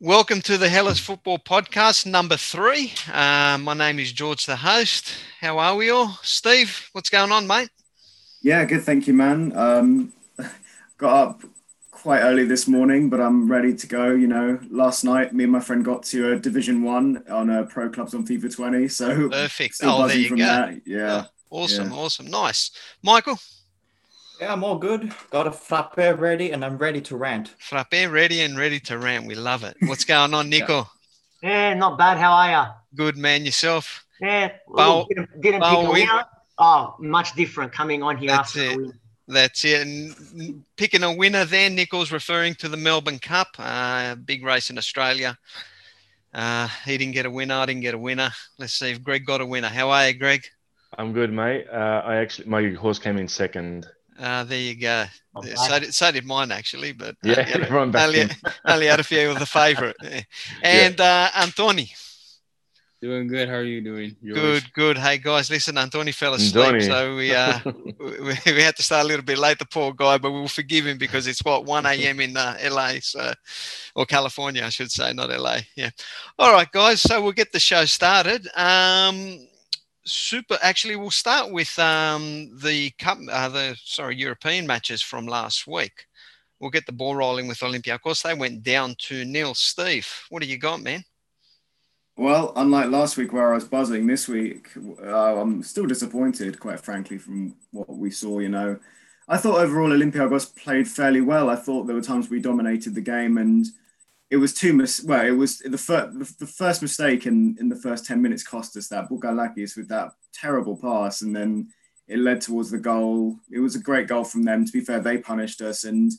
Welcome 0.00 0.40
to 0.42 0.58
the 0.58 0.68
Hellas 0.68 0.98
Football 0.98 1.38
Podcast, 1.38 2.06
number 2.06 2.36
three. 2.36 2.92
Uh, 3.12 3.56
my 3.60 3.74
name 3.74 4.00
is 4.00 4.10
George, 4.10 4.46
the 4.46 4.56
host. 4.56 5.14
How 5.40 5.58
are 5.58 5.76
we 5.76 5.90
all? 5.90 6.18
Steve, 6.22 6.88
what's 6.92 7.08
going 7.08 7.30
on, 7.30 7.46
mate? 7.46 7.70
Yeah, 8.42 8.64
good. 8.64 8.82
Thank 8.82 9.06
you, 9.06 9.14
man. 9.14 9.56
Um, 9.56 10.12
got 10.98 11.28
up 11.28 11.42
quite 11.92 12.20
early 12.22 12.44
this 12.44 12.66
morning, 12.66 13.08
but 13.08 13.20
I'm 13.20 13.50
ready 13.50 13.74
to 13.74 13.86
go. 13.86 14.10
You 14.10 14.26
know, 14.26 14.58
last 14.70 15.04
night 15.04 15.32
me 15.32 15.44
and 15.44 15.52
my 15.52 15.60
friend 15.60 15.84
got 15.84 16.02
to 16.04 16.32
a 16.32 16.38
Division 16.38 16.82
One 16.82 17.22
on 17.30 17.48
a 17.50 17.64
Pro 17.64 17.88
Clubs 17.88 18.14
on 18.14 18.26
FIFA 18.26 18.52
20. 18.52 18.88
So 18.88 19.28
perfect. 19.28 19.76
Oh, 19.84 20.08
there 20.08 20.16
you 20.16 20.30
go. 20.30 20.36
That. 20.36 20.82
Yeah. 20.84 21.26
Awesome, 21.50 21.90
yeah. 21.92 21.96
awesome, 21.96 22.26
nice. 22.26 22.72
Michael. 23.02 23.38
Yeah, 24.42 24.52
I'm 24.54 24.64
all 24.64 24.76
good. 24.76 25.12
Got 25.30 25.46
a 25.46 25.52
frappe 25.52 25.96
ready 25.96 26.50
and 26.50 26.64
I'm 26.64 26.76
ready 26.76 27.00
to 27.02 27.16
rant. 27.16 27.54
Frappe 27.60 27.92
ready 28.10 28.40
and 28.40 28.58
ready 28.58 28.80
to 28.80 28.98
rant. 28.98 29.24
We 29.24 29.36
love 29.36 29.62
it. 29.62 29.76
What's 29.82 30.04
going 30.04 30.34
on, 30.34 30.48
Nico? 30.50 30.88
yeah, 31.44 31.74
not 31.74 31.96
bad. 31.96 32.18
How 32.18 32.32
are 32.32 32.50
you? 32.50 32.72
Good, 32.96 33.16
man. 33.16 33.44
Yourself? 33.44 34.04
Yeah. 34.20 34.50
Well, 34.66 35.06
didn't, 35.08 35.40
didn't 35.40 35.62
pick 35.62 35.72
a 35.72 35.90
winner. 35.92 36.24
Oh, 36.58 36.96
much 36.98 37.36
different 37.36 37.70
coming 37.70 38.02
on 38.02 38.16
here 38.16 38.30
That's 38.30 38.56
after 38.56 38.62
it. 38.64 38.70
the 38.70 38.82
win. 38.82 38.92
That's 39.28 39.64
it. 39.64 39.86
And 39.86 40.64
picking 40.76 41.04
a 41.04 41.14
winner 41.14 41.44
there, 41.44 41.70
Nichols 41.70 42.10
referring 42.10 42.56
to 42.56 42.68
the 42.68 42.76
Melbourne 42.76 43.20
Cup, 43.20 43.46
uh, 43.60 44.16
big 44.16 44.44
race 44.44 44.70
in 44.70 44.76
Australia. 44.76 45.38
Uh, 46.34 46.66
he 46.84 46.98
didn't 46.98 47.14
get 47.14 47.26
a 47.26 47.30
winner. 47.30 47.54
I 47.54 47.66
didn't 47.66 47.82
get 47.82 47.94
a 47.94 47.98
winner. 47.98 48.32
Let's 48.58 48.74
see 48.74 48.90
if 48.90 49.04
Greg 49.04 49.24
got 49.24 49.40
a 49.40 49.46
winner. 49.46 49.68
How 49.68 49.90
are 49.90 50.08
you, 50.08 50.14
Greg? 50.14 50.44
I'm 50.98 51.12
good, 51.12 51.32
mate. 51.32 51.66
Uh, 51.72 52.02
I 52.04 52.16
actually 52.16 52.48
my 52.48 52.70
horse 52.72 52.98
came 52.98 53.18
in 53.18 53.28
second. 53.28 53.86
Uh, 54.22 54.44
there 54.44 54.58
you 54.58 54.76
go. 54.76 55.04
So 55.56 55.80
did, 55.80 55.92
so 55.92 56.12
did 56.12 56.24
mine 56.24 56.52
actually, 56.52 56.92
but 56.92 57.16
yeah, 57.24 57.40
uh, 57.40 57.44
everyone 57.54 57.96
only, 57.96 58.28
only 58.64 58.86
had 58.86 59.00
a 59.00 59.04
few 59.04 59.30
of 59.30 59.38
the 59.38 59.46
favourite. 59.46 59.96
And 60.62 60.96
yeah. 60.98 61.30
uh, 61.34 61.44
Antoni. 61.44 61.90
Doing 63.00 63.26
good. 63.26 63.48
How 63.48 63.56
are 63.56 63.64
you 63.64 63.80
doing? 63.80 64.14
Yours? 64.22 64.38
Good, 64.38 64.72
good. 64.74 64.98
Hey 64.98 65.18
guys, 65.18 65.50
listen, 65.50 65.74
Antoni 65.74 66.14
fell 66.14 66.34
asleep, 66.34 66.66
Antoni. 66.66 66.86
so 66.86 67.16
we 67.16 67.34
uh 67.34 67.58
we, 67.98 68.52
we, 68.52 68.62
had 68.62 68.76
to 68.76 68.82
start 68.84 69.04
a 69.04 69.08
little 69.08 69.24
bit 69.24 69.38
late. 69.38 69.58
The 69.58 69.66
poor 69.66 69.92
guy, 69.92 70.18
but 70.18 70.30
we'll 70.30 70.46
forgive 70.46 70.86
him 70.86 70.98
because 70.98 71.26
it's 71.26 71.42
what 71.42 71.64
one 71.64 71.84
a.m. 71.84 72.20
in 72.20 72.36
uh, 72.36 72.56
LA, 72.70 73.00
so 73.00 73.32
or 73.96 74.06
California, 74.06 74.64
I 74.64 74.68
should 74.68 74.92
say, 74.92 75.12
not 75.12 75.30
LA. 75.30 75.58
Yeah. 75.74 75.90
All 76.38 76.52
right, 76.52 76.70
guys. 76.70 77.00
So 77.00 77.20
we'll 77.20 77.32
get 77.32 77.50
the 77.50 77.58
show 77.58 77.84
started. 77.86 78.46
Um, 78.54 79.48
super. 80.04 80.58
Actually, 80.62 80.96
we'll 80.96 81.10
start 81.10 81.50
with 81.52 81.78
um, 81.78 82.50
the 82.62 82.90
cup, 82.98 83.18
uh, 83.30 83.48
the 83.48 83.76
sorry, 83.84 84.16
European 84.16 84.66
matches 84.66 85.02
from 85.02 85.26
last 85.26 85.66
week. 85.66 86.06
We'll 86.60 86.70
get 86.70 86.86
the 86.86 86.92
ball 86.92 87.16
rolling 87.16 87.48
with 87.48 87.58
Olympiacos. 87.58 88.22
They 88.22 88.34
went 88.34 88.62
down 88.62 88.94
to 89.06 89.24
nil. 89.24 89.54
Steve, 89.54 90.08
what 90.30 90.42
do 90.42 90.48
you 90.48 90.58
got, 90.58 90.80
man? 90.80 91.04
Well, 92.16 92.52
unlike 92.56 92.90
last 92.90 93.16
week 93.16 93.32
where 93.32 93.50
I 93.50 93.54
was 93.54 93.64
buzzing, 93.64 94.06
this 94.06 94.28
week 94.28 94.68
uh, 95.02 95.40
I'm 95.40 95.62
still 95.62 95.86
disappointed, 95.86 96.60
quite 96.60 96.80
frankly, 96.80 97.18
from 97.18 97.56
what 97.70 97.88
we 97.88 98.10
saw. 98.10 98.38
You 98.38 98.50
know, 98.50 98.78
I 99.28 99.38
thought 99.38 99.60
overall 99.60 99.90
Olympiacos 99.90 100.54
played 100.54 100.86
fairly 100.86 101.20
well. 101.20 101.48
I 101.48 101.56
thought 101.56 101.84
there 101.84 101.96
were 101.96 102.02
times 102.02 102.28
we 102.28 102.40
dominated 102.40 102.94
the 102.94 103.00
game, 103.00 103.38
and 103.38 103.66
it 104.32 104.38
was 104.38 104.54
two 104.54 104.72
mis- 104.72 105.04
well, 105.04 105.26
it 105.26 105.32
was 105.32 105.58
the 105.58 105.76
first 105.76 106.38
the 106.38 106.46
first 106.46 106.80
mistake 106.80 107.26
in 107.26 107.54
in 107.60 107.68
the 107.68 107.76
first 107.76 108.06
ten 108.06 108.22
minutes 108.22 108.42
cost 108.42 108.74
us 108.78 108.88
that 108.88 109.10
Bouchalakis 109.10 109.76
with 109.76 109.88
that 109.88 110.12
terrible 110.32 110.74
pass, 110.74 111.20
and 111.20 111.36
then 111.36 111.68
it 112.08 112.18
led 112.18 112.40
towards 112.40 112.70
the 112.70 112.78
goal. 112.78 113.36
It 113.50 113.60
was 113.60 113.76
a 113.76 113.80
great 113.80 114.08
goal 114.08 114.24
from 114.24 114.42
them. 114.42 114.64
To 114.64 114.72
be 114.72 114.80
fair, 114.80 115.00
they 115.00 115.18
punished 115.18 115.60
us 115.60 115.84
and 115.84 116.10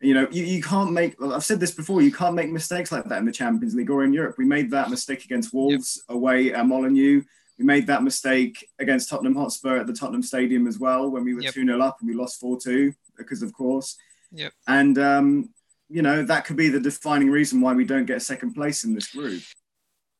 you 0.00 0.14
know, 0.14 0.28
you, 0.30 0.44
you 0.44 0.62
can't 0.62 0.92
make, 0.92 1.20
well, 1.20 1.32
I've 1.32 1.44
said 1.44 1.58
this 1.58 1.72
before, 1.72 2.02
you 2.02 2.12
can't 2.12 2.36
make 2.36 2.52
mistakes 2.52 2.92
like 2.92 3.06
that 3.06 3.18
in 3.18 3.24
the 3.24 3.32
Champions 3.32 3.74
League 3.74 3.90
or 3.90 4.04
in 4.04 4.12
Europe. 4.12 4.36
We 4.38 4.44
made 4.44 4.70
that 4.70 4.90
mistake 4.90 5.24
against 5.24 5.52
Wolves 5.52 6.04
yep. 6.08 6.16
away 6.16 6.52
at 6.54 6.66
Molineux. 6.66 7.22
We 7.58 7.64
made 7.64 7.88
that 7.88 8.04
mistake 8.04 8.64
against 8.78 9.08
Tottenham 9.08 9.34
Hotspur 9.34 9.78
at 9.78 9.88
the 9.88 9.92
Tottenham 9.92 10.22
Stadium 10.22 10.68
as 10.68 10.78
well 10.78 11.10
when 11.10 11.24
we 11.24 11.34
were 11.34 11.40
2 11.40 11.46
yep. 11.46 11.54
0 11.54 11.80
up 11.80 11.96
and 11.98 12.08
we 12.08 12.14
lost 12.14 12.38
4 12.38 12.60
2 12.60 12.94
because, 13.16 13.42
of 13.42 13.52
course. 13.52 13.96
Yep. 14.30 14.52
And, 14.68 14.98
um, 14.98 15.50
you 15.88 16.02
know, 16.02 16.22
that 16.22 16.44
could 16.44 16.56
be 16.56 16.68
the 16.68 16.80
defining 16.80 17.30
reason 17.30 17.60
why 17.60 17.72
we 17.72 17.84
don't 17.84 18.06
get 18.06 18.22
second 18.22 18.54
place 18.54 18.84
in 18.84 18.94
this 18.94 19.08
group. 19.08 19.42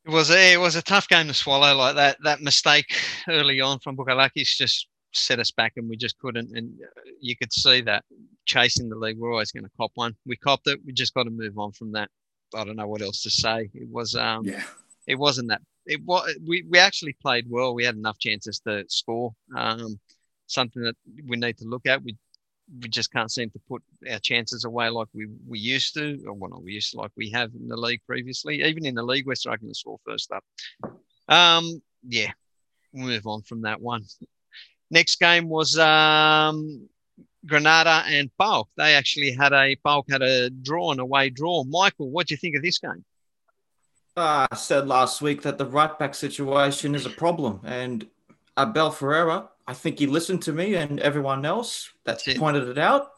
It 0.06 0.10
was 0.10 0.30
a, 0.30 0.54
it 0.54 0.60
was 0.60 0.76
a 0.76 0.82
tough 0.82 1.08
game 1.08 1.28
to 1.28 1.34
swallow. 1.34 1.74
Like 1.74 1.96
that 1.96 2.16
that 2.24 2.40
mistake 2.40 2.86
early 3.28 3.60
on 3.60 3.78
from 3.80 3.96
Bouchalakis 3.96 4.56
just 4.56 4.88
set 5.12 5.38
us 5.38 5.50
back 5.50 5.74
and 5.76 5.88
we 5.88 5.96
just 5.96 6.18
couldn't. 6.18 6.56
And 6.56 6.72
you 7.20 7.36
could 7.36 7.52
see 7.52 7.82
that 7.82 8.04
chasing 8.46 8.88
the 8.88 8.96
league, 8.96 9.18
we're 9.18 9.32
always 9.32 9.52
going 9.52 9.64
to 9.64 9.70
cop 9.76 9.90
one. 9.94 10.14
We 10.26 10.36
copped 10.36 10.66
it. 10.66 10.80
We 10.86 10.92
just 10.92 11.14
got 11.14 11.24
to 11.24 11.30
move 11.30 11.58
on 11.58 11.72
from 11.72 11.92
that. 11.92 12.08
I 12.54 12.64
don't 12.64 12.76
know 12.76 12.86
what 12.86 13.02
else 13.02 13.22
to 13.24 13.30
say. 13.30 13.68
It 13.74 13.88
was, 13.90 14.14
um, 14.14 14.44
yeah, 14.44 14.62
it 15.06 15.16
wasn't 15.16 15.48
that. 15.48 15.60
It 15.84 16.02
was. 16.04 16.34
We 16.46 16.64
we 16.68 16.78
actually 16.78 17.14
played 17.20 17.46
well. 17.48 17.74
We 17.74 17.84
had 17.84 17.96
enough 17.96 18.18
chances 18.18 18.60
to 18.60 18.84
score. 18.88 19.34
Um, 19.54 19.98
something 20.46 20.82
that 20.82 20.96
we 21.26 21.36
need 21.36 21.58
to 21.58 21.64
look 21.66 21.86
at. 21.86 22.02
We 22.02 22.16
we 22.80 22.88
just 22.88 23.12
can't 23.12 23.30
seem 23.30 23.50
to 23.50 23.60
put 23.68 23.82
our 24.10 24.18
chances 24.18 24.64
away 24.64 24.88
like 24.90 25.08
we, 25.14 25.26
we 25.46 25.58
used 25.58 25.94
to, 25.94 26.22
or 26.26 26.34
well, 26.34 26.50
not 26.50 26.62
we 26.62 26.72
used 26.72 26.92
to, 26.92 26.98
like 26.98 27.10
we 27.16 27.30
have 27.30 27.50
in 27.54 27.68
the 27.68 27.76
league 27.76 28.02
previously. 28.06 28.62
Even 28.62 28.84
in 28.84 28.94
the 28.94 29.02
league, 29.02 29.26
we're 29.26 29.34
struggling 29.34 29.70
to 29.70 29.74
score 29.74 29.98
first 30.06 30.30
up. 30.32 30.44
Um, 31.28 31.82
yeah, 32.06 32.30
we'll 32.92 33.06
move 33.06 33.26
on 33.26 33.42
from 33.42 33.62
that 33.62 33.80
one. 33.80 34.04
Next 34.90 35.18
game 35.18 35.48
was 35.48 35.78
um, 35.78 36.88
Granada 37.46 38.04
and 38.06 38.30
PAOK. 38.38 38.66
They 38.76 38.94
actually 38.94 39.32
had 39.32 39.52
a 39.52 39.76
PAOK 39.76 40.10
had 40.10 40.22
a 40.22 40.50
draw, 40.50 40.92
an 40.92 41.00
away 41.00 41.30
draw. 41.30 41.64
Michael, 41.64 42.10
what 42.10 42.26
do 42.26 42.34
you 42.34 42.38
think 42.38 42.56
of 42.56 42.62
this 42.62 42.78
game? 42.78 43.04
Uh, 44.16 44.46
I 44.50 44.56
said 44.56 44.88
last 44.88 45.22
week 45.22 45.42
that 45.42 45.58
the 45.58 45.66
right 45.66 45.96
back 45.98 46.14
situation 46.14 46.94
is 46.94 47.06
a 47.06 47.10
problem, 47.10 47.60
and 47.64 48.06
Abel 48.58 48.90
Ferreira, 48.90 49.48
I 49.68 49.74
think 49.74 49.98
he 49.98 50.06
listened 50.06 50.40
to 50.44 50.52
me 50.52 50.76
and 50.76 50.98
everyone 50.98 51.44
else 51.44 51.90
that 52.04 52.22
pointed 52.38 52.68
it 52.68 52.78
out, 52.78 53.10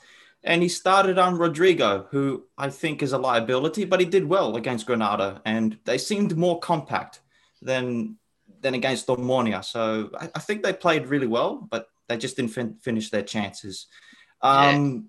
and 0.42 0.60
he 0.60 0.68
started 0.68 1.16
on 1.16 1.38
Rodrigo, 1.38 2.08
who 2.10 2.44
I 2.58 2.70
think 2.70 3.04
is 3.04 3.12
a 3.12 3.18
liability, 3.18 3.84
but 3.84 4.00
he 4.00 4.06
did 4.06 4.26
well 4.26 4.56
against 4.56 4.84
Granada, 4.84 5.40
and 5.44 5.78
they 5.84 5.96
seemed 5.96 6.36
more 6.36 6.58
compact 6.58 7.20
than 7.62 8.16
than 8.62 8.74
against 8.74 9.06
Omonia. 9.06 9.64
So 9.64 10.10
I, 10.18 10.28
I, 10.34 10.40
think 10.40 10.62
they 10.62 10.72
played 10.72 11.06
really 11.06 11.28
well, 11.28 11.66
but 11.70 11.88
they 12.08 12.18
just 12.18 12.36
didn't 12.36 12.50
fin- 12.50 12.76
finish 12.82 13.08
their 13.08 13.22
chances. 13.22 13.86
Um, 14.42 15.08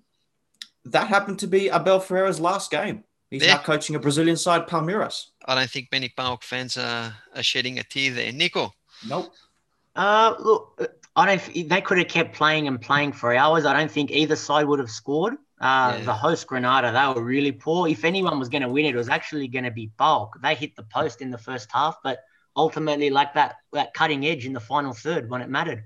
yeah. 0.84 0.92
That 0.92 1.08
happened 1.08 1.40
to 1.40 1.48
be 1.48 1.68
Abel 1.68 2.00
Ferreira's 2.00 2.40
last 2.40 2.70
game. 2.70 3.04
He's 3.30 3.44
yeah. 3.44 3.56
now 3.56 3.62
coaching 3.62 3.94
a 3.94 3.98
Brazilian 3.98 4.38
side, 4.38 4.68
Palmeiras. 4.68 5.26
I 5.44 5.54
don't 5.54 5.68
think 5.68 5.88
many 5.92 6.08
PAOK 6.08 6.44
fans 6.44 6.78
are, 6.78 7.14
are 7.34 7.42
shedding 7.42 7.78
a 7.78 7.82
tear 7.82 8.12
there. 8.12 8.32
Nico? 8.32 8.72
Nope. 9.06 9.34
Uh, 9.94 10.34
look, 10.38 11.01
I 11.14 11.26
don't. 11.26 11.68
They 11.68 11.80
could 11.80 11.98
have 11.98 12.08
kept 12.08 12.34
playing 12.34 12.68
and 12.68 12.80
playing 12.80 13.12
for 13.12 13.34
hours. 13.34 13.64
I 13.64 13.78
don't 13.78 13.90
think 13.90 14.10
either 14.10 14.36
side 14.36 14.66
would 14.66 14.78
have 14.78 14.90
scored. 14.90 15.34
Uh, 15.60 15.96
yeah. 15.98 16.04
The 16.04 16.14
host 16.14 16.46
Granada, 16.46 16.90
they 16.90 17.20
were 17.20 17.24
really 17.24 17.52
poor. 17.52 17.86
If 17.86 18.04
anyone 18.04 18.38
was 18.38 18.48
going 18.48 18.62
to 18.62 18.68
win 18.68 18.84
it, 18.86 18.94
it 18.94 18.96
was 18.96 19.08
actually 19.08 19.46
going 19.46 19.64
to 19.64 19.70
be 19.70 19.90
PAOK. 19.98 20.30
They 20.42 20.54
hit 20.56 20.74
the 20.74 20.82
post 20.82 21.20
in 21.20 21.30
the 21.30 21.38
first 21.38 21.70
half, 21.70 21.98
but 22.02 22.18
ultimately 22.56 23.10
like 23.10 23.32
that 23.34 23.56
that 23.72 23.94
cutting 23.94 24.26
edge 24.26 24.44
in 24.44 24.52
the 24.52 24.60
final 24.60 24.92
third 24.92 25.30
when 25.30 25.40
it 25.40 25.48
mattered. 25.48 25.84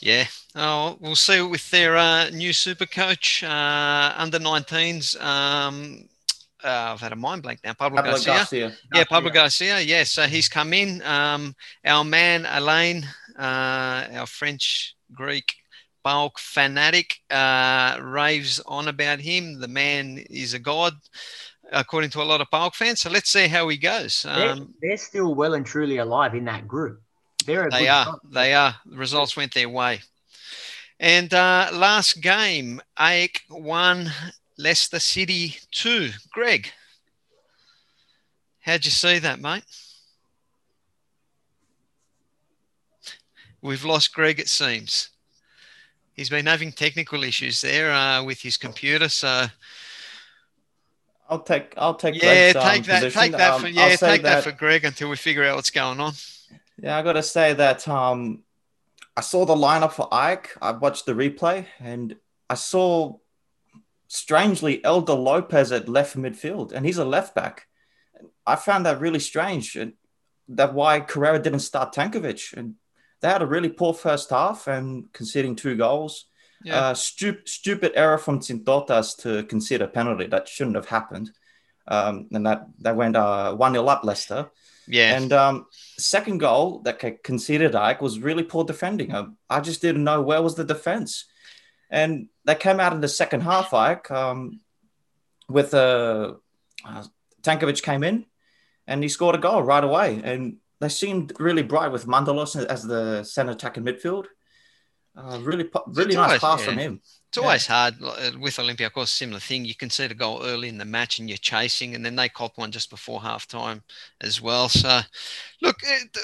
Yeah, 0.00 0.26
oh, 0.54 0.96
we'll 1.00 1.16
see 1.16 1.40
with 1.40 1.70
their 1.70 1.96
uh, 1.96 2.30
new 2.30 2.52
super 2.52 2.86
coach 2.86 3.42
uh, 3.42 4.14
under 4.16 4.38
19s. 4.38 5.20
Um, 5.22 6.08
uh, 6.62 6.92
I've 6.92 7.00
had 7.00 7.12
a 7.12 7.16
mind 7.16 7.42
blank 7.42 7.60
now. 7.62 7.74
Pablo, 7.74 7.96
Pablo 7.96 8.12
Garcia. 8.12 8.34
Garcia. 8.34 8.76
Yeah, 8.94 9.04
Pablo 9.04 9.30
Garcia. 9.30 9.80
Yes, 9.80 9.88
yeah, 9.88 10.04
so 10.04 10.22
he's 10.28 10.48
come 10.48 10.72
in. 10.72 11.02
Um, 11.02 11.54
our 11.84 12.04
man 12.04 12.46
Alain, 12.48 13.06
uh, 13.38 14.06
our 14.12 14.26
French 14.26 14.94
Greek 15.12 15.54
PAOK 16.04 16.38
fanatic, 16.38 17.16
uh, 17.30 17.98
raves 18.02 18.60
on 18.66 18.88
about 18.88 19.20
him. 19.20 19.60
The 19.60 19.68
man 19.68 20.18
is 20.30 20.54
a 20.54 20.58
god 20.58 20.94
according 21.72 22.10
to 22.10 22.22
a 22.22 22.24
lot 22.24 22.40
of 22.40 22.50
PAOK 22.50 22.74
fans. 22.74 23.00
So 23.00 23.10
let's 23.10 23.30
see 23.30 23.48
how 23.48 23.68
he 23.68 23.76
goes. 23.76 24.24
Um, 24.28 24.38
they're, 24.38 24.66
they're, 24.82 24.96
still 24.96 25.34
well 25.34 25.54
and 25.54 25.64
truly 25.64 25.98
alive 25.98 26.34
in 26.34 26.44
that 26.44 26.68
group. 26.68 27.00
They're 27.46 27.70
they 27.70 27.88
are. 27.88 28.18
They 28.30 28.54
are. 28.54 28.74
The 28.86 28.96
results 28.96 29.36
went 29.36 29.54
their 29.54 29.68
way. 29.68 30.00
And 31.00 31.32
uh, 31.34 31.70
last 31.72 32.22
game, 32.22 32.80
AEK 32.98 33.40
won, 33.50 34.10
Leicester 34.56 35.00
City 35.00 35.56
two. 35.72 36.10
Greg, 36.30 36.70
how'd 38.60 38.84
you 38.84 38.90
see 38.90 39.18
that, 39.18 39.40
mate? 39.40 39.64
We've 43.64 43.84
lost 43.84 44.14
Greg, 44.14 44.38
it 44.38 44.48
seems. 44.48 45.08
He's 46.12 46.28
been 46.28 46.44
having 46.44 46.70
technical 46.70 47.24
issues 47.24 47.62
there 47.62 47.90
uh, 47.90 48.22
with 48.22 48.38
his 48.42 48.58
computer, 48.58 49.08
so 49.08 49.46
I'll 51.30 51.40
take 51.40 51.72
I'll 51.78 51.94
take 51.94 52.14
yeah 52.22 52.52
Greg's, 52.52 52.56
um, 52.56 52.62
take 52.62 52.84
that 52.84 53.02
position. 53.02 53.20
take 53.22 53.32
that 53.32 53.54
um, 53.54 53.60
for 53.62 53.68
yeah 53.68 53.88
take 53.96 54.22
that, 54.22 54.22
that, 54.22 54.44
for 54.44 54.52
Greg 54.52 54.84
until 54.84 55.08
we 55.08 55.16
figure 55.16 55.44
out 55.44 55.56
what's 55.56 55.70
going 55.70 55.98
on. 55.98 56.12
Yeah, 56.80 56.98
I 56.98 57.02
got 57.02 57.14
to 57.14 57.22
say 57.22 57.54
that 57.54 57.88
um, 57.88 58.42
I 59.16 59.22
saw 59.22 59.46
the 59.46 59.54
lineup 59.54 59.92
for 59.92 60.12
Ike. 60.12 60.50
I 60.60 60.72
watched 60.72 61.06
the 61.06 61.14
replay 61.14 61.64
and 61.80 62.16
I 62.50 62.54
saw 62.54 63.16
strangely, 64.08 64.82
Helder 64.84 65.14
Lopes 65.14 65.72
at 65.72 65.88
left 65.88 66.18
midfield, 66.18 66.72
and 66.72 66.84
he's 66.84 66.98
a 66.98 67.04
left 67.04 67.34
back. 67.34 67.66
I 68.46 68.56
found 68.56 68.84
that 68.84 69.00
really 69.00 69.20
strange. 69.20 69.74
And 69.74 69.94
that 70.48 70.74
why 70.74 71.00
Carrera 71.00 71.38
didn't 71.38 71.60
start 71.60 71.94
Tankovic. 71.94 72.52
And 72.52 72.74
they 73.24 73.30
had 73.30 73.40
a 73.40 73.46
really 73.46 73.70
poor 73.70 73.94
first 73.94 74.28
half 74.28 74.66
and 74.66 75.10
conceding 75.14 75.56
two 75.56 75.76
goals. 75.76 76.26
Yeah. 76.62 76.76
Uh, 76.76 76.92
stup- 76.92 77.48
stupid 77.48 77.92
error 77.94 78.18
from 78.18 78.40
Tsintotas 78.40 79.16
to 79.22 79.44
concede 79.44 79.80
a 79.80 79.88
penalty 79.88 80.26
that 80.26 80.46
shouldn't 80.46 80.76
have 80.76 80.88
happened. 80.88 81.30
Um, 81.88 82.28
and 82.32 82.44
that, 82.44 82.66
that 82.80 82.96
went 82.96 83.16
uh, 83.16 83.54
1 83.54 83.72
0 83.72 83.86
up 83.86 84.04
Leicester. 84.04 84.50
Yeah. 84.86 85.16
And 85.16 85.32
um, 85.32 85.66
second 85.96 86.36
goal 86.36 86.80
that 86.80 87.22
conceded 87.22 87.74
Ike 87.74 88.02
was 88.02 88.18
really 88.18 88.42
poor 88.42 88.62
defending. 88.62 89.14
I, 89.14 89.24
I 89.48 89.60
just 89.60 89.80
didn't 89.80 90.04
know 90.04 90.20
where 90.20 90.42
was 90.42 90.56
the 90.56 90.64
defense. 90.64 91.24
And 91.88 92.28
they 92.44 92.54
came 92.54 92.78
out 92.78 92.92
in 92.92 93.00
the 93.00 93.08
second 93.08 93.40
half, 93.40 93.72
Ike, 93.72 94.10
um, 94.10 94.60
with 95.48 95.72
a 95.72 96.36
uh, 96.84 96.86
uh, 96.86 97.04
Tankovic 97.40 97.82
came 97.82 98.02
in 98.04 98.26
and 98.86 99.02
he 99.02 99.08
scored 99.08 99.34
a 99.34 99.38
goal 99.38 99.62
right 99.62 99.82
away. 99.82 100.20
And 100.22 100.58
they 100.84 100.88
seemed 100.88 101.32
really 101.38 101.62
bright 101.62 101.90
with 101.90 102.06
Mandalos 102.06 102.62
as 102.66 102.82
the 102.82 103.24
center 103.24 103.52
attacking 103.52 103.84
midfield. 103.84 104.26
Uh, 105.16 105.38
really, 105.42 105.70
really 105.86 106.16
nice 106.16 106.26
always, 106.26 106.40
pass 106.40 106.60
yeah. 106.60 106.66
from 106.66 106.78
him. 106.78 107.00
It's 107.28 107.38
always 107.38 107.68
yeah. 107.68 107.74
hard 107.74 107.94
uh, 108.02 108.30
with 108.40 108.56
Olympiacos. 108.56 109.08
Similar 109.08 109.38
thing. 109.38 109.64
You 109.64 109.76
can 109.76 109.88
see 109.88 110.08
the 110.08 110.14
goal 110.14 110.42
early 110.42 110.68
in 110.68 110.76
the 110.76 110.84
match, 110.84 111.20
and 111.20 111.28
you're 111.28 111.38
chasing, 111.38 111.94
and 111.94 112.04
then 112.04 112.16
they 112.16 112.28
cop 112.28 112.58
one 112.58 112.72
just 112.72 112.90
before 112.90 113.22
half 113.22 113.46
time 113.46 113.82
as 114.20 114.42
well. 114.42 114.68
So, 114.68 115.00
look, 115.62 115.76
it, 115.84 116.16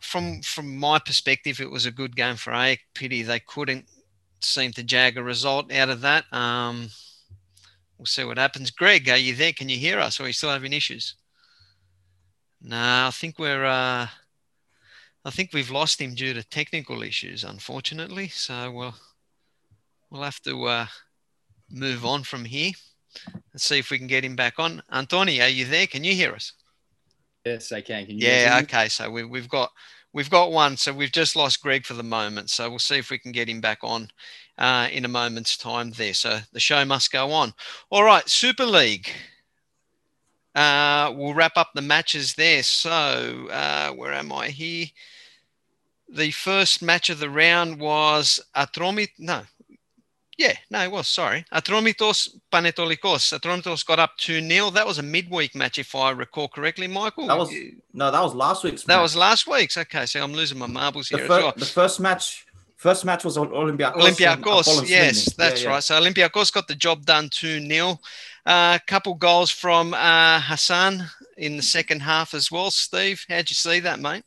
from 0.00 0.40
from 0.42 0.78
my 0.78 1.00
perspective, 1.00 1.60
it 1.60 1.70
was 1.70 1.86
a 1.86 1.90
good 1.90 2.14
game 2.14 2.36
for 2.36 2.52
AEK. 2.52 2.78
Pity 2.94 3.22
they 3.22 3.40
couldn't 3.40 3.86
seem 4.40 4.70
to 4.72 4.84
jag 4.84 5.16
a 5.16 5.22
result 5.22 5.72
out 5.72 5.88
of 5.90 6.02
that. 6.02 6.24
Um, 6.32 6.88
we'll 7.98 8.06
see 8.06 8.24
what 8.24 8.38
happens. 8.38 8.70
Greg, 8.70 9.08
are 9.08 9.16
you 9.16 9.34
there? 9.34 9.52
Can 9.52 9.68
you 9.68 9.76
hear 9.76 9.98
us, 9.98 10.20
or 10.20 10.24
are 10.24 10.26
you 10.28 10.32
still 10.32 10.50
having 10.50 10.72
issues? 10.72 11.16
No, 12.62 13.06
I 13.06 13.10
think 13.12 13.38
we're. 13.38 13.64
Uh, 13.64 14.08
I 15.24 15.30
think 15.30 15.50
we've 15.52 15.70
lost 15.70 16.00
him 16.00 16.14
due 16.14 16.34
to 16.34 16.44
technical 16.44 17.02
issues, 17.02 17.44
unfortunately. 17.44 18.28
So 18.28 18.70
we'll 18.70 18.94
we'll 20.10 20.22
have 20.22 20.40
to 20.42 20.64
uh, 20.64 20.86
move 21.70 22.04
on 22.04 22.22
from 22.22 22.44
here 22.44 22.72
and 23.52 23.60
see 23.60 23.78
if 23.78 23.90
we 23.90 23.98
can 23.98 24.06
get 24.06 24.24
him 24.24 24.36
back 24.36 24.54
on. 24.58 24.82
Antoni, 24.92 25.42
are 25.42 25.48
you 25.48 25.64
there? 25.64 25.86
Can 25.86 26.04
you 26.04 26.14
hear 26.14 26.32
us? 26.32 26.52
Yes, 27.44 27.72
I 27.72 27.80
can. 27.80 28.06
can 28.06 28.18
yeah. 28.18 28.60
Okay. 28.62 28.88
So 28.88 29.10
we, 29.10 29.24
we've 29.24 29.48
got 29.48 29.70
we've 30.12 30.30
got 30.30 30.52
one. 30.52 30.76
So 30.76 30.92
we've 30.92 31.12
just 31.12 31.36
lost 31.36 31.62
Greg 31.62 31.84
for 31.84 31.94
the 31.94 32.02
moment. 32.02 32.50
So 32.50 32.68
we'll 32.68 32.78
see 32.78 32.98
if 32.98 33.10
we 33.10 33.18
can 33.18 33.32
get 33.32 33.48
him 33.48 33.60
back 33.60 33.78
on 33.82 34.08
uh, 34.58 34.88
in 34.90 35.04
a 35.04 35.08
moment's 35.08 35.56
time 35.56 35.92
there. 35.92 36.14
So 36.14 36.38
the 36.52 36.60
show 36.60 36.84
must 36.84 37.12
go 37.12 37.30
on. 37.30 37.52
All 37.90 38.04
right, 38.04 38.28
Super 38.28 38.66
League. 38.66 39.10
Uh, 40.56 41.12
we'll 41.14 41.34
wrap 41.34 41.56
up 41.56 41.70
the 41.74 41.82
matches 41.82 42.34
there. 42.34 42.62
So, 42.62 43.48
uh, 43.50 43.90
where 43.90 44.12
am 44.14 44.32
I 44.32 44.48
here? 44.48 44.86
The 46.08 46.30
first 46.30 46.82
match 46.82 47.10
of 47.10 47.18
the 47.18 47.28
round 47.28 47.78
was 47.78 48.40
Atromit. 48.56 49.10
No, 49.18 49.42
yeah, 50.38 50.52
no, 50.70 50.82
it 50.82 50.90
was. 50.90 51.08
Sorry. 51.08 51.44
Atromitos 51.52 52.28
Panetolikos. 52.52 53.38
Atromitos 53.38 53.84
got 53.86 53.98
up 53.98 54.12
2 54.18 54.46
0. 54.48 54.70
That 54.70 54.86
was 54.86 54.98
a 54.98 55.02
midweek 55.02 55.54
match, 55.54 55.78
if 55.78 55.94
I 55.94 56.10
recall 56.10 56.48
correctly, 56.48 56.86
Michael. 56.86 57.26
That 57.26 57.38
was 57.38 57.50
No, 57.92 58.10
that 58.10 58.22
was 58.22 58.34
last 58.34 58.62
week's 58.64 58.82
That 58.84 58.96
match. 58.96 59.02
was 59.02 59.16
last 59.16 59.46
week's. 59.46 59.76
Okay, 59.76 60.06
so 60.06 60.22
I'm 60.22 60.32
losing 60.32 60.58
my 60.58 60.66
marbles 60.66 61.08
the 61.08 61.18
here 61.18 61.26
fir- 61.26 61.38
as 61.38 61.42
well. 61.42 61.52
The 61.56 61.64
first 61.66 62.00
match. 62.00 62.44
First 62.76 63.06
match 63.06 63.24
was 63.24 63.38
Olympiacos. 63.38 63.94
Olympiacos, 63.94 64.88
yes, 64.88 65.34
that's 65.34 65.62
yeah, 65.62 65.68
yeah. 65.68 65.74
right. 65.74 65.82
So 65.82 65.98
Olympiacos 65.98 66.52
got 66.52 66.68
the 66.68 66.74
job 66.74 67.06
done 67.06 67.30
2 67.30 67.66
0. 67.66 67.98
A 68.46 68.50
uh, 68.50 68.78
couple 68.86 69.14
goals 69.14 69.50
from 69.50 69.92
uh, 69.92 70.40
Hassan 70.40 71.04
in 71.36 71.56
the 71.56 71.62
second 71.62 72.00
half 72.00 72.32
as 72.32 72.50
well. 72.50 72.70
Steve, 72.70 73.24
how'd 73.28 73.50
you 73.50 73.54
see 73.54 73.80
that, 73.80 73.98
mate? 73.98 74.22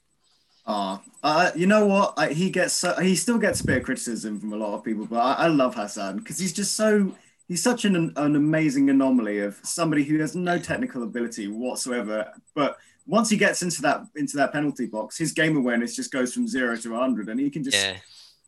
Oh, 0.68 1.02
uh, 1.24 1.52
you 1.56 1.66
know 1.66 1.88
what? 1.88 2.14
I, 2.18 2.34
he 2.34 2.50
gets 2.50 2.86
he 3.02 3.16
still 3.16 3.38
gets 3.38 3.62
a 3.62 3.66
bit 3.66 3.78
of 3.78 3.84
criticism 3.84 4.40
from 4.40 4.54
a 4.54 4.58
lot 4.58 4.76
of 4.76 4.84
people, 4.84 5.06
but 5.06 5.20
I, 5.20 5.46
I 5.46 5.48
love 5.48 5.74
Hassan 5.74 6.18
because 6.18 6.38
he's 6.38 6.54
just 6.54 6.76
so 6.76 7.16
he's 7.48 7.64
such 7.64 7.86
an 7.86 8.14
an 8.16 8.36
amazing 8.36 8.90
anomaly 8.90 9.40
of 9.40 9.60
somebody 9.64 10.04
who 10.04 10.20
has 10.20 10.36
no 10.36 10.60
technical 10.60 11.04
ability 11.04 11.48
whatsoever, 11.48 12.32
but 12.54 12.78
once 13.08 13.30
he 13.30 13.38
gets 13.38 13.64
into 13.64 13.82
that 13.82 14.04
into 14.16 14.38
that 14.38 14.54
penalty 14.54 14.86
box, 14.86 15.18
his 15.18 15.32
game 15.32 15.58
awareness 15.58 15.96
just 15.96 16.12
goes 16.12 16.34
from 16.34 16.48
zero 16.48 16.78
to 16.78 16.94
hundred, 16.96 17.30
and 17.30 17.40
he 17.40 17.50
can 17.50 17.64
just 17.64 17.76
yeah. 17.76 17.98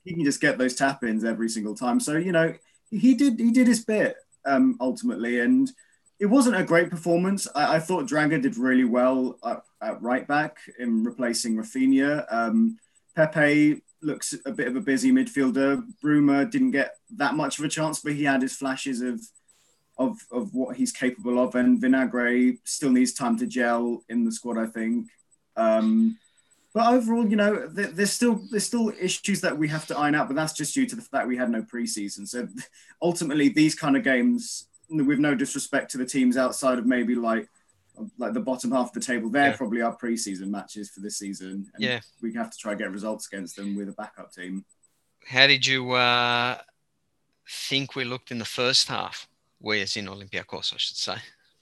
he 0.06 0.14
can 0.14 0.24
just 0.24 0.40
get 0.40 0.58
those 0.58 0.76
tap 0.76 1.04
ins 1.04 1.24
every 1.26 1.50
single 1.50 1.76
time. 1.76 2.00
So 2.00 2.18
you 2.18 2.32
know 2.32 2.54
he 2.92 3.16
did 3.16 3.40
he 3.40 3.52
did 3.52 3.68
his 3.68 3.84
bit 3.84 4.16
um, 4.46 4.78
ultimately. 4.80 5.40
And 5.40 5.72
it 6.20 6.26
wasn't 6.26 6.56
a 6.56 6.64
great 6.64 6.90
performance. 6.90 7.48
I, 7.56 7.76
I 7.76 7.80
thought 7.80 8.08
Drager 8.08 8.42
did 8.42 8.58
really 8.58 8.84
well 8.86 9.38
at, 9.44 9.64
at, 9.82 10.02
right 10.02 10.28
back 10.28 10.58
in 10.80 11.04
replacing 11.04 11.56
Rafinha. 11.56 12.26
Um, 12.32 12.78
Pepe 13.16 13.82
looks 14.02 14.36
a 14.46 14.52
bit 14.52 14.68
of 14.68 14.76
a 14.76 14.82
busy 14.82 15.12
midfielder. 15.12 15.84
Bruma 16.04 16.50
didn't 16.50 16.72
get 16.72 16.96
that 17.18 17.36
much 17.36 17.60
of 17.60 17.66
a 17.66 17.70
chance, 17.70 18.00
but 18.00 18.14
he 18.14 18.24
had 18.24 18.42
his 18.42 18.56
flashes 18.56 19.02
of 19.02 19.22
of, 19.98 20.20
of 20.32 20.54
what 20.54 20.76
he's 20.76 20.92
capable 20.92 21.38
of. 21.38 21.54
And 21.56 21.80
Vinagre 21.80 22.58
still 22.64 22.90
needs 22.90 23.14
time 23.14 23.38
to 23.38 23.46
gel 23.46 24.04
in 24.10 24.26
the 24.26 24.32
squad, 24.32 24.58
I 24.58 24.66
think. 24.66 25.08
Um, 25.56 26.18
but 26.74 26.94
overall, 26.94 27.28
you 27.28 27.36
know, 27.36 27.68
there's 27.68 28.14
still 28.14 28.42
there's 28.50 28.66
still 28.66 28.94
issues 29.00 29.42
that 29.42 29.58
we 29.58 29.68
have 29.68 29.86
to 29.88 29.98
iron 29.98 30.16
out, 30.16 30.28
but 30.28 30.36
that's 30.36 30.54
just 30.54 30.74
due 30.74 30.86
to 30.86 30.96
the 30.96 31.02
fact 31.02 31.28
we 31.28 31.36
had 31.36 31.50
no 31.50 31.64
preseason. 31.64 32.26
So 32.28 32.48
ultimately, 33.02 33.50
these 33.50 33.76
kind 33.76 33.98
of 33.98 34.04
games, 34.04 34.68
with 34.90 35.20
no 35.20 35.36
disrespect 35.36 35.92
to 35.92 35.98
the 35.98 36.06
teams 36.06 36.38
outside 36.38 36.80
of 36.80 36.86
maybe 36.86 37.16
like 37.16 37.50
like 38.18 38.34
the 38.34 38.40
bottom 38.40 38.72
half 38.72 38.88
of 38.88 38.94
the 38.94 39.02
table, 39.02 39.30
they're 39.30 39.50
yeah. 39.50 39.58
probably 39.58 39.82
our 39.82 39.96
preseason 39.98 40.48
matches 40.48 40.90
for 40.90 41.02
this 41.02 41.18
season. 41.18 41.70
And 41.74 41.84
yeah, 41.84 42.00
we 42.22 42.34
have 42.36 42.50
to 42.50 42.58
try 42.58 42.72
and 42.72 42.80
get 42.80 42.92
results 42.92 43.28
against 43.28 43.58
them 43.58 43.76
with 43.76 43.90
a 43.90 43.94
backup 43.94 44.32
team. 44.32 44.64
How 45.28 45.48
did 45.48 45.68
you 45.68 45.92
uh, 45.92 46.58
think 47.68 47.96
we 47.96 48.06
looked 48.06 48.32
in 48.32 48.40
the 48.40 48.46
first 48.46 48.88
half? 48.88 49.28
Whereas 49.60 49.98
in 49.98 50.08
Olympiacos, 50.08 50.74
I 50.74 50.78
should 50.78 50.98
say. 50.98 51.18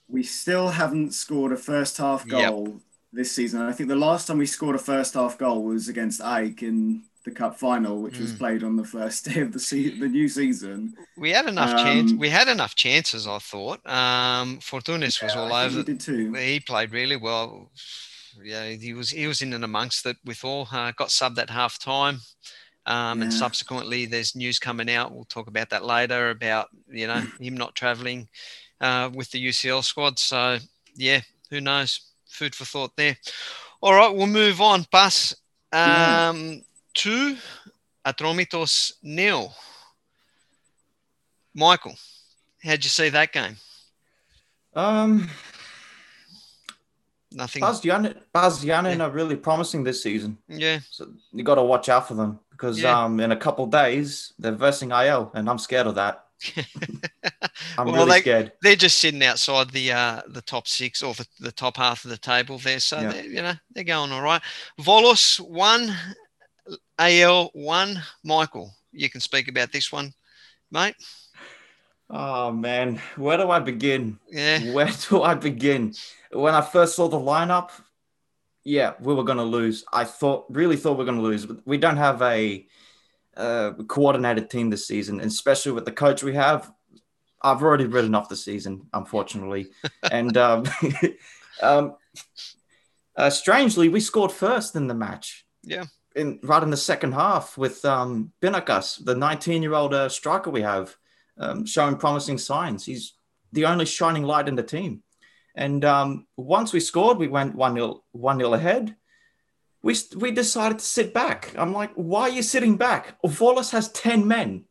We 0.08 0.22
still 0.22 0.68
haven't 0.68 1.12
scored 1.14 1.52
a 1.52 1.56
first 1.56 1.98
half 1.98 2.26
goal. 2.26 2.68
Yep 2.68 2.80
this 3.12 3.32
season. 3.32 3.62
I 3.62 3.72
think 3.72 3.88
the 3.88 3.96
last 3.96 4.26
time 4.26 4.38
we 4.38 4.46
scored 4.46 4.76
a 4.76 4.78
first 4.78 5.14
half 5.14 5.38
goal 5.38 5.64
was 5.64 5.88
against 5.88 6.20
AEK 6.20 6.62
in 6.62 7.02
the 7.24 7.30
cup 7.30 7.58
final, 7.58 8.00
which 8.00 8.14
mm. 8.14 8.22
was 8.22 8.32
played 8.32 8.62
on 8.62 8.76
the 8.76 8.84
first 8.84 9.24
day 9.32 9.40
of 9.40 9.52
the 9.52 9.58
se- 9.58 9.98
the 9.98 10.08
new 10.08 10.28
season. 10.28 10.94
We 11.16 11.30
had 11.30 11.46
enough 11.46 11.70
um, 11.70 11.78
chance. 11.78 12.12
We 12.12 12.28
had 12.28 12.48
enough 12.48 12.74
chances, 12.74 13.26
I 13.26 13.38
thought. 13.38 13.86
Um, 13.86 14.58
Fortounis 14.58 15.20
yeah, 15.20 15.26
was 15.26 15.36
all 15.36 15.52
over. 15.52 15.78
He 15.78 15.82
did 15.82 16.00
too. 16.00 16.32
He 16.34 16.60
played 16.60 16.92
really 16.92 17.16
well. 17.16 17.70
Yeah, 18.42 18.68
he 18.68 18.94
was 18.94 19.10
he 19.10 19.26
was 19.26 19.42
in 19.42 19.52
and 19.52 19.64
amongst 19.64 20.06
it 20.06 20.16
with 20.24 20.44
all. 20.44 20.68
Uh, 20.70 20.92
got 20.92 21.08
subbed 21.08 21.38
at 21.38 21.50
half 21.50 21.78
time. 21.78 22.20
Um, 22.86 23.18
yeah. 23.18 23.24
And 23.24 23.32
subsequently, 23.32 24.06
there's 24.06 24.34
news 24.34 24.58
coming 24.58 24.90
out. 24.90 25.12
We'll 25.12 25.24
talk 25.24 25.48
about 25.48 25.70
that 25.70 25.84
later 25.84 26.30
about 26.30 26.68
you 26.88 27.06
know 27.06 27.22
him 27.40 27.56
not 27.56 27.74
travelling 27.74 28.28
uh, 28.80 29.10
with 29.12 29.30
the 29.30 29.48
UCL 29.48 29.84
squad. 29.84 30.18
So 30.18 30.58
yeah, 30.96 31.20
who 31.50 31.60
knows? 31.60 32.09
Food 32.30 32.54
for 32.54 32.64
thought 32.64 32.96
there. 32.96 33.16
All 33.82 33.94
right, 33.94 34.14
we'll 34.14 34.26
move 34.26 34.60
on. 34.60 34.84
Pass 34.84 35.34
um, 35.72 36.62
to 36.94 37.36
Atromitos 38.06 38.92
nil. 39.02 39.52
Michael, 41.54 41.94
how'd 42.62 42.84
you 42.84 42.90
see 42.90 43.08
that 43.08 43.32
game? 43.32 43.56
Um, 44.74 45.28
nothing. 47.32 47.62
PAS 47.62 47.80
Giannina, 47.80 48.14
yeah. 48.64 49.04
are 49.04 49.10
really 49.10 49.36
promising 49.36 49.82
this 49.82 50.02
season. 50.02 50.38
Yeah. 50.48 50.80
So 50.90 51.12
you 51.32 51.42
got 51.42 51.56
to 51.56 51.62
watch 51.62 51.88
out 51.88 52.06
for 52.06 52.14
them 52.14 52.38
because 52.50 52.80
yeah. 52.80 53.04
um, 53.04 53.18
in 53.20 53.32
a 53.32 53.36
couple 53.36 53.66
days 53.66 54.32
they're 54.38 54.52
versing 54.52 54.90
IL, 54.90 55.30
and 55.34 55.48
I'm 55.50 55.58
scared 55.58 55.86
of 55.86 55.96
that. 55.96 56.26
I'm 57.78 57.86
well, 57.86 57.94
really 57.94 58.10
they, 58.10 58.20
scared. 58.20 58.52
They're 58.62 58.76
just 58.76 58.98
sitting 58.98 59.22
outside 59.22 59.70
the 59.70 59.92
uh, 59.92 60.22
the 60.28 60.42
top 60.42 60.66
six 60.66 61.02
or 61.02 61.14
the, 61.14 61.26
the 61.38 61.52
top 61.52 61.76
half 61.76 62.04
of 62.04 62.10
the 62.10 62.16
table 62.16 62.58
there, 62.58 62.80
so 62.80 63.00
yeah. 63.00 63.22
you 63.22 63.42
know 63.42 63.54
they're 63.74 63.84
going 63.84 64.12
all 64.12 64.22
right. 64.22 64.42
Volos 64.80 65.38
one, 65.40 65.94
AEL 66.98 67.50
one. 67.52 68.02
Michael, 68.24 68.72
you 68.92 69.10
can 69.10 69.20
speak 69.20 69.48
about 69.48 69.72
this 69.72 69.92
one, 69.92 70.12
mate. 70.70 70.94
Oh 72.08 72.50
man, 72.50 73.00
where 73.16 73.36
do 73.36 73.50
I 73.50 73.60
begin? 73.60 74.18
Yeah, 74.30 74.72
where 74.72 74.90
do 75.08 75.22
I 75.22 75.34
begin? 75.34 75.94
When 76.32 76.54
I 76.54 76.62
first 76.62 76.96
saw 76.96 77.08
the 77.08 77.18
lineup, 77.18 77.70
yeah, 78.64 78.94
we 79.00 79.14
were 79.14 79.24
going 79.24 79.38
to 79.38 79.44
lose. 79.44 79.84
I 79.92 80.04
thought, 80.04 80.46
really 80.48 80.76
thought 80.76 80.96
we 80.96 81.02
are 81.02 81.06
going 81.06 81.18
to 81.18 81.22
lose. 81.22 81.44
But 81.44 81.66
we 81.66 81.76
don't 81.76 81.96
have 81.96 82.22
a 82.22 82.66
uh, 83.36 83.72
coordinated 83.88 84.50
team 84.50 84.70
this 84.70 84.86
season, 84.86 85.20
especially 85.20 85.72
with 85.72 85.84
the 85.84 85.92
coach 85.92 86.22
we 86.22 86.34
have. 86.34 86.70
I've 87.42 87.62
already 87.62 87.86
written 87.86 88.14
off 88.14 88.28
the 88.28 88.36
season, 88.36 88.86
unfortunately. 88.92 89.68
and 90.10 90.36
um, 90.36 90.64
um, 91.62 91.96
uh, 93.16 93.30
strangely, 93.30 93.88
we 93.88 94.00
scored 94.00 94.32
first 94.32 94.76
in 94.76 94.86
the 94.86 94.94
match. 94.94 95.46
Yeah. 95.62 95.84
In 96.16 96.40
right 96.42 96.62
in 96.62 96.70
the 96.70 96.76
second 96.76 97.12
half 97.12 97.56
with 97.56 97.84
um, 97.84 98.32
Binakas, 98.42 99.04
the 99.04 99.14
19 99.14 99.62
year 99.62 99.74
old 99.74 99.94
uh, 99.94 100.08
striker 100.08 100.50
we 100.50 100.62
have. 100.62 100.96
um, 101.40 101.64
showing 101.64 101.96
promising 101.96 102.38
signs. 102.38 102.84
He's 102.84 103.14
the 103.52 103.64
only 103.64 103.86
shining 103.86 104.22
light 104.22 104.48
in 104.48 104.54
the 104.54 104.62
team. 104.62 105.02
And 105.56 105.84
um, 105.84 106.26
once 106.36 106.72
we 106.72 106.80
scored, 106.80 107.18
we 107.18 107.28
went 107.28 107.56
1 107.56 107.74
0 107.74 108.04
one 108.12 108.38
nil 108.38 108.54
ahead. 108.54 108.94
We, 109.82 109.96
we 110.16 110.30
decided 110.30 110.78
to 110.78 110.84
sit 110.84 111.14
back. 111.14 111.54
I'm 111.56 111.72
like, 111.72 111.92
why 111.94 112.22
are 112.22 112.28
you 112.28 112.42
sitting 112.42 112.76
back? 112.76 113.20
Volos 113.22 113.70
has 113.72 113.90
10 113.92 114.26
men. 114.28 114.64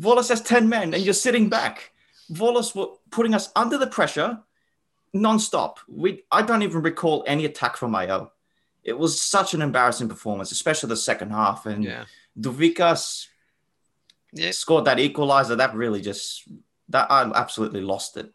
Volos 0.00 0.28
has 0.28 0.42
10 0.42 0.68
men, 0.68 0.92
and 0.94 1.02
you're 1.02 1.14
sitting 1.14 1.48
back. 1.48 1.92
Volos 2.30 2.74
were 2.74 2.88
putting 3.10 3.34
us 3.34 3.50
under 3.56 3.78
the 3.78 3.86
pressure 3.86 4.40
non-stop. 5.14 5.80
We 5.88 6.22
I 6.30 6.42
don't 6.42 6.62
even 6.62 6.82
recall 6.82 7.24
any 7.26 7.46
attack 7.46 7.78
from 7.78 7.94
AO. 7.94 8.30
It 8.84 8.92
was 8.98 9.20
such 9.20 9.54
an 9.54 9.62
embarrassing 9.62 10.08
performance, 10.08 10.52
especially 10.52 10.90
the 10.90 10.96
second 10.96 11.30
half. 11.30 11.64
And 11.64 11.82
Yeah. 11.82 12.04
Douvikas 12.38 13.26
Yeah. 14.32 14.50
scored 14.50 14.84
that 14.84 14.98
equalizer. 15.00 15.56
That 15.56 15.74
really 15.74 16.02
just 16.02 16.46
that 16.90 17.10
I 17.10 17.22
absolutely 17.34 17.80
lost 17.80 18.18
it. 18.18 18.32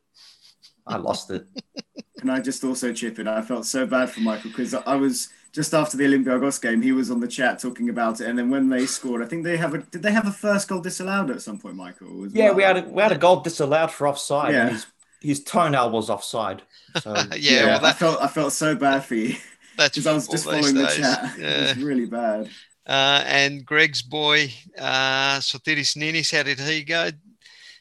I 0.88 0.98
lost 0.98 1.30
it. 1.30 1.46
Can 2.20 2.32
I 2.32 2.40
just 2.40 2.64
also 2.64 2.92
chip 2.92 3.20
in? 3.20 3.28
I 3.28 3.44
felt 3.44 3.66
so 3.68 3.86
bad 3.86 4.10
for 4.10 4.22
Michael 4.22 4.50
because 4.50 4.74
I 4.74 4.96
was 4.96 5.30
just 5.54 5.74
after 5.74 5.98
the 5.98 6.06
Olympiacos 6.06 6.62
game. 6.62 6.82
He 6.82 6.92
was 6.92 7.12
on 7.12 7.20
the 7.20 7.28
chat 7.28 7.60
talking 7.60 7.90
about 7.90 8.20
it, 8.22 8.28
and 8.28 8.38
then 8.38 8.50
when 8.50 8.70
they 8.70 8.86
scored, 8.86 9.22
I 9.22 9.26
think 9.26 9.44
they 9.44 9.58
have 9.58 9.74
a 9.74 9.80
did 9.80 10.02
they 10.04 10.12
have 10.12 10.28
a 10.28 10.32
first 10.32 10.68
goal 10.68 10.82
disallowed 10.82 11.30
at 11.32 11.42
some 11.42 11.60
point, 11.60 11.76
Michael? 11.76 12.26
as 12.26 12.34
Yeah, 12.34 12.48
well? 12.48 12.56
we 12.56 12.64
had 12.64 12.78
a, 12.78 12.82
we 12.90 13.02
had 13.02 13.12
a 13.12 13.18
goal 13.18 13.42
disallowed 13.42 13.92
for 13.92 14.08
offside. 14.08 14.54
Yeah. 14.54 14.70
His, 14.70 14.86
his 15.22 15.44
toenail 15.44 15.92
was 15.92 16.10
offside. 16.10 16.64
So 16.96 17.14
yeah, 17.38 17.66
Yeah, 17.66 17.66
well, 17.66 17.86
I 17.86 17.94
felt 17.94 18.22
I 18.22 18.28
felt 18.28 18.54
so 18.54 18.76
bad 18.76 19.06
for 19.06 19.16
you 19.16 19.36
because 19.78 20.08
I 20.08 20.14
was 20.14 20.28
just 20.28 20.46
football 20.46 20.54
these 20.54 20.72
following 20.72 20.76
the 20.76 20.88
days. 20.88 20.96
chat. 20.98 21.34
It 21.38 21.42
Yeah. 21.42 21.62
was 21.62 21.76
really 21.76 22.06
bad. 22.06 22.50
Uh, 22.86 23.24
and 23.26 23.66
Greg's 23.66 24.02
boy, 24.02 24.52
uh, 24.78 25.38
Sotiris 25.40 25.96
Ninis, 25.96 26.36
how 26.36 26.44
did 26.44 26.60
he 26.60 26.84
go? 26.84 27.12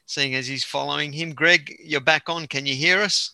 Seeing 0.07 0.35
as 0.35 0.47
he's 0.47 0.65
following 0.65 1.13
him. 1.13 1.35
Greg, 1.35 1.75
you're 1.83 2.01
back 2.01 2.29
on. 2.29 2.47
Can 2.47 2.67
you 2.67 2.75
hear 2.75 3.01
us? 3.01 3.33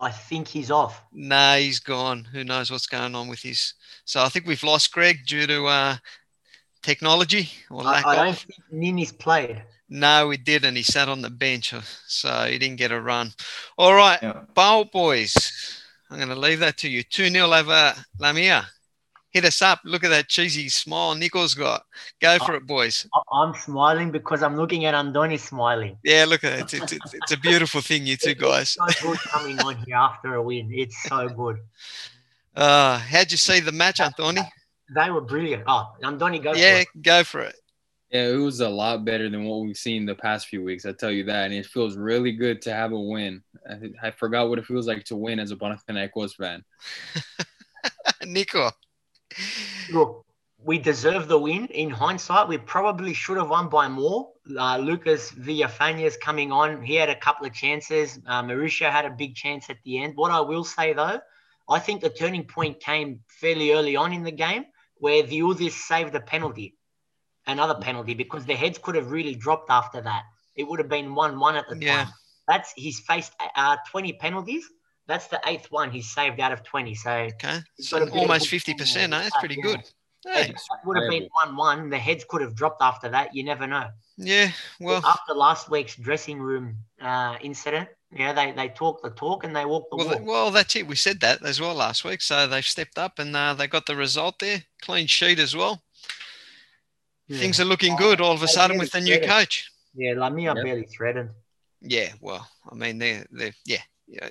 I 0.00 0.10
think 0.10 0.46
he's 0.48 0.70
off. 0.70 1.02
No, 1.12 1.56
he's 1.58 1.80
gone. 1.80 2.24
Who 2.32 2.44
knows 2.44 2.70
what's 2.70 2.86
going 2.86 3.14
on 3.14 3.28
with 3.28 3.40
his. 3.40 3.74
So 4.04 4.22
I 4.22 4.28
think 4.28 4.46
we've 4.46 4.62
lost 4.62 4.92
Greg 4.92 5.26
due 5.26 5.46
to 5.46 5.66
uh, 5.66 5.96
technology 6.82 7.50
or 7.70 7.82
I, 7.82 7.84
lack 7.84 8.06
I 8.06 8.16
don't 8.16 8.28
of. 8.28 8.38
think 8.38 8.60
Ninis 8.72 9.16
played. 9.16 9.62
No, 9.88 10.30
he 10.30 10.36
didn't. 10.36 10.76
He 10.76 10.82
sat 10.82 11.08
on 11.08 11.22
the 11.22 11.30
bench, 11.30 11.72
so 12.06 12.46
he 12.48 12.58
didn't 12.58 12.76
get 12.76 12.92
a 12.92 13.00
run. 13.00 13.32
All 13.76 13.94
right, 13.94 14.18
yeah. 14.22 14.42
Bowl 14.54 14.84
boys. 14.84 15.82
I'm 16.10 16.18
going 16.18 16.28
to 16.28 16.36
leave 16.36 16.60
that 16.60 16.78
to 16.78 16.88
you. 16.88 17.02
2 17.02 17.30
0 17.30 17.52
over 17.52 17.94
Lamia. 18.18 18.66
Hit 19.30 19.44
us 19.44 19.60
up. 19.60 19.80
Look 19.84 20.04
at 20.04 20.08
that 20.08 20.28
cheesy 20.28 20.68
smile 20.70 21.14
Nico's 21.14 21.54
got. 21.54 21.82
Go 22.20 22.38
for 22.38 22.54
it, 22.54 22.66
boys. 22.66 23.06
I- 23.14 23.20
I'm 23.42 23.54
smiling 23.54 24.10
because 24.10 24.42
I'm 24.42 24.56
looking 24.56 24.84
at 24.86 24.94
Andoni 24.94 25.38
smiling. 25.38 25.98
Yeah, 26.02 26.24
look 26.26 26.44
at 26.44 26.52
it. 26.54 26.60
It's, 26.62 26.74
it's, 26.74 26.92
it's, 26.92 27.14
it's 27.14 27.32
a 27.32 27.36
beautiful 27.38 27.80
thing, 27.82 28.06
you 28.06 28.16
two 28.16 28.34
guys. 28.48 28.76
It's 28.88 29.00
so 29.00 29.10
good 29.10 29.18
coming 29.20 29.58
on 29.60 29.76
here 29.84 29.96
after 29.96 30.34
a 30.34 30.42
win. 30.42 30.70
It's 30.72 31.02
so 31.04 31.28
good. 31.28 31.58
Uh, 32.56 32.98
how'd 32.98 33.30
you 33.30 33.36
see 33.36 33.60
the 33.60 33.70
match, 33.70 34.00
Anthony? 34.00 34.40
They 34.92 35.10
were 35.10 35.20
brilliant. 35.20 35.62
Oh, 35.68 35.92
Andoni, 36.02 36.42
go 36.42 36.54
Yeah, 36.54 36.76
for 36.76 36.80
it. 36.80 37.02
go 37.02 37.22
for 37.22 37.40
it. 37.42 37.54
Yeah, 38.10 38.28
it 38.30 38.36
was 38.36 38.58
a 38.58 38.68
lot 38.68 39.04
better 39.04 39.28
than 39.30 39.44
what 39.44 39.60
we've 39.60 39.76
seen 39.76 40.06
the 40.06 40.16
past 40.16 40.48
few 40.48 40.64
weeks. 40.64 40.84
I 40.84 40.90
tell 40.90 41.12
you 41.12 41.22
that, 41.24 41.44
and 41.44 41.54
it 41.54 41.66
feels 41.66 41.96
really 41.96 42.32
good 42.32 42.60
to 42.62 42.72
have 42.72 42.90
a 42.90 42.98
win. 42.98 43.44
I, 43.70 44.08
I 44.08 44.10
forgot 44.10 44.48
what 44.48 44.58
it 44.58 44.66
feels 44.66 44.88
like 44.88 45.04
to 45.04 45.14
win 45.14 45.38
as 45.38 45.52
a 45.52 45.56
Panathinaikos 45.56 46.34
fan. 46.34 46.64
Nico. 48.26 48.70
Look, 49.90 50.24
we 50.62 50.78
deserve 50.78 51.28
the 51.28 51.38
win. 51.38 51.66
In 51.66 51.90
hindsight, 51.90 52.48
we 52.48 52.58
probably 52.58 53.14
should 53.14 53.36
have 53.36 53.48
won 53.50 53.68
by 53.68 53.88
more. 53.88 54.32
Uh, 54.56 54.78
Lucas 54.78 55.32
Villafañez 55.32 56.18
coming 56.20 56.52
on. 56.52 56.82
He 56.82 56.94
had 56.96 57.08
a 57.08 57.16
couple 57.18 57.46
of 57.46 57.52
chances. 57.54 58.18
Uh, 58.26 58.42
Mauricio 58.42 58.90
had 58.90 59.04
a 59.04 59.10
big 59.10 59.34
chance 59.34 59.70
at 59.70 59.76
the 59.84 60.02
end. 60.02 60.14
What 60.16 60.30
I 60.30 60.40
will 60.40 60.64
say, 60.64 60.92
though, 60.92 61.20
I 61.68 61.78
think 61.78 62.00
the 62.00 62.10
turning 62.10 62.44
point 62.44 62.80
came 62.80 63.20
fairly 63.28 63.72
early 63.72 63.94
on 63.96 64.12
in 64.12 64.22
the 64.24 64.32
game 64.32 64.64
where 64.96 65.22
Dioudis 65.22 65.72
saved 65.72 66.14
a 66.14 66.20
penalty, 66.20 66.76
another 67.46 67.76
penalty, 67.80 68.14
because 68.14 68.44
their 68.46 68.56
heads 68.56 68.78
could 68.78 68.96
have 68.96 69.10
really 69.12 69.34
dropped 69.36 69.70
after 69.70 70.00
that. 70.00 70.24
It 70.56 70.64
would 70.66 70.80
have 70.80 70.88
been 70.88 71.14
1 71.14 71.38
1 71.38 71.56
at 71.56 71.68
the 71.68 71.78
Yeah. 71.78 72.04
time. 72.04 72.12
That's 72.48 72.72
He's 72.72 72.98
faced 73.00 73.32
uh, 73.54 73.76
20 73.90 74.14
penalties. 74.14 74.68
That's 75.08 75.26
the 75.28 75.40
eighth 75.46 75.66
one 75.70 75.90
he's 75.90 76.10
saved 76.10 76.38
out 76.38 76.52
of 76.52 76.62
20. 76.62 76.94
So 76.94 77.10
Okay. 77.10 77.60
So 77.80 77.98
got 77.98 78.02
a 78.08 78.10
bit 78.10 78.14
of 78.14 78.20
almost 78.20 78.46
50%. 78.50 79.10
form 79.10 79.14
Eh? 79.14 79.22
That's 79.22 79.36
pretty 79.38 79.56
Yeah. 79.56 79.62
good. 79.62 79.80
if 79.80 80.34
Hey, 80.34 80.52
that 80.52 80.84
would 80.84 80.96
have 80.98 81.08
been 81.08 81.28
1 81.32 81.56
1, 81.56 81.88
the 81.90 81.98
heads 81.98 82.24
could 82.28 82.42
have 82.42 82.54
dropped 82.54 82.82
after 82.82 83.08
that. 83.08 83.34
You 83.34 83.44
never 83.44 83.66
know. 83.66 83.88
yeah. 84.18 84.50
Well, 84.80 85.00
after 85.06 85.32
last 85.32 85.70
week's 85.70 85.94
dressing 85.96 86.40
room 86.40 86.76
uh, 87.00 87.36
incident, 87.40 87.88
you 88.10 88.18
know, 88.26 88.34
they, 88.34 88.52
they 88.52 88.68
talk 88.68 89.00
the 89.02 89.10
talk 89.10 89.44
and 89.44 89.54
they 89.56 89.64
walk 89.64 89.88
the 89.90 89.96
well, 89.96 90.08
walk. 90.08 90.20
well, 90.24 90.50
that's 90.50 90.74
it. 90.76 90.86
We 90.86 90.96
said 90.96 91.20
that 91.20 91.42
as 91.44 91.60
well 91.60 91.74
last 91.74 92.04
week. 92.04 92.20
So 92.20 92.46
they've 92.46 92.64
stepped 92.64 92.98
up 92.98 93.18
and 93.18 93.34
uh, 93.34 93.54
they 93.54 93.66
got 93.68 93.86
the 93.86 93.96
result 93.96 94.38
there. 94.40 94.64
Clean 94.82 95.06
sheet 95.06 95.38
as 95.38 95.54
well. 95.56 95.82
Yeah. 97.28 97.38
Things 97.38 97.60
are 97.60 97.64
looking 97.64 97.94
good 97.96 98.20
all 98.20 98.32
of 98.32 98.42
a 98.42 98.48
sudden 98.48 98.76
with 98.78 98.90
the 98.90 99.00
new 99.00 99.20
coach. 99.20 99.70
Yeah, 99.94 100.14
Lamia 100.16 100.54
Yep. 100.54 100.64
barely 100.64 100.86
threatened. 100.86 101.30
Yeah, 101.80 102.12
well, 102.20 102.46
I 102.70 102.74
mean, 102.74 102.98
they're, 102.98 103.24
they're 103.30 103.54
yeah, 103.64 103.82
yeah, 104.08 104.28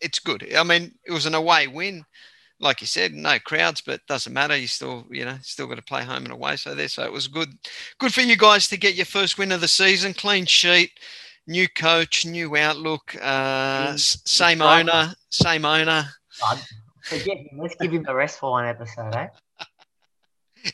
it's 0.00 0.18
good. 0.18 0.46
I 0.54 0.62
mean, 0.62 0.94
it 1.06 1.12
was 1.12 1.26
an 1.26 1.34
away 1.34 1.66
win, 1.66 2.04
like 2.60 2.80
you 2.80 2.86
said, 2.86 3.12
no 3.12 3.38
crowds, 3.38 3.80
but 3.80 4.06
doesn't 4.06 4.32
matter. 4.32 4.56
You 4.56 4.66
still, 4.66 5.06
you 5.10 5.24
know, 5.24 5.38
still 5.42 5.66
got 5.66 5.76
to 5.76 5.82
play 5.82 6.04
home 6.04 6.24
and 6.24 6.32
away. 6.32 6.56
So 6.56 6.74
there, 6.74 6.88
so 6.88 7.04
it 7.04 7.12
was 7.12 7.28
good, 7.28 7.50
good 7.98 8.12
for 8.12 8.20
you 8.20 8.36
guys 8.36 8.68
to 8.68 8.76
get 8.76 8.94
your 8.94 9.06
first 9.06 9.38
win 9.38 9.52
of 9.52 9.60
the 9.60 9.68
season, 9.68 10.14
clean 10.14 10.46
sheet, 10.46 10.92
new 11.46 11.68
coach, 11.68 12.26
new 12.26 12.56
outlook, 12.56 13.14
uh, 13.22 13.90
s- 13.94 14.20
same 14.24 14.60
right. 14.60 14.80
owner, 14.80 15.14
same 15.30 15.64
owner. 15.64 16.08
God, 16.40 16.60
forget 17.04 17.36
him. 17.36 17.58
Let's 17.58 17.76
give 17.76 17.92
him 17.92 18.02
the 18.02 18.14
rest 18.14 18.38
for 18.38 18.52
one 18.52 18.66
episode, 18.66 19.14
eh? 19.14 19.28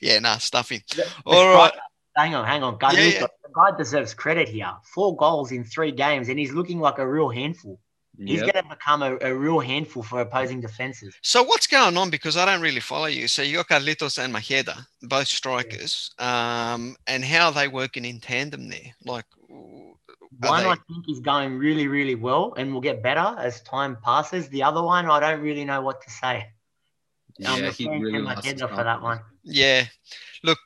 Yeah, 0.00 0.18
nah, 0.18 0.36
the 0.36 0.82
All 1.26 1.54
right. 1.54 1.72
Hang 2.16 2.34
on, 2.34 2.46
hang 2.46 2.62
on. 2.62 2.78
Carlito, 2.78 2.94
Yeah, 2.94 3.04
yeah. 3.04 3.20
The 3.20 3.50
guy 3.54 3.76
deserves 3.76 4.14
credit 4.14 4.48
here. 4.48 4.72
Four 4.94 5.16
goals 5.16 5.52
in 5.52 5.64
three 5.64 5.92
games, 5.92 6.28
and 6.28 6.38
he's 6.38 6.52
looking 6.52 6.80
like 6.80 6.98
a 6.98 7.06
real 7.06 7.28
handful. 7.28 7.78
He's 8.18 8.40
Yep. 8.40 8.52
going 8.52 8.64
to 8.64 8.70
become 8.70 9.02
a, 9.02 9.18
a 9.20 9.34
real 9.34 9.58
handful 9.58 10.02
for 10.02 10.20
opposing 10.20 10.60
defenses. 10.60 11.14
So 11.22 11.42
what's 11.42 11.66
going 11.66 11.96
on? 11.96 12.10
Because 12.10 12.36
I 12.36 12.44
don't 12.44 12.60
really 12.60 12.80
follow 12.80 13.06
you. 13.06 13.26
So 13.28 13.42
you 13.42 13.56
got 13.56 13.68
Carlitos 13.68 14.22
and 14.22 14.32
Macheda, 14.32 14.86
both 15.02 15.26
strikers, 15.26 16.10
um, 16.18 16.96
and 17.06 17.24
how 17.24 17.46
are 17.46 17.52
they 17.52 17.68
working 17.68 18.04
in 18.04 18.20
tandem 18.20 18.68
there? 18.68 18.94
Like, 19.04 19.26
One 19.48 20.62
they- 20.62 20.68
I 20.68 20.76
think 20.88 21.08
is 21.08 21.20
going 21.20 21.58
really, 21.58 21.88
really 21.88 22.14
well 22.14 22.54
and 22.56 22.72
will 22.72 22.80
get 22.80 23.02
better 23.02 23.34
as 23.38 23.62
time 23.62 23.96
passes. 24.02 24.48
The 24.48 24.62
other 24.62 24.82
one, 24.82 25.06
I 25.10 25.18
don't 25.20 25.40
really 25.40 25.64
know 25.64 25.80
what 25.82 26.00
to 26.02 26.10
say. 26.10 26.46
I'm 27.46 27.62
Yeah, 27.62 27.68
a 27.68 27.70
he 27.72 27.88
really 27.88 28.18
of 28.18 28.24
lost 28.24 28.44
his 28.44 28.54
Macheda 28.62 28.68
for 28.68 28.84
that 28.84 29.02
one. 29.02 29.20
yeah, 29.42 29.86
look, 30.44 30.58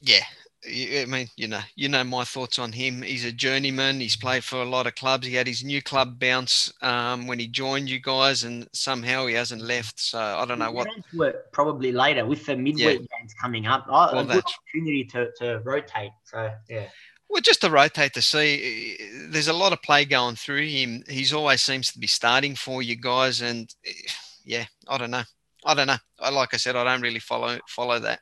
yeah. 0.00 0.24
I 0.66 1.06
mean, 1.08 1.28
you 1.36 1.48
know, 1.48 1.60
you 1.74 1.88
know 1.88 2.04
my 2.04 2.24
thoughts 2.24 2.58
on 2.58 2.72
him. 2.72 3.00
He's 3.00 3.24
a 3.24 3.32
journeyman. 3.32 3.98
He's 3.98 4.16
played 4.16 4.44
for 4.44 4.56
a 4.60 4.64
lot 4.68 4.86
of 4.86 4.94
clubs. 4.94 5.26
He 5.26 5.34
had 5.34 5.46
his 5.46 5.64
new 5.64 5.80
club 5.80 6.18
bounce 6.18 6.70
um, 6.82 7.26
when 7.26 7.38
he 7.38 7.46
joined 7.46 7.88
you 7.88 7.98
guys, 7.98 8.44
and 8.44 8.68
somehow 8.72 9.26
he 9.26 9.34
hasn't 9.34 9.62
left. 9.62 9.98
So 9.98 10.18
I 10.18 10.44
don't 10.44 10.58
know 10.58 10.70
what. 10.70 10.86
get 10.88 10.96
into 10.96 11.22
it 11.22 11.46
probably 11.52 11.92
later 11.92 12.26
with 12.26 12.44
the 12.44 12.56
midweek 12.56 12.98
games 12.98 13.34
coming 13.40 13.66
up. 13.66 13.86
Oh, 13.88 14.10
Well, 14.12 14.18
a 14.18 14.24
good 14.24 14.28
that's- 14.36 14.54
opportunity 14.58 15.04
to, 15.04 15.30
to 15.38 15.60
rotate. 15.64 16.12
So 16.24 16.50
yeah, 16.68 16.88
Well, 17.30 17.40
just 17.40 17.62
to 17.62 17.70
rotate 17.70 18.12
to 18.12 18.22
see, 18.22 18.98
there's 19.30 19.48
a 19.48 19.54
lot 19.54 19.72
of 19.72 19.80
play 19.80 20.04
going 20.04 20.36
through 20.36 20.66
him. 20.66 21.04
He's 21.08 21.32
always 21.32 21.62
seems 21.62 21.90
to 21.92 21.98
be 21.98 22.06
starting 22.06 22.54
for 22.54 22.82
you 22.82 22.96
guys, 22.96 23.40
and 23.40 23.74
eh, 23.86 23.92
yeah, 24.44 24.66
I 24.88 24.98
don't 24.98 25.10
know. 25.10 25.24
I 25.64 25.74
don't 25.74 25.86
know. 25.86 25.96
I, 26.18 26.30
like 26.30 26.54
I 26.54 26.56
said, 26.56 26.76
I 26.76 26.84
don't 26.84 27.02
really 27.02 27.18
follow 27.18 27.58
follow 27.68 27.98
that. 27.98 28.20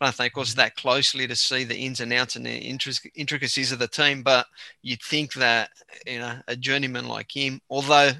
I 0.00 0.06
don't 0.06 0.14
think, 0.14 0.32
of 0.32 0.34
course, 0.34 0.50
mm-hmm. 0.50 0.60
that 0.60 0.76
closely 0.76 1.26
to 1.26 1.36
see 1.36 1.64
the 1.64 1.76
ins 1.76 2.00
and 2.00 2.12
outs 2.12 2.36
and 2.36 2.46
the 2.46 2.56
intricacies 3.14 3.72
of 3.72 3.78
the 3.78 3.88
team. 3.88 4.22
But 4.22 4.46
you'd 4.82 5.02
think 5.02 5.34
that 5.34 5.70
you 6.06 6.18
know 6.18 6.38
a 6.48 6.56
journeyman 6.56 7.06
like 7.06 7.34
him, 7.34 7.60
although 7.70 8.10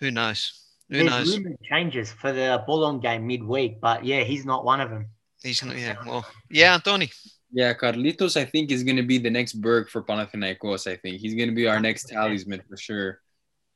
who 0.00 0.10
knows? 0.10 0.60
Who 0.90 0.98
there's 0.98 1.10
knows? 1.10 1.36
rumored 1.36 1.60
changes 1.62 2.12
for 2.12 2.32
the 2.32 2.62
Boulogne 2.66 3.00
game 3.00 3.26
midweek, 3.26 3.80
but 3.80 4.04
yeah, 4.04 4.22
he's 4.22 4.44
not 4.44 4.64
one 4.64 4.80
of 4.80 4.90
them. 4.90 5.06
He's 5.42 5.60
gonna, 5.60 5.74
yeah. 5.74 5.96
Well, 6.06 6.24
yeah, 6.50 6.78
Antoni. 6.78 7.12
Yeah, 7.52 7.72
Carlitos, 7.72 8.36
I 8.36 8.44
think 8.44 8.72
is 8.72 8.82
going 8.82 8.96
to 8.96 9.02
be 9.02 9.18
the 9.18 9.30
next 9.30 9.54
Berg 9.54 9.88
for 9.88 10.02
Panathinaikos. 10.02 10.90
I 10.90 10.96
think 10.96 11.20
he's 11.20 11.34
going 11.34 11.48
to 11.48 11.54
be 11.54 11.68
our 11.68 11.78
next 11.78 12.08
talisman 12.08 12.62
for 12.68 12.76
sure. 12.76 13.20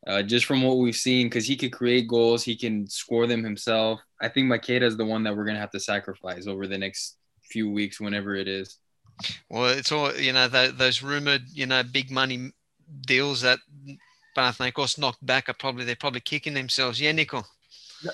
Uh, 0.07 0.23
just 0.23 0.47
from 0.47 0.62
what 0.62 0.78
we've 0.78 0.97
seen, 0.97 1.26
because 1.26 1.47
he 1.47 1.57
could 1.57 1.73
create 1.73 2.09
goals, 2.09 2.45
he 2.45 2.57
can 2.57 2.88
score 2.88 3.26
them 3.26 3.43
himself. 3.43 4.00
I 4.21 4.28
think 4.28 4.50
Macheda 4.50 4.83
is 4.83 4.97
the 4.97 5.05
one 5.05 5.25
that 5.25 5.37
we're 5.37 5.45
going 5.45 5.57
to 5.57 5.61
have 5.61 5.73
to 5.73 5.81
sacrifice 5.81 6.47
over 6.47 6.67
the 6.67 6.78
next 6.78 7.17
few 7.43 7.71
weeks, 7.71 8.00
whenever 8.00 8.35
it 8.35 8.49
is. 8.49 8.78
Well, 9.50 9.67
it's 9.67 9.90
all 9.90 10.14
you 10.14 10.33
know. 10.33 10.49
Those, 10.49 10.76
those 10.76 11.02
rumored, 11.02 11.43
you 11.52 11.67
know, 11.67 11.83
big 11.83 12.11
money 12.11 12.52
deals 13.07 13.40
that 13.43 13.59
Panathinaikos 14.37 14.99
knocked 14.99 15.25
back 15.26 15.49
are 15.49 15.55
probably 15.55 15.85
they're 15.85 15.97
probably 15.97 16.21
kicking 16.21 16.55
themselves. 16.55 17.00
Yeah, 17.00 17.12
Nico. 17.12 17.43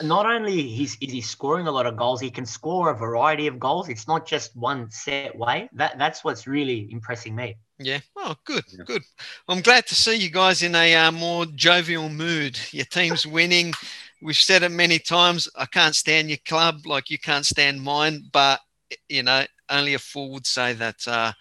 not 0.03 0.27
only 0.27 0.83
is, 0.83 0.97
is 1.01 1.13
he 1.13 1.21
scoring 1.21 1.67
a 1.67 1.71
lot 1.71 1.87
of 1.87 1.97
goals, 1.97 2.21
he 2.21 2.31
can 2.31 2.47
score 2.47 2.91
a 2.91 2.97
variety 2.97 3.47
of 3.47 3.59
goals. 3.59 3.89
It's 3.89 4.09
not 4.09 4.27
just 4.27 4.57
one 4.57 4.91
set 4.91 5.37
way. 5.37 5.69
That 5.75 5.99
that's 5.99 6.25
what's 6.25 6.47
really 6.47 6.89
impressing 6.91 7.37
me. 7.37 7.57
Yeah. 7.79 8.01
Oh, 8.17 8.35
good, 8.45 8.65
yeah. 8.69 8.85
good. 8.85 9.03
I'm 9.49 9.61
glad 9.61 9.87
to 9.89 9.95
see 9.95 10.17
you 10.17 10.31
guys 10.31 10.63
in 10.63 10.75
a 10.75 10.95
uh, 10.95 11.11
more 11.11 11.47
jovial 11.47 12.09
mood. 12.09 12.59
Your 12.71 12.85
team's 12.85 13.27
winning. 13.27 13.73
We've 14.23 14.37
said 14.37 14.63
it 14.63 14.71
many 14.71 14.99
times. 14.99 15.49
I 15.57 15.67
can't 15.67 15.95
stand 15.95 16.29
your 16.29 16.39
club 16.47 16.87
like 16.87 17.11
you 17.11 17.19
can't 17.19 17.45
stand 17.45 17.83
mine, 17.83 18.25
but 18.33 18.61
you 19.09 19.23
know, 19.23 19.45
only 19.69 19.95
a 19.95 19.99
fool 19.99 20.33
would 20.33 20.47
say 20.47 20.73
that. 20.75 21.07
Uh, 21.07 21.33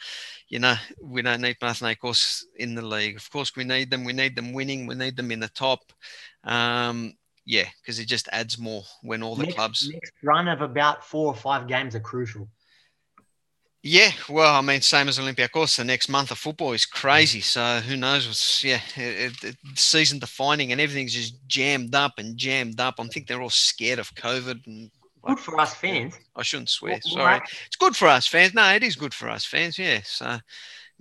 you 0.50 0.60
know, 0.60 0.76
we 1.02 1.24
don't 1.24 1.42
need 1.42 1.58
Panathinaikos 1.60 2.44
in 2.58 2.76
the 2.76 2.82
league. 2.82 3.16
Of 3.16 3.28
course, 3.32 3.56
we 3.56 3.64
need 3.64 3.90
them. 3.90 4.04
We 4.04 4.14
need 4.14 4.36
them 4.36 4.54
winning. 4.54 4.86
We 4.86 4.94
need 4.94 5.18
them 5.18 5.32
in 5.32 5.40
the 5.40 5.48
top. 5.48 5.80
Um, 6.44 7.14
yeah, 7.46 7.66
because 7.82 8.00
it 8.00 8.06
just 8.06 8.30
adds 8.32 8.60
more 8.60 8.84
when 9.02 9.24
all 9.24 9.36
the 9.36 9.44
next, 9.44 9.56
clubs. 9.56 9.90
Next 9.92 10.12
run 10.22 10.48
of 10.48 10.62
about 10.62 11.04
four 11.04 11.28
or 11.28 11.36
five 11.36 11.68
games 11.68 11.96
are 11.96 12.00
crucial. 12.00 12.48
Yeah, 13.86 14.12
well, 14.30 14.56
I 14.56 14.62
mean, 14.62 14.80
same 14.80 15.10
as 15.10 15.20
Olympiacos. 15.20 15.76
The 15.76 15.84
next 15.84 16.08
month 16.08 16.32
of 16.32 16.38
football 16.38 16.72
is 16.72 16.86
mm. 16.86 16.92
crazy. 16.92 17.42
So 17.42 17.82
who 17.82 17.98
knows 17.98 18.26
what's 18.26 18.64
yeah, 18.64 18.80
it, 18.96 19.44
it, 19.44 19.58
season 19.76 20.20
defining, 20.20 20.72
and 20.72 20.80
everything's 20.80 21.14
just 21.14 21.36
jammed 21.48 21.94
up 21.94 22.14
and 22.18 22.38
jammed 22.38 22.80
up. 22.80 22.96
I 22.98 23.04
think 23.08 23.28
they're 23.28 23.42
all 23.42 23.50
scared 23.50 24.00
of 24.00 24.16
COVID 24.16 24.66
and. 24.66 24.90
Good 25.26 25.40
for 25.40 25.58
us 25.60 25.74
fans. 25.74 26.16
I 26.36 26.44
shouldn't 26.44 26.70
swear. 26.70 27.00
Sorry, 27.02 27.40
it's 27.66 27.78
good 27.78 27.96
for 27.96 28.10
us 28.10 28.28
fans. 28.28 28.54
No, 28.54 28.74
it 28.74 28.84
is 28.84 28.98
good 28.98 29.14
for 29.14 29.30
us 29.30 29.46
fans. 29.46 29.80
Yeah. 29.80 30.02
So, 30.04 30.38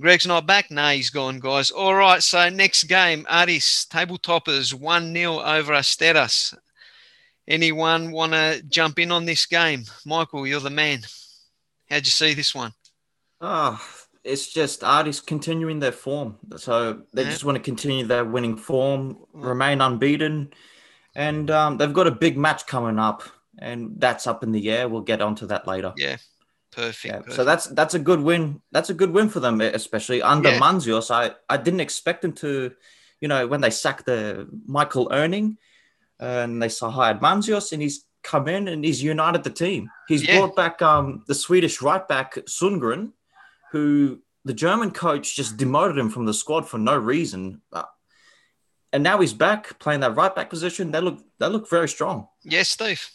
Greg's 0.01 0.29
not 0.29 0.47
back. 0.47 0.71
No, 0.71 0.91
he's 0.91 1.11
gone, 1.11 1.41
guys. 1.41 1.71
All 1.71 1.95
right. 1.95 2.23
So 2.23 2.49
next 2.49 2.85
game, 2.85 3.27
Aris 3.31 3.85
table 3.85 4.19
toppers 4.19 4.75
one 4.75 5.13
0 5.13 5.41
over 5.41 5.73
Asteras. 5.73 6.55
Anyone 7.49 8.13
want 8.13 8.33
to 8.33 8.63
jump 8.69 8.99
in 9.01 9.11
on 9.11 9.25
this 9.25 9.47
game? 9.47 9.85
Michael, 10.07 10.47
you're 10.47 10.61
the 10.61 10.71
man. 10.71 11.03
How'd 11.93 12.07
you 12.07 12.11
see 12.11 12.33
this 12.33 12.55
one? 12.55 12.73
Oh, 13.43 13.79
it's 14.25 14.51
just 14.51 14.83
Aris 14.83 15.21
continuing 15.21 15.79
their 15.79 15.93
form. 15.93 16.39
So 16.57 17.03
they 17.13 17.25
yeah. 17.25 17.31
just 17.31 17.45
want 17.45 17.57
to 17.57 17.63
continue 17.63 18.07
their 18.07 18.25
winning 18.25 18.57
form, 18.57 19.19
remain 19.35 19.83
unbeaten, 19.83 20.55
and 21.15 21.51
um, 21.51 21.77
they've 21.77 21.93
got 21.93 22.07
a 22.07 22.11
big 22.13 22.39
match 22.39 22.67
coming 22.67 22.99
up, 22.99 23.25
and 23.59 23.93
that's 23.99 24.27
up 24.27 24.43
in 24.43 24.53
the 24.53 24.71
air. 24.71 24.89
We'll 24.89 25.03
get 25.03 25.21
onto 25.21 25.47
that 25.49 25.67
later. 25.67 25.93
Yeah, 25.99 26.17
perfect. 26.71 27.05
Yeah. 27.05 27.19
perfect. 27.19 27.37
So 27.37 27.45
that's 27.45 27.67
that's 27.67 27.93
a 27.93 27.99
good 27.99 28.21
win. 28.21 28.63
That's 28.71 28.89
a 28.89 28.95
good 28.95 29.11
win 29.11 29.29
for 29.29 29.41
them, 29.41 29.61
especially 29.61 30.23
under 30.23 30.49
yeah. 30.49 30.61
Mantzios. 30.61 31.11
I 31.11 31.33
I 31.51 31.59
didn't 31.59 31.81
expect 31.81 32.23
them 32.23 32.33
to, 32.35 32.73
you 33.21 33.29
know, 33.29 33.47
when 33.47 33.61
they 33.61 33.71
sacked 33.71 34.07
the 34.07 34.49
Michael 34.65 35.11
Oenning, 35.11 35.59
and 36.19 36.63
they 36.63 36.71
saw 36.71 36.89
hired 36.89 37.21
Mantzios, 37.21 37.71
and 37.73 37.83
he's 37.83 38.07
come 38.23 38.49
in 38.49 38.69
and 38.69 38.85
he's 38.85 39.03
united 39.03 39.45
the 39.45 39.51
team. 39.51 39.91
He's 40.09 40.27
yeah. 40.27 40.39
brought 40.39 40.57
back 40.57 40.83
um, 40.83 41.25
the 41.27 41.35
Swedish 41.35 41.83
right 41.83 42.07
back 42.07 42.35
Sundgren, 42.47 43.13
who 43.71 44.21
the 44.45 44.55
German 44.55 44.91
coach 44.91 45.37
just 45.37 45.57
demoted 45.57 45.99
him 45.99 46.11
from 46.11 46.27
the 46.27 46.35
squad 46.35 46.69
for 46.69 46.79
no 46.79 46.97
reason. 46.97 47.61
Uh, 47.73 47.85
and 48.93 49.03
now 49.03 49.21
he's 49.21 49.33
back 49.33 49.79
playing 49.79 50.01
that 50.01 50.17
right 50.17 50.35
back 50.35 50.51
position. 50.51 50.91
They 50.91 51.01
look 51.01 51.21
they 51.39 51.49
look 51.49 51.69
very 51.69 51.89
strong. 51.89 52.29
Yes, 52.43 52.69
Steve. 52.69 53.09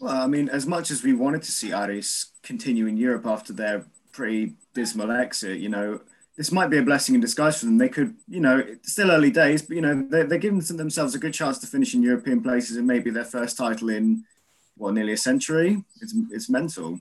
Well, 0.00 0.16
I 0.16 0.26
mean, 0.26 0.48
as 0.48 0.66
much 0.66 0.90
as 0.90 1.02
we 1.02 1.12
wanted 1.12 1.42
to 1.42 1.52
see 1.52 1.72
Aris 1.72 2.32
continue 2.42 2.86
in 2.86 2.96
Europe 2.96 3.26
after 3.26 3.52
their 3.52 3.86
pretty 4.12 4.54
dismal 4.74 5.10
exit, 5.12 5.60
you 5.60 5.68
know, 5.68 6.00
this 6.36 6.50
might 6.50 6.68
be 6.68 6.78
a 6.78 6.82
blessing 6.82 7.14
in 7.14 7.20
disguise 7.20 7.58
for 7.60 7.66
them. 7.66 7.78
They 7.78 7.88
could, 7.88 8.16
you 8.28 8.40
know, 8.40 8.58
it's 8.58 8.92
still 8.92 9.10
early 9.10 9.30
days, 9.30 9.62
but 9.62 9.76
you 9.76 9.82
know, 9.82 10.06
they're, 10.08 10.24
they're 10.24 10.38
giving 10.38 10.60
themselves 10.60 11.14
a 11.14 11.18
good 11.18 11.34
chance 11.34 11.58
to 11.58 11.66
finish 11.66 11.94
in 11.94 12.02
European 12.02 12.42
places 12.42 12.76
and 12.76 12.86
maybe 12.86 13.10
their 13.10 13.24
first 13.24 13.56
title 13.56 13.90
in 13.90 14.24
what 14.76 14.94
nearly 14.94 15.12
a 15.12 15.16
century. 15.16 15.82
It's 16.00 16.14
it's 16.30 16.50
mental. 16.50 17.00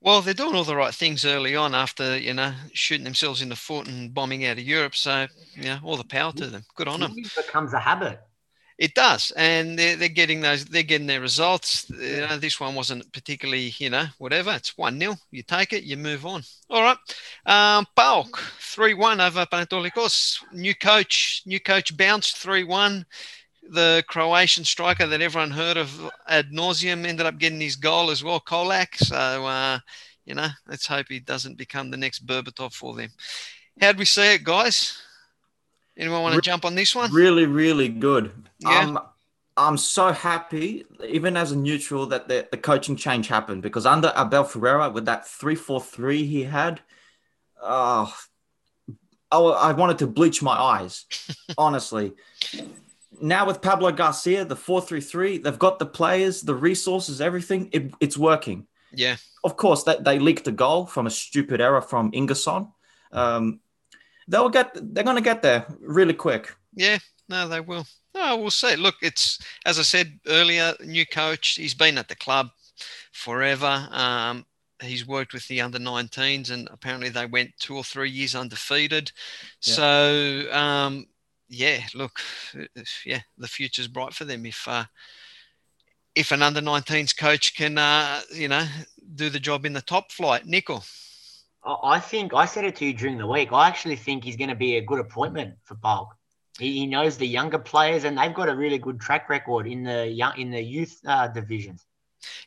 Well, 0.00 0.20
they're 0.22 0.34
doing 0.34 0.54
all 0.54 0.64
the 0.64 0.76
right 0.76 0.94
things 0.94 1.24
early 1.24 1.54
on 1.54 1.74
after 1.74 2.18
you 2.18 2.34
know 2.34 2.52
shooting 2.72 3.04
themselves 3.04 3.42
in 3.42 3.48
the 3.48 3.56
foot 3.56 3.86
and 3.88 4.12
bombing 4.12 4.46
out 4.46 4.58
of 4.58 4.64
Europe. 4.64 4.94
So 4.94 5.26
yeah, 5.54 5.78
all 5.82 5.96
the 5.96 6.04
power 6.04 6.32
to 6.32 6.46
them. 6.46 6.64
Good 6.74 6.88
on 6.88 7.00
them. 7.00 7.14
It 7.16 7.32
becomes 7.36 7.74
a 7.74 7.78
habit. 7.78 8.20
It 8.78 8.94
does, 8.94 9.32
and 9.36 9.78
they're, 9.78 9.96
they're 9.96 10.08
getting 10.08 10.40
those. 10.40 10.64
They're 10.64 10.82
getting 10.82 11.06
their 11.06 11.20
results. 11.20 11.88
You 11.90 12.22
know, 12.22 12.38
this 12.38 12.58
one 12.58 12.74
wasn't 12.74 13.12
particularly, 13.12 13.72
you 13.78 13.90
know, 13.90 14.06
whatever. 14.18 14.52
It's 14.52 14.76
one 14.76 14.98
0 14.98 15.16
You 15.30 15.42
take 15.42 15.72
it, 15.72 15.84
you 15.84 15.96
move 15.96 16.26
on. 16.26 16.42
All 16.70 16.82
right. 16.82 16.96
Um, 17.46 17.86
three 18.60 18.94
one 18.94 19.20
over 19.20 19.46
Panetolikos. 19.46 20.38
New 20.52 20.74
coach, 20.74 21.42
new 21.46 21.60
coach 21.60 21.96
bounced 21.96 22.38
three 22.38 22.64
one. 22.64 23.04
The 23.70 24.02
Croatian 24.08 24.64
striker 24.64 25.06
that 25.06 25.22
everyone 25.22 25.50
heard 25.50 25.76
of 25.76 26.10
ad 26.26 26.50
nauseum 26.50 27.06
ended 27.06 27.26
up 27.26 27.38
getting 27.38 27.60
his 27.60 27.76
goal 27.76 28.10
as 28.10 28.24
well, 28.24 28.40
Kolak. 28.40 28.96
So, 28.96 29.16
uh, 29.16 29.78
you 30.24 30.34
know, 30.34 30.48
let's 30.66 30.86
hope 30.86 31.06
he 31.08 31.20
doesn't 31.20 31.58
become 31.58 31.90
the 31.90 31.96
next 31.96 32.26
Berbatov 32.26 32.72
for 32.72 32.94
them. 32.94 33.10
How'd 33.80 33.98
we 33.98 34.04
see 34.04 34.34
it, 34.34 34.44
guys? 34.44 35.01
Anyone 36.02 36.22
want 36.22 36.32
to 36.32 36.38
Re- 36.38 36.42
jump 36.42 36.64
on 36.64 36.74
this 36.74 36.96
one? 36.96 37.12
Really, 37.12 37.46
really 37.46 37.88
good. 37.88 38.32
Yeah. 38.58 38.80
Um, 38.80 38.98
I'm 39.56 39.76
so 39.76 40.10
happy, 40.10 40.84
even 41.06 41.36
as 41.36 41.52
a 41.52 41.56
neutral, 41.56 42.06
that 42.06 42.26
the, 42.26 42.48
the 42.50 42.56
coaching 42.56 42.96
change 42.96 43.28
happened 43.28 43.62
because 43.62 43.86
under 43.86 44.12
Abel 44.16 44.42
Ferreira, 44.42 44.90
with 44.90 45.04
that 45.04 45.28
3 45.28 45.54
4 45.54 45.80
3 45.80 46.26
he 46.26 46.42
had, 46.42 46.80
oh, 47.62 48.12
I, 49.30 49.38
I 49.38 49.72
wanted 49.74 49.98
to 49.98 50.08
bleach 50.08 50.42
my 50.42 50.58
eyes, 50.58 51.06
honestly. 51.56 52.14
now 53.20 53.46
with 53.46 53.62
Pablo 53.62 53.92
Garcia, 53.92 54.44
the 54.44 54.56
4 54.56 54.82
3 54.82 55.00
3, 55.00 55.38
they've 55.38 55.58
got 55.58 55.78
the 55.78 55.86
players, 55.86 56.40
the 56.40 56.56
resources, 56.56 57.20
everything. 57.20 57.68
It, 57.72 57.94
it's 58.00 58.18
working. 58.18 58.66
Yeah. 58.92 59.18
Of 59.44 59.56
course, 59.56 59.84
that 59.84 60.02
they 60.02 60.18
leaked 60.18 60.48
a 60.48 60.52
goal 60.52 60.86
from 60.86 61.06
a 61.06 61.10
stupid 61.10 61.60
error 61.60 61.80
from 61.80 62.10
Ingason. 62.10 62.72
Um, 63.12 63.60
they'll 64.28 64.48
get, 64.48 64.76
they're 64.94 65.04
going 65.04 65.16
to 65.16 65.22
get 65.22 65.42
there 65.42 65.66
really 65.80 66.14
quick. 66.14 66.54
Yeah, 66.74 66.98
no, 67.28 67.48
they 67.48 67.60
will. 67.60 67.86
No, 68.14 68.36
we'll 68.36 68.50
see. 68.50 68.76
Look, 68.76 68.96
it's 69.02 69.38
as 69.64 69.78
I 69.78 69.82
said 69.82 70.18
earlier, 70.26 70.74
new 70.84 71.06
coach. 71.06 71.54
He's 71.54 71.74
been 71.74 71.98
at 71.98 72.08
the 72.08 72.16
club 72.16 72.50
forever. 73.12 73.88
Um, 73.90 74.44
he's 74.82 75.06
worked 75.06 75.32
with 75.32 75.46
the 75.48 75.60
under 75.60 75.78
19s, 75.78 76.50
and 76.50 76.68
apparently 76.70 77.08
they 77.08 77.26
went 77.26 77.56
two 77.58 77.76
or 77.76 77.84
three 77.84 78.10
years 78.10 78.34
undefeated. 78.34 79.12
Yeah. 79.62 79.74
So, 79.74 80.52
um, 80.52 81.06
yeah, 81.48 81.80
look, 81.94 82.20
yeah, 83.04 83.20
the 83.38 83.48
future's 83.48 83.88
bright 83.88 84.14
for 84.14 84.24
them 84.24 84.44
if 84.46 84.66
uh, 84.66 84.84
if 86.14 86.32
an 86.32 86.42
under 86.42 86.60
19s 86.60 87.16
coach 87.16 87.56
can, 87.56 87.78
uh, 87.78 88.20
you 88.30 88.48
know, 88.48 88.66
do 89.14 89.30
the 89.30 89.40
job 89.40 89.64
in 89.64 89.72
the 89.72 89.80
top 89.80 90.12
flight. 90.12 90.46
Nickel. 90.46 90.84
I 91.64 92.00
think 92.00 92.34
I 92.34 92.46
said 92.46 92.64
it 92.64 92.76
to 92.76 92.84
you 92.84 92.92
during 92.92 93.18
the 93.18 93.26
week. 93.26 93.52
I 93.52 93.68
actually 93.68 93.96
think 93.96 94.24
he's 94.24 94.36
going 94.36 94.50
to 94.50 94.56
be 94.56 94.76
a 94.76 94.80
good 94.80 94.98
appointment 94.98 95.54
for 95.64 95.76
PAOK. 95.76 96.08
He, 96.58 96.72
he 96.72 96.86
knows 96.86 97.16
the 97.16 97.26
younger 97.26 97.58
players, 97.58 98.04
and 98.04 98.18
they've 98.18 98.34
got 98.34 98.48
a 98.48 98.54
really 98.54 98.78
good 98.78 99.00
track 99.00 99.28
record 99.28 99.66
in 99.66 99.84
the 99.84 100.06
young 100.06 100.36
in 100.38 100.50
the 100.50 100.60
youth 100.60 101.00
uh, 101.06 101.28
divisions. 101.28 101.86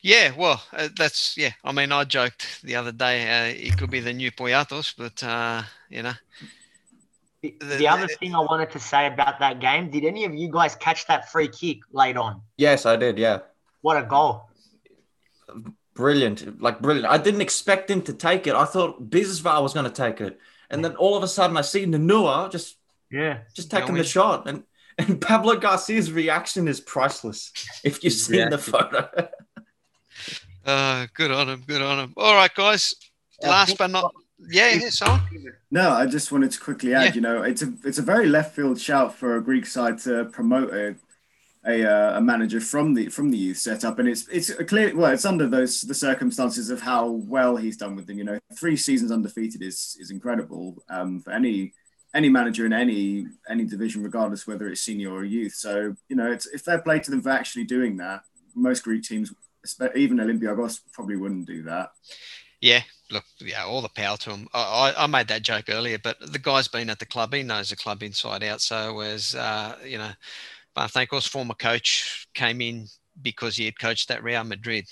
Yeah, 0.01 0.31
well, 0.37 0.61
uh, 0.73 0.89
that's 0.97 1.37
yeah. 1.37 1.51
I 1.63 1.71
mean, 1.71 1.91
I 1.91 2.03
joked 2.03 2.61
the 2.63 2.75
other 2.75 2.91
day 2.91 3.51
uh, 3.51 3.53
he 3.53 3.71
could 3.71 3.89
be 3.89 3.99
the 3.99 4.13
new 4.13 4.31
Poyatos, 4.31 4.93
but 4.97 5.23
uh, 5.23 5.63
you 5.89 6.03
know. 6.03 6.13
The, 7.41 7.53
the, 7.59 7.87
other 7.87 8.07
thing 8.07 8.33
I 8.33 8.39
wanted 8.39 8.71
to 8.71 8.79
say 8.79 9.05
about 9.07 9.39
that 9.39 9.59
game: 9.59 9.91
Did 9.91 10.03
any 10.03 10.25
of 10.25 10.33
you 10.33 10.49
guys 10.49 10.75
catch 10.75 11.07
that 11.07 11.31
free 11.31 11.47
kick 11.47 11.79
late 11.91 12.17
on? 12.17 12.41
Yes, 12.57 12.85
I 12.85 12.95
did. 12.95 13.19
Yeah. 13.19 13.39
What 13.81 13.97
a 13.97 14.03
goal! 14.03 14.49
Brilliant, 15.95 16.61
like 16.61 16.81
brilliant. 16.81 17.07
I 17.07 17.17
didn't 17.17 17.41
expect 17.41 17.89
him 17.89 18.01
to 18.03 18.13
take 18.13 18.47
it. 18.47 18.53
I 18.53 18.65
thought 18.65 19.09
Bidzvar 19.09 19.61
was 19.61 19.73
going 19.73 19.85
to 19.85 19.91
take 19.91 20.19
it, 20.21 20.39
and 20.69 20.83
then 20.83 20.95
all 20.97 21.15
of 21.15 21.23
a 21.23 21.27
sudden 21.27 21.55
I 21.55 21.61
see 21.61 21.85
Nanua 21.85 22.51
just 22.51 22.77
yeah. 23.11 23.39
Just 23.53 23.71
taking 23.71 23.95
the 23.95 24.03
shot. 24.03 24.47
And 24.47 24.63
and 24.97 25.19
Pablo 25.19 25.55
Garcia's 25.55 26.11
reaction 26.11 26.67
is 26.67 26.79
priceless. 26.79 27.51
If 27.83 28.03
you've 28.03 28.13
seen 28.13 28.39
yeah. 28.39 28.49
the 28.49 28.57
photo. 28.57 29.09
uh, 30.65 31.07
good 31.13 31.31
on 31.31 31.49
him. 31.49 31.63
Good 31.67 31.81
on 31.81 31.99
him. 31.99 32.13
All 32.17 32.33
right, 32.33 32.53
guys. 32.53 32.95
Last 33.41 33.77
but 33.77 33.91
not 33.91 34.13
yeah, 34.49 34.73
yeah, 34.73 34.89
so 34.89 35.19
No, 35.71 35.91
I 35.91 36.05
just 36.05 36.31
wanted 36.31 36.51
to 36.51 36.59
quickly 36.59 36.93
add. 36.93 37.03
Yeah. 37.03 37.13
You 37.13 37.21
know, 37.21 37.43
it's 37.43 37.61
a 37.61 37.73
it's 37.83 37.99
a 37.99 38.01
very 38.01 38.27
left 38.27 38.55
field 38.55 38.79
shout 38.79 39.15
for 39.15 39.37
a 39.37 39.43
Greek 39.43 39.65
side 39.65 39.99
to 39.99 40.25
promote 40.25 40.73
a 40.73 40.95
a, 41.67 41.83
uh, 41.83 42.17
a 42.17 42.21
manager 42.21 42.61
from 42.61 42.93
the 42.93 43.09
from 43.09 43.31
the 43.31 43.37
youth 43.37 43.57
setup, 43.57 43.99
and 43.99 44.07
it's 44.07 44.27
it's 44.27 44.53
clear. 44.65 44.95
Well, 44.95 45.11
it's 45.11 45.25
under 45.25 45.47
those 45.47 45.81
the 45.81 45.93
circumstances 45.93 46.69
of 46.69 46.81
how 46.81 47.09
well 47.09 47.55
he's 47.55 47.77
done 47.77 47.95
with 47.95 48.07
them. 48.07 48.17
You 48.17 48.23
know, 48.23 48.39
three 48.57 48.77
seasons 48.77 49.11
undefeated 49.11 49.61
is 49.63 49.97
is 49.99 50.11
incredible 50.11 50.83
um, 50.89 51.21
for 51.21 51.31
any 51.31 51.73
any 52.13 52.29
manager 52.29 52.65
in 52.65 52.73
any 52.73 53.27
any 53.49 53.65
division, 53.65 54.03
regardless 54.03 54.45
whether 54.45 54.67
it's 54.67 54.81
senior 54.81 55.11
or 55.11 55.23
youth. 55.23 55.53
So 55.53 55.95
you 56.07 56.15
know, 56.15 56.31
it's 56.31 56.45
if 56.47 56.61
fair 56.61 56.79
play 56.79 56.99
to 56.99 57.11
them 57.11 57.21
for 57.21 57.29
actually 57.29 57.65
doing 57.65 57.97
that. 57.97 58.21
Most 58.53 58.83
Greek 58.83 59.03
teams, 59.03 59.33
even 59.95 60.17
Olympiacos, 60.17 60.79
probably 60.93 61.17
wouldn't 61.17 61.45
do 61.45 61.63
that. 61.63 61.91
Yeah, 62.61 62.81
look, 63.11 63.25
yeah, 63.39 63.65
all 63.65 63.81
the 63.81 63.89
power 63.89 64.17
to 64.17 64.31
him. 64.31 64.47
I, 64.53 64.93
I, 64.97 65.07
made 65.07 65.27
that 65.27 65.43
joke 65.43 65.65
earlier, 65.67 65.99
but 65.99 66.17
the 66.31 66.39
guy's 66.39 66.69
been 66.69 66.89
at 66.89 66.99
the 66.99 67.05
club. 67.05 67.33
He 67.33 67.43
knows 67.43 67.69
the 67.69 67.75
club 67.75 68.01
inside 68.01 68.43
out. 68.43 68.61
So 68.61 69.01
as 69.01 69.35
uh, 69.35 69.75
you 69.85 69.97
know, 69.97 70.11
Panathinaikos 70.75 71.27
former 71.27 71.53
coach 71.53 72.27
came 72.33 72.61
in 72.61 72.87
because 73.21 73.55
he 73.55 73.65
had 73.65 73.79
coached 73.79 74.11
at 74.11 74.23
Real 74.23 74.43
Madrid. 74.43 74.85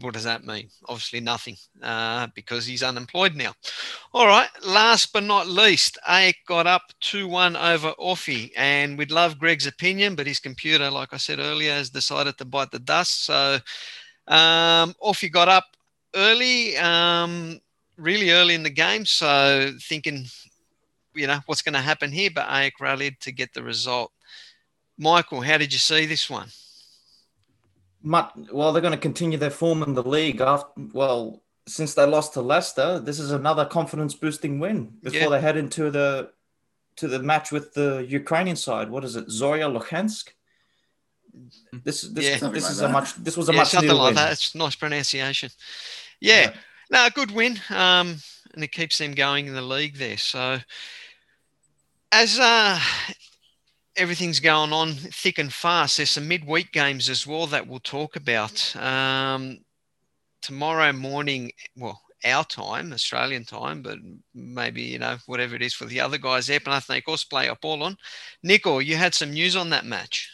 What 0.00 0.14
does 0.14 0.24
that 0.24 0.44
mean? 0.44 0.70
Obviously, 0.88 1.20
nothing 1.20 1.56
uh, 1.82 2.28
because 2.34 2.64
he's 2.64 2.82
unemployed 2.82 3.34
now. 3.34 3.52
All 4.14 4.26
right, 4.26 4.48
last 4.64 5.12
but 5.12 5.24
not 5.24 5.46
least, 5.46 5.98
AEK 6.08 6.36
got 6.46 6.66
up 6.66 6.82
2 7.00 7.28
1 7.28 7.54
over 7.56 7.92
OFI, 7.98 8.50
and 8.56 8.96
we'd 8.96 9.10
love 9.10 9.38
Greg's 9.38 9.66
opinion, 9.66 10.14
but 10.14 10.26
his 10.26 10.40
computer, 10.40 10.90
like 10.90 11.12
I 11.12 11.18
said 11.18 11.38
earlier, 11.38 11.72
has 11.72 11.90
decided 11.90 12.38
to 12.38 12.44
bite 12.46 12.70
the 12.70 12.78
dust. 12.78 13.24
So, 13.24 13.58
um, 14.26 14.94
OFI 15.02 15.30
got 15.30 15.48
up 15.48 15.64
early, 16.14 16.76
um, 16.78 17.60
really 17.98 18.30
early 18.30 18.54
in 18.54 18.62
the 18.62 18.70
game. 18.70 19.04
So, 19.04 19.72
thinking, 19.82 20.24
you 21.14 21.26
know, 21.26 21.40
what's 21.46 21.62
going 21.62 21.74
to 21.74 21.80
happen 21.80 22.10
here, 22.10 22.30
but 22.34 22.48
AEK 22.48 22.80
rallied 22.80 23.20
to 23.20 23.32
get 23.32 23.52
the 23.52 23.62
result. 23.62 24.12
Michael, 24.98 25.40
how 25.40 25.58
did 25.58 25.72
you 25.72 25.78
see 25.78 26.06
this 26.06 26.28
one? 26.28 26.48
well, 28.02 28.72
they're 28.72 28.82
going 28.82 28.92
to 28.92 28.98
continue 28.98 29.38
their 29.38 29.50
form 29.50 29.82
in 29.82 29.94
the 29.94 30.02
league. 30.02 30.40
After 30.40 30.70
well, 30.92 31.42
since 31.66 31.94
they 31.94 32.06
lost 32.06 32.34
to 32.34 32.40
Leicester, 32.40 32.98
this 32.98 33.18
is 33.18 33.30
another 33.30 33.64
confidence 33.64 34.14
boosting 34.14 34.58
win 34.58 34.92
before 35.02 35.20
yeah. 35.20 35.28
they 35.28 35.40
head 35.40 35.56
into 35.56 35.90
the 35.90 36.30
to 36.96 37.06
the 37.06 37.20
match 37.20 37.52
with 37.52 37.74
the 37.74 38.04
Ukrainian 38.08 38.56
side. 38.56 38.90
What 38.90 39.04
is 39.04 39.14
it, 39.16 39.28
Zorya 39.28 39.68
Luhansk? 39.72 40.30
This 41.84 42.02
this 42.02 42.24
yeah. 42.24 42.48
this 42.50 42.64
like 42.64 42.72
is 42.72 42.78
that. 42.78 42.90
a 42.90 42.92
much 42.92 43.14
this 43.16 43.36
was 43.36 43.48
a 43.48 43.52
yeah, 43.52 43.58
much 43.58 43.68
something 43.68 43.90
like 43.90 44.06
win. 44.06 44.14
that. 44.14 44.32
It's 44.32 44.54
nice 44.54 44.74
pronunciation. 44.74 45.50
Yeah, 46.20 46.40
yeah. 46.40 46.54
no, 46.90 47.08
good 47.14 47.30
win. 47.30 47.60
Um, 47.70 48.16
and 48.54 48.64
it 48.64 48.72
keeps 48.72 48.98
them 48.98 49.12
going 49.12 49.46
in 49.46 49.54
the 49.54 49.62
league 49.62 49.96
there. 49.96 50.16
So 50.16 50.58
as 52.10 52.38
uh 52.40 52.80
everything's 53.98 54.40
going 54.40 54.72
on 54.72 54.94
thick 54.94 55.38
and 55.38 55.52
fast. 55.52 55.96
There's 55.96 56.10
some 56.10 56.28
midweek 56.28 56.72
games 56.72 57.08
as 57.08 57.26
well 57.26 57.46
that 57.48 57.66
we'll 57.66 57.80
talk 57.80 58.16
about. 58.16 58.74
Um, 58.76 59.58
tomorrow 60.40 60.92
morning, 60.92 61.52
well, 61.76 62.00
our 62.24 62.44
time, 62.44 62.92
Australian 62.92 63.44
time, 63.44 63.82
but 63.82 63.98
maybe, 64.34 64.82
you 64.82 64.98
know, 64.98 65.16
whatever 65.26 65.54
it 65.54 65.62
is 65.62 65.74
for 65.74 65.84
the 65.84 66.00
other 66.00 66.18
guys 66.18 66.46
there. 66.46 66.60
Panathinaikos 66.60 67.28
play 67.28 67.48
Apollon. 67.48 67.96
Nico, 68.42 68.78
you 68.78 68.96
had 68.96 69.14
some 69.14 69.32
news 69.32 69.56
on 69.56 69.70
that 69.70 69.84
match. 69.84 70.30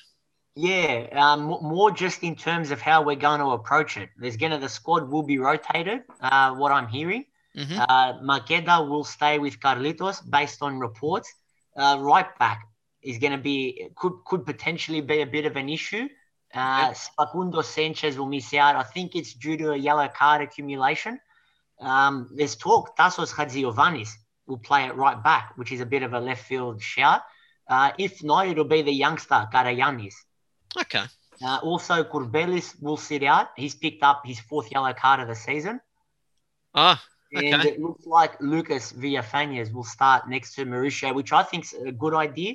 Yeah, 0.57 1.09
um, 1.13 1.43
more 1.43 1.91
just 1.91 2.23
in 2.23 2.37
terms 2.37 2.71
of 2.71 2.81
how 2.81 3.03
we're 3.03 3.17
going 3.17 3.41
to 3.41 3.51
approach 3.51 3.97
it. 3.97 4.11
There's 4.17 4.37
going 4.37 4.53
to, 4.53 4.59
the 4.59 4.69
squad 4.69 5.11
will 5.11 5.25
be 5.25 5.39
rotated, 5.39 6.03
uh, 6.21 6.55
what 6.55 6.71
I'm 6.71 6.87
hearing. 6.87 7.25
Mm-hmm. 7.57 7.81
Uh, 7.81 8.13
Macheda 8.21 8.89
will 8.89 9.05
stay 9.05 9.39
with 9.39 9.59
Carlitos 9.61 10.29
based 10.31 10.63
on 10.63 10.79
reports. 10.79 11.33
Uh, 11.77 11.99
right 12.01 12.39
back, 12.39 12.69
is 13.05 13.19
going 13.19 13.33
to 13.33 13.39
be 13.39 13.89
could 13.95 14.15
could 14.25 14.45
potentially 14.47 15.01
be 15.01 15.21
a 15.21 15.27
bit 15.27 15.45
of 15.45 15.57
an 15.57 15.69
issue. 15.69 16.09
Uh, 16.53 16.95
Facundo 17.17 17.63
Sanchez 17.63 18.17
will 18.17 18.27
miss 18.27 18.55
out. 18.55 18.77
I 18.77 18.85
think 18.85 19.17
it's 19.17 19.35
due 19.35 19.57
to 19.57 19.73
a 19.73 19.77
yellow 19.77 20.09
card 20.09 20.41
accumulation. 20.41 21.21
Um, 21.81 22.31
there's 22.35 22.55
talk 22.55 22.97
Tassos 22.97 23.33
Hadziovanis 23.33 24.11
will 24.47 24.59
play 24.59 24.85
it 24.85 24.95
right 24.95 25.21
back, 25.23 25.53
which 25.57 25.73
is 25.73 25.81
a 25.81 25.87
bit 25.87 26.03
of 26.03 26.13
a 26.13 26.21
left 26.21 26.45
field 26.45 26.81
shout. 26.81 27.23
Uh, 27.69 27.91
if 27.99 28.23
not, 28.23 28.47
it'll 28.47 28.65
be 28.65 28.83
the 28.83 28.93
youngster 28.93 29.49
Karayanis. 29.53 30.15
Okay. 30.77 31.05
Uh, 31.45 31.59
also, 31.63 32.05
Kourbelis 32.05 32.81
will 32.81 32.97
sit 32.97 33.25
out. 33.25 33.49
He's 33.57 33.75
picked 33.75 34.03
up 34.03 34.23
his 34.25 34.39
fourth 34.39 34.71
yellow 34.71 34.93
card 34.93 35.21
of 35.21 35.29
the 35.29 35.35
season. 35.35 35.81
Ah, 36.75 37.03
okay. 37.37 37.51
And 37.51 37.65
it 37.65 37.81
looks 37.81 38.07
like 38.07 38.41
Lucas 38.41 38.93
Villafañez 38.93 39.73
will 39.73 39.85
start 39.85 40.29
next 40.29 40.55
to 40.55 40.65
Mauricio, 40.65 41.13
which 41.15 41.33
I 41.33 41.43
think 41.43 41.65
is 41.65 41.73
a 41.73 41.93
good 41.93 42.15
idea 42.15 42.55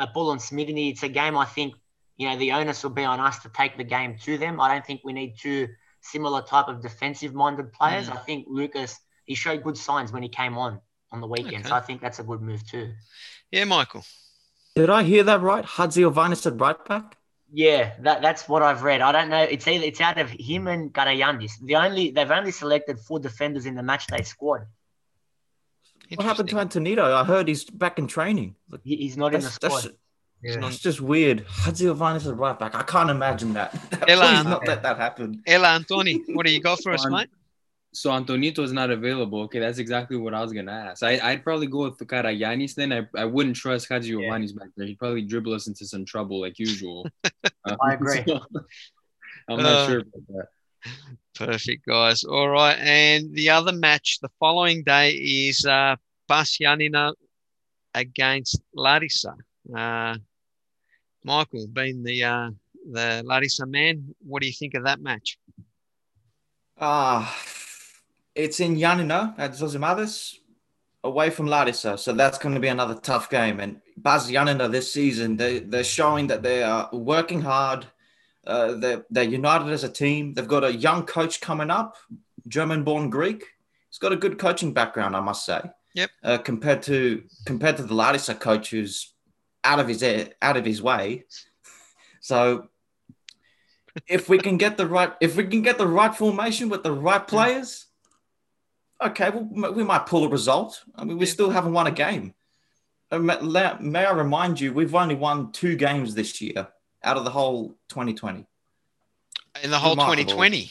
Apollon 0.00 0.38
Smyrnis. 0.38 0.92
It's 0.92 1.02
a 1.02 1.08
game 1.08 1.36
I 1.36 1.44
think 1.44 1.74
you 2.16 2.28
know 2.28 2.36
the 2.36 2.52
onus 2.52 2.82
will 2.82 2.90
be 2.90 3.04
on 3.04 3.20
us 3.20 3.38
to 3.40 3.48
take 3.50 3.76
the 3.76 3.84
game 3.84 4.16
to 4.22 4.38
them. 4.38 4.60
I 4.60 4.72
don't 4.72 4.84
think 4.84 5.02
we 5.04 5.12
need 5.12 5.34
two 5.38 5.68
similar 6.00 6.42
type 6.42 6.68
of 6.68 6.82
defensive 6.82 7.34
minded 7.34 7.72
players. 7.72 8.08
Mm. 8.08 8.16
I 8.16 8.16
think 8.16 8.46
Lucas 8.48 8.98
he 9.26 9.34
showed 9.34 9.62
good 9.62 9.76
signs 9.76 10.12
when 10.12 10.22
he 10.22 10.28
came 10.28 10.58
on 10.58 10.80
on 11.12 11.20
the 11.20 11.26
weekend, 11.26 11.62
okay. 11.62 11.68
so 11.68 11.74
I 11.74 11.80
think 11.80 12.00
that's 12.00 12.18
a 12.18 12.22
good 12.24 12.40
move 12.40 12.66
too. 12.66 12.92
Yeah, 13.50 13.64
Michael. 13.64 14.04
Did 14.76 14.90
I 14.90 15.02
hear 15.02 15.22
that 15.24 15.40
right? 15.40 15.64
Hadziovanis 15.64 16.46
at 16.46 16.60
right 16.60 16.84
back. 16.84 17.16
Yeah, 17.52 17.92
that, 18.00 18.22
that's 18.22 18.48
what 18.48 18.62
I've 18.62 18.82
read. 18.82 19.00
I 19.00 19.10
don't 19.10 19.28
know. 19.28 19.42
It's 19.42 19.66
either 19.66 19.84
it's 19.84 20.00
out 20.00 20.18
of 20.18 20.30
him 20.30 20.68
and 20.68 20.92
Karayanis. 20.92 21.52
The 21.62 21.76
only 21.76 22.10
they've 22.10 22.30
only 22.30 22.52
selected 22.52 23.00
four 23.00 23.18
defenders 23.18 23.66
in 23.66 23.74
the 23.74 23.82
matchday 23.82 24.24
squad. 24.24 24.62
What 26.14 26.26
happened 26.26 26.48
to 26.50 26.56
Antonito? 26.56 27.02
I 27.02 27.24
heard 27.24 27.48
he's 27.48 27.64
back 27.64 27.98
in 27.98 28.06
training. 28.06 28.56
he's 28.82 29.16
not 29.16 29.32
that's, 29.32 29.44
in 29.44 29.48
the 29.48 29.52
squad. 29.52 29.82
That's, 29.84 29.96
yeah. 30.42 30.66
It's 30.66 30.78
just 30.78 31.00
weird. 31.00 31.46
Hadziovanis 31.46 32.26
is 32.26 32.32
right 32.32 32.58
back. 32.58 32.74
I 32.74 32.82
can't 32.82 33.10
imagine 33.10 33.52
that. 33.54 33.74
Ella, 34.08 34.26
Please 34.26 34.44
not 34.44 34.66
let 34.66 34.82
that 34.82 34.96
happen. 34.96 35.42
Ella 35.46 35.78
Antoni, 35.78 36.22
what 36.34 36.46
do 36.46 36.52
you 36.52 36.60
got 36.60 36.82
for 36.82 36.92
us, 36.92 37.06
mate? 37.08 37.28
So 37.92 38.10
Antonito 38.10 38.60
is 38.60 38.72
not 38.72 38.90
available. 38.90 39.42
Okay, 39.42 39.58
that's 39.58 39.78
exactly 39.78 40.16
what 40.16 40.32
I 40.32 40.40
was 40.40 40.52
gonna 40.52 40.72
ask. 40.72 41.02
I, 41.02 41.34
would 41.34 41.42
probably 41.42 41.66
go 41.66 41.82
with 41.82 41.98
the 41.98 42.06
Karayanis 42.06 42.74
then. 42.74 42.92
I, 42.92 43.06
I 43.16 43.24
wouldn't 43.24 43.56
trust 43.56 43.88
Hadziovanis 43.88 44.52
yeah. 44.52 44.58
back 44.58 44.68
there. 44.76 44.86
He'd 44.86 44.98
probably 44.98 45.22
dribble 45.22 45.52
us 45.52 45.66
into 45.66 45.84
some 45.84 46.04
trouble 46.04 46.40
like 46.40 46.58
usual. 46.58 47.06
uh, 47.24 47.28
I 47.82 47.94
agree. 47.94 48.22
So 48.26 48.40
I'm 49.48 49.58
not 49.58 49.66
uh, 49.66 49.86
sure 49.88 49.98
about 50.00 50.26
that. 50.28 50.46
Perfect, 51.34 51.86
guys. 51.86 52.24
All 52.24 52.48
right. 52.48 52.76
And 52.78 53.34
the 53.34 53.50
other 53.50 53.72
match 53.72 54.18
the 54.20 54.28
following 54.38 54.82
day 54.82 55.12
is 55.12 55.64
uh, 55.64 55.96
PAS 56.28 56.58
Giannina 56.58 57.14
against 57.94 58.60
Larissa. 58.74 59.34
Uh, 59.74 60.16
Michael, 61.24 61.66
being 61.66 62.02
the 62.02 62.24
uh, 62.24 62.50
the 62.90 63.22
Larissa 63.24 63.66
man, 63.66 64.14
what 64.26 64.40
do 64.42 64.46
you 64.46 64.52
think 64.52 64.74
of 64.74 64.84
that 64.84 65.00
match? 65.00 65.38
Ah, 66.78 67.30
uh, 67.30 67.50
it's 68.34 68.60
in 68.60 68.76
Yanina 68.76 69.34
at 69.38 69.52
Zosimades, 69.52 70.36
away 71.04 71.30
from 71.30 71.46
Larissa, 71.46 71.98
so 71.98 72.12
that's 72.12 72.38
going 72.38 72.54
to 72.54 72.60
be 72.60 72.68
another 72.68 72.94
tough 72.94 73.28
game. 73.28 73.60
And 73.60 73.80
PAS 74.02 74.30
Giannina 74.30 74.70
this 74.70 74.92
season, 74.92 75.36
they 75.36 75.60
they're 75.60 75.84
showing 75.84 76.26
that 76.28 76.42
they 76.42 76.62
are 76.62 76.88
working 76.92 77.42
hard 77.42 77.86
uh, 78.50 78.74
they're, 78.74 79.06
they're 79.10 79.24
united 79.24 79.70
as 79.70 79.84
a 79.84 79.88
team. 79.88 80.34
They've 80.34 80.46
got 80.46 80.64
a 80.64 80.74
young 80.74 81.06
coach 81.06 81.40
coming 81.40 81.70
up, 81.70 81.96
German 82.48 82.82
born 82.82 83.08
Greek. 83.08 83.44
He's 83.88 83.98
got 83.98 84.12
a 84.12 84.16
good 84.16 84.38
coaching 84.38 84.72
background, 84.72 85.14
I 85.14 85.20
must 85.20 85.46
say. 85.46 85.60
Yep. 85.94 86.10
Uh, 86.22 86.38
compared 86.38 86.82
to 86.84 87.22
compared 87.46 87.76
to 87.76 87.82
the 87.84 87.94
Larissa 87.94 88.34
coach 88.34 88.70
who's 88.70 89.12
out 89.64 89.80
of 89.80 89.88
his 89.88 90.02
out 90.42 90.56
of 90.56 90.64
his 90.64 90.82
way. 90.82 91.24
So 92.20 92.68
if 94.06 94.28
we 94.28 94.38
can 94.38 94.56
get 94.56 94.76
the 94.76 94.86
right 94.86 95.12
if 95.20 95.36
we 95.36 95.44
can 95.46 95.62
get 95.62 95.78
the 95.78 95.86
right 95.86 96.14
formation 96.14 96.68
with 96.68 96.82
the 96.82 96.92
right 96.92 97.26
players, 97.26 97.86
okay, 99.02 99.30
well, 99.30 99.72
we 99.72 99.82
might 99.82 100.06
pull 100.06 100.24
a 100.24 100.28
result. 100.28 100.84
I 100.94 101.04
mean, 101.04 101.18
we 101.18 101.26
still 101.26 101.50
haven't 101.50 101.72
won 101.72 101.86
a 101.86 101.92
game. 101.92 102.34
Uh, 103.10 103.18
may 103.18 104.04
I 104.04 104.12
remind 104.12 104.60
you, 104.60 104.72
we've 104.72 104.94
only 104.94 105.16
won 105.16 105.50
two 105.50 105.74
games 105.74 106.14
this 106.14 106.40
year 106.40 106.68
out 107.02 107.16
of 107.16 107.24
the 107.24 107.30
whole 107.30 107.68
2020. 107.88 108.46
In 109.62 109.70
the 109.70 109.78
whole 109.78 109.92
Remarkable. 109.92 110.24
2020. 110.24 110.70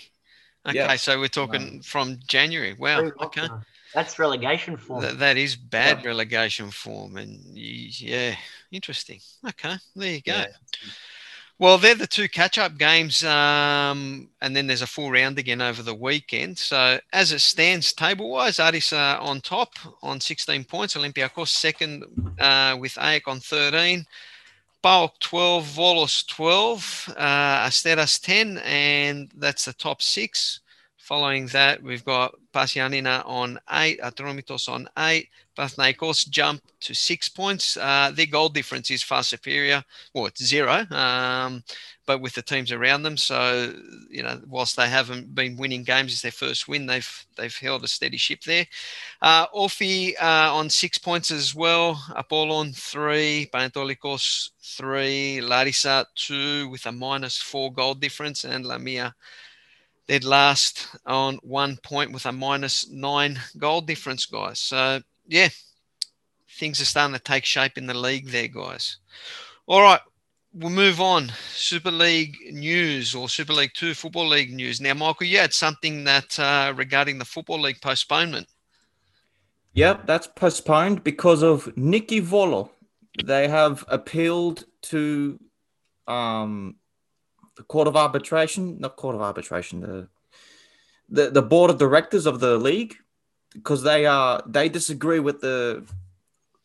Okay, 0.67 0.77
yeah. 0.77 0.95
so 0.95 1.19
we're 1.19 1.27
talking 1.27 1.77
no. 1.77 1.81
from 1.81 2.19
January. 2.27 2.73
Wow. 2.73 3.11
Okay. 3.21 3.47
That's 3.93 4.19
relegation 4.19 4.77
form. 4.77 5.01
Th- 5.01 5.15
that 5.15 5.37
is 5.37 5.55
bad 5.55 6.01
yeah. 6.01 6.07
relegation 6.07 6.69
form, 6.69 7.17
and 7.17 7.39
yeah, 7.57 8.35
interesting. 8.71 9.19
Okay, 9.47 9.75
there 9.95 10.13
you 10.13 10.21
go. 10.21 10.33
Yeah. 10.33 10.47
Well, 11.57 11.77
they're 11.77 11.95
the 11.95 12.07
two 12.07 12.29
catch-up 12.29 12.77
games, 12.77 13.21
um, 13.25 14.29
and 14.41 14.55
then 14.55 14.67
there's 14.67 14.81
a 14.81 14.87
full 14.87 15.11
round 15.11 15.37
again 15.39 15.61
over 15.61 15.83
the 15.83 15.93
weekend. 15.93 16.57
So, 16.57 16.99
as 17.11 17.33
it 17.33 17.39
stands 17.39 17.91
table-wise, 17.91 18.61
Aris 18.61 18.93
are 18.93 19.17
on 19.17 19.41
top 19.41 19.73
on 20.01 20.21
16 20.21 20.63
points. 20.63 20.95
Olympiacos 20.95 21.49
second 21.49 22.05
uh, 22.39 22.77
with 22.79 22.93
AEK 22.93 23.27
on 23.27 23.41
13. 23.41 24.05
PAOK 24.81 25.19
12, 25.19 25.65
Volos 25.65 26.25
12, 26.27 27.13
uh, 27.17 27.67
Asteras 27.67 28.19
10, 28.19 28.59
and 28.59 29.29
that's 29.37 29.65
the 29.65 29.73
top 29.73 30.01
six. 30.01 30.61
Following 31.09 31.47
that, 31.47 31.81
we've 31.81 32.05
got 32.05 32.35
PAS 32.53 32.73
Giannina 32.73 33.23
on 33.25 33.57
eight, 33.71 33.99
Atromitos 33.99 34.69
on 34.69 34.87
eight, 34.99 35.29
Panathinaikos 35.57 36.29
jump 36.29 36.61
to 36.81 36.93
six 36.93 37.27
points. 37.27 37.77
Uh, 37.77 38.11
their 38.13 38.27
goal 38.27 38.47
difference 38.47 38.91
is 38.91 39.01
far 39.01 39.23
superior. 39.23 39.83
Well, 40.13 40.27
it's 40.27 40.45
zero, 40.45 40.85
um, 40.91 41.63
but 42.05 42.21
with 42.21 42.35
the 42.35 42.43
teams 42.43 42.71
around 42.71 43.01
them. 43.01 43.17
So, 43.17 43.73
you 44.11 44.21
know, 44.21 44.39
whilst 44.45 44.77
they 44.77 44.87
haven't 44.87 45.33
been 45.33 45.57
winning 45.57 45.81
games, 45.81 46.13
it's 46.13 46.21
their 46.21 46.31
first 46.31 46.67
win. 46.67 46.85
They've 46.85 47.25
they've 47.35 47.57
held 47.57 47.83
a 47.83 47.87
steady 47.87 48.17
ship 48.17 48.41
there. 48.43 48.67
Uh, 49.19 49.47
OFI 49.47 50.13
uh, 50.21 50.53
on 50.53 50.69
six 50.69 50.99
points 50.99 51.31
as 51.31 51.55
well. 51.55 51.99
Apollon 52.15 52.71
three, 52.71 53.49
Panetolikos 53.51 54.51
three, 54.61 55.41
Larissa 55.41 56.05
two 56.13 56.69
with 56.69 56.85
a 56.85 56.91
minus 56.91 57.37
four 57.37 57.73
goal 57.73 57.95
difference, 57.95 58.43
and 58.43 58.63
Lamia 58.63 59.15
dead 60.09 60.23
last 60.23 60.87
on 61.05 61.35
one 61.43 61.77
point 61.83 62.11
with 62.11 62.25
a 62.25 62.31
minus 62.31 62.89
nine 62.89 63.39
goal 63.59 63.79
difference, 63.79 64.25
guys. 64.25 64.57
So 64.57 65.01
yeah, 65.27 65.49
things 66.57 66.81
are 66.81 66.85
starting 66.85 67.13
to 67.15 67.21
take 67.21 67.45
shape 67.45 67.77
in 67.77 67.85
the 67.85 67.93
league 67.93 68.27
there, 68.27 68.47
guys. 68.47 68.97
All 69.67 69.83
right, 69.83 70.01
we'll 70.51 70.71
move 70.71 70.99
on. 70.99 71.31
Super 71.51 71.91
League 71.91 72.35
news 72.51 73.13
or 73.13 73.29
Super 73.29 73.53
League 73.53 73.73
Two 73.75 73.93
Football 73.93 74.29
League 74.29 74.51
news. 74.51 74.81
Now, 74.81 74.95
Michael, 74.95 75.27
you 75.27 75.37
had 75.37 75.53
something 75.53 76.03
that 76.05 76.39
uh, 76.39 76.73
regarding 76.75 77.19
the 77.19 77.25
Football 77.25 77.61
League 77.61 77.79
postponement. 77.79 78.47
Yep, 79.73 80.07
that's 80.07 80.25
postponed 80.25 81.03
because 81.03 81.43
of 81.43 81.77
Nicky 81.77 82.19
Volo. 82.19 82.71
They 83.23 83.47
have 83.47 83.85
appealed 83.87 84.65
to 84.83 85.39
um, 86.07 86.77
the 87.59 87.65
Court 87.65 87.89
of 87.89 87.97
Arbitration, 87.97 88.79
not 88.79 88.95
Court 88.95 89.15
of 89.15 89.21
Arbitration, 89.21 89.81
the 89.81 90.07
the, 91.09 91.29
the 91.29 91.41
board 91.41 91.69
of 91.69 91.77
directors 91.77 92.25
of 92.25 92.39
the 92.39 92.57
league, 92.57 92.95
because 93.53 93.83
they 93.83 94.05
are 94.05 94.41
they 94.47 94.69
disagree 94.69 95.19
with 95.19 95.41
the 95.41 95.85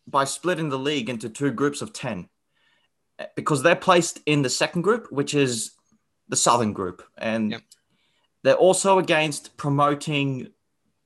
by 0.07 0.25
splitting 0.25 0.69
the 0.69 0.79
league 0.79 1.11
into 1.11 1.29
two 1.29 1.51
groups 1.51 1.83
of 1.83 1.93
ten, 1.93 2.29
because 3.35 3.63
they're 3.63 3.75
placed 3.75 4.21
in 4.25 4.43
the 4.43 4.51
second 4.51 4.83
group, 4.83 5.11
which 5.11 5.35
is 5.35 5.73
the 6.29 6.37
southern 6.37 6.73
group, 6.73 7.03
and 7.19 7.51
yep. 7.51 7.63
they're 8.45 8.55
also 8.55 8.99
against 9.01 9.57
promoting 9.57 10.53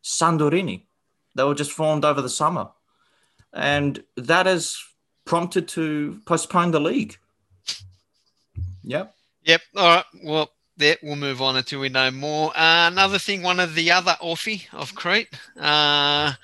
Santorini. 0.05 0.85
They 1.35 1.45
were 1.45 1.55
just 1.55 1.73
formed 1.73 2.05
over 2.05 2.21
the 2.21 2.29
summer, 2.29 2.69
and 3.55 4.05
that 4.19 4.45
has 4.45 4.77
prompted 5.25 5.67
to 5.69 6.21
postpone 6.27 6.73
the 6.73 6.81
league. 6.81 7.17
Yep. 8.83 9.15
Yep. 9.49 9.63
All 9.77 9.95
right. 9.97 10.05
Well, 10.25 10.51
there 10.77 10.99
we'll 11.03 11.17
move 11.17 11.41
on 11.41 11.57
until 11.57 11.81
we 11.81 11.89
know 11.89 12.11
more. 12.11 12.51
Uh, 12.55 12.89
another 12.89 13.19
thing, 13.19 13.43
one 13.43 13.59
of 13.59 13.75
the 13.75 13.91
other 13.91 14.15
OFI 14.21 14.67
of 14.75 14.95
Crete, 14.95 15.29
uh, 15.59 16.35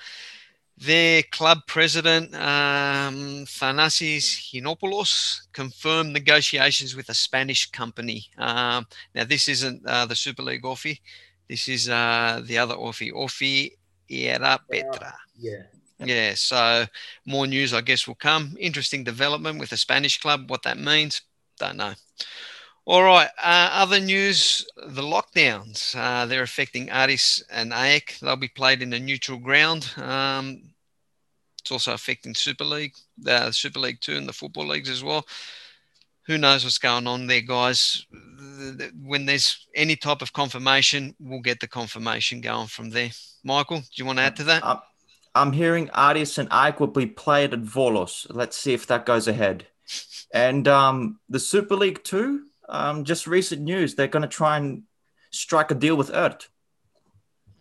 their 0.75 1.21
club 1.21 1.59
president, 1.67 2.33
um, 2.33 3.45
Thanasis 3.45 4.51
Hinopoulos, 4.51 5.41
confirmed 5.53 6.13
negotiations 6.13 6.95
with 6.95 7.07
a 7.09 7.13
Spanish 7.13 7.69
company. 7.69 8.25
Um, 8.39 8.87
now, 9.13 9.23
this 9.23 9.47
isn't 9.49 9.85
uh, 9.85 10.07
the 10.07 10.15
Super 10.15 10.41
League 10.41 10.63
OFI. 10.63 10.99
This 11.47 11.67
is 11.67 11.87
uh, 11.87 12.41
the 12.43 12.57
other 12.57 12.73
Orphi, 12.73 13.13
Orphi 13.13 13.69
Era 14.09 14.59
Petra. 14.67 15.13
Yeah. 15.37 15.61
Yeah, 15.99 16.33
so 16.33 16.85
more 17.27 17.45
news, 17.45 17.71
I 17.71 17.81
guess, 17.81 18.07
will 18.07 18.15
come. 18.15 18.57
Interesting 18.59 19.03
development 19.03 19.59
with 19.59 19.71
a 19.73 19.77
Spanish 19.77 20.19
club. 20.19 20.49
What 20.49 20.63
that 20.63 20.79
means, 20.79 21.21
don't 21.59 21.77
know. 21.77 21.93
All 22.87 23.03
right. 23.03 23.29
Uh, 23.41 23.69
other 23.71 23.99
news: 23.99 24.65
the 24.75 25.01
lockdowns. 25.01 25.95
Uh, 25.95 26.25
they're 26.27 26.43
affecting 26.43 26.91
Aris 26.91 27.43
and 27.51 27.73
AEK. 27.73 28.19
They'll 28.19 28.35
be 28.35 28.47
played 28.47 28.81
in 28.83 28.93
a 28.93 28.99
neutral 28.99 29.39
ground. 29.39 29.91
Um, 29.97 30.61
it's 31.59 31.71
also 31.71 31.93
affecting 31.93 32.35
Super 32.35 32.63
League, 32.63 32.93
the 33.17 33.51
Super 33.51 33.79
League 33.79 34.01
Two, 34.01 34.17
and 34.17 34.29
the 34.29 34.33
football 34.33 34.67
leagues 34.67 34.89
as 34.89 35.03
well. 35.03 35.25
Who 36.27 36.37
knows 36.37 36.63
what's 36.63 36.77
going 36.77 37.07
on 37.07 37.25
there, 37.25 37.41
guys? 37.41 38.05
When 39.01 39.25
there's 39.25 39.67
any 39.73 39.95
type 39.95 40.21
of 40.21 40.33
confirmation, 40.33 41.15
we'll 41.19 41.41
get 41.41 41.59
the 41.59 41.67
confirmation 41.67 42.41
going 42.41 42.67
from 42.67 42.91
there. 42.91 43.09
Michael, 43.43 43.79
do 43.79 43.85
you 43.95 44.05
want 44.05 44.19
to 44.19 44.23
add 44.23 44.35
to 44.37 44.43
that? 44.43 44.63
Uh, 44.63 44.79
I'm 45.33 45.51
hearing 45.51 45.89
Aris 45.95 46.37
and 46.37 46.49
AEK 46.49 46.79
will 46.79 46.87
be 46.87 47.07
played 47.07 47.53
at 47.53 47.61
Volos. 47.61 48.27
Let's 48.29 48.57
see 48.57 48.73
if 48.73 48.85
that 48.87 49.07
goes 49.07 49.27
ahead. 49.27 49.67
And 50.33 50.67
um, 50.67 51.19
the 51.29 51.39
Super 51.39 51.75
League 51.75 52.03
Two 52.03 52.44
um, 52.69 53.03
just 53.03 53.27
recent 53.27 53.61
news, 53.61 53.95
they're 53.95 54.07
going 54.07 54.21
to 54.23 54.27
try 54.27 54.57
and 54.57 54.83
strike 55.31 55.71
a 55.71 55.75
deal 55.75 55.95
with 55.95 56.13
ERT. 56.13 56.47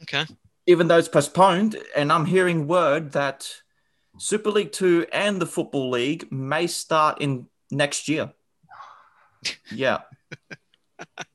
Okay. 0.03 0.25
Even 0.67 0.88
though 0.88 0.99
it's 0.99 1.09
postponed, 1.09 1.77
and 1.95 2.11
I'm 2.11 2.27
hearing 2.27 2.67
word 2.67 3.12
that 3.12 3.51
Super 4.19 4.51
League 4.51 4.73
Two 4.73 5.07
and 5.12 5.40
the 5.40 5.47
Football 5.47 5.90
League 5.90 6.31
may 6.33 6.67
start 6.67 7.21
in 7.21 7.47
next 7.71 8.09
year. 8.09 8.33
Yeah. 9.71 9.99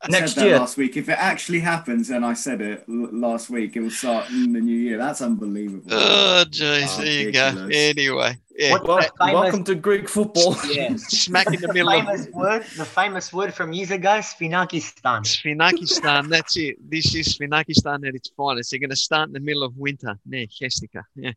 Next 0.10 0.38
year. 0.38 0.60
last 0.60 0.78
week. 0.78 0.98
If 0.98 1.10
it 1.10 1.18
actually 1.18 1.60
happens, 1.60 2.10
and 2.10 2.26
I 2.26 2.34
said 2.34 2.62
it 2.62 2.84
last 2.88 3.50
week, 3.50 3.76
it 3.76 3.82
will 3.82 3.92
start 3.92 4.30
in 4.30 4.54
the 4.54 4.62
new 4.62 4.76
year. 4.76 4.98
That's 4.98 5.22
unbelievable. 5.22 5.88
Oh, 5.92 6.46
jeez. 6.50 6.98
Oh, 6.98 7.02
there 7.02 7.12
you 7.12 7.32
go. 7.32 7.70
Anyway. 7.72 8.38
Yeah. 8.60 8.72
What, 8.72 8.88
well, 8.88 8.98
famous, 8.98 9.34
welcome 9.34 9.64
to 9.64 9.76
Greek 9.76 10.10
football. 10.10 10.56
Yeah. 10.70 10.94
Smack 10.98 11.48
in 11.48 11.62
the, 11.62 11.68
the 11.68 11.74
middle 11.74 11.92
famous 11.92 12.28
of 12.28 12.34
word, 12.34 12.64
the 12.78 12.86
famous 12.86 13.32
word 13.32 13.54
from 13.54 13.72
years 13.72 13.92
ago, 13.92 14.20
Sphinakistan. 14.20 15.22
Sphinakistan, 15.24 16.28
that's 16.28 16.58
it. 16.58 16.78
This 16.90 17.16
is 17.16 17.38
Sphinakistan 17.38 18.08
at 18.08 18.16
its 18.16 18.30
finest. 18.36 18.72
They're 18.72 18.80
going 18.80 18.90
to 18.90 18.98
start 18.98 19.30
in 19.30 19.34
the 19.34 19.40
middle 19.40 19.64
of 19.64 19.78
winter. 19.78 20.20
Yeah, 20.30 20.44
Kestica. 20.46 21.04
Yeah, 21.16 21.32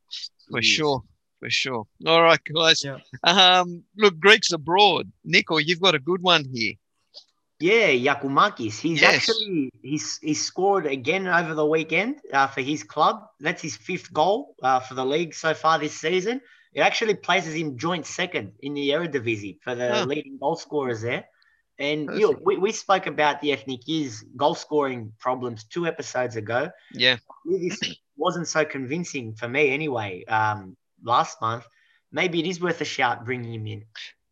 for 0.51 0.61
yes. 0.61 0.65
sure. 0.65 1.03
For 1.39 1.51
sure. 1.51 1.87
All 2.07 2.23
right, 2.23 2.41
guys. 2.45 2.85
Yeah. 2.85 2.99
Um, 3.25 3.83
look, 3.97 4.19
Greeks 4.21 4.53
abroad. 4.53 5.11
Nico, 5.25 5.59
you've 5.59 5.81
got 5.81 5.95
a 5.95 5.99
good 5.99 6.23
one 6.23 6.45
here. 6.53 6.75
Yeah, 7.63 7.91
Giakoumakis. 7.91 8.81
He's 8.81 9.01
yes. 9.01 9.15
actually 9.15 9.71
he's 9.83 10.19
he's 10.19 10.45
scored 10.45 10.85
again 10.85 11.29
over 11.29 11.55
the 11.55 11.65
weekend 11.65 12.17
uh, 12.33 12.49
for 12.49 12.61
his 12.61 12.83
club. 12.83 13.29
That's 13.39 13.63
his 13.63 13.77
fifth 13.77 14.13
goal 14.13 14.57
uh, 14.65 14.81
for 14.81 14.95
the 14.95 15.05
league 15.05 15.33
so 15.33 15.55
far 15.55 15.79
this 15.79 15.95
season. 15.95 16.41
It 16.75 16.81
actually 16.81 17.15
places 17.15 17.55
him 17.55 17.79
joint 17.79 18.05
second 18.05 18.55
in 18.61 18.75
the 18.75 18.91
Eredivisie 18.91 19.61
for 19.63 19.77
the 19.77 20.05
leading 20.07 20.39
goal 20.39 20.57
scorers 20.57 21.03
there. 21.03 21.25
And 21.79 22.11
you 22.19 22.33
know, 22.33 22.39
we, 22.45 22.57
we 22.57 22.73
spoke 22.73 23.07
about 23.07 23.41
the 23.41 23.51
Ethnikis 23.51 24.25
goal 24.37 24.57
scoring 24.57 25.13
problems 25.21 25.63
two 25.63 25.87
episodes 25.87 26.35
ago. 26.35 26.69
Yeah. 26.93 27.19
This 27.45 27.79
wasn't 28.17 28.49
so 28.49 28.65
convincing 28.65 29.35
for 29.35 29.49
me 29.49 29.71
anyway 29.71 30.25
um, 30.25 30.77
last 31.05 31.41
month. 31.41 31.65
Maybe 32.11 32.41
it 32.41 32.47
is 32.47 32.61
worth 32.61 32.81
a 32.81 32.85
shout 32.85 33.25
bringing 33.25 33.55
him 33.55 33.67
in. 33.69 33.85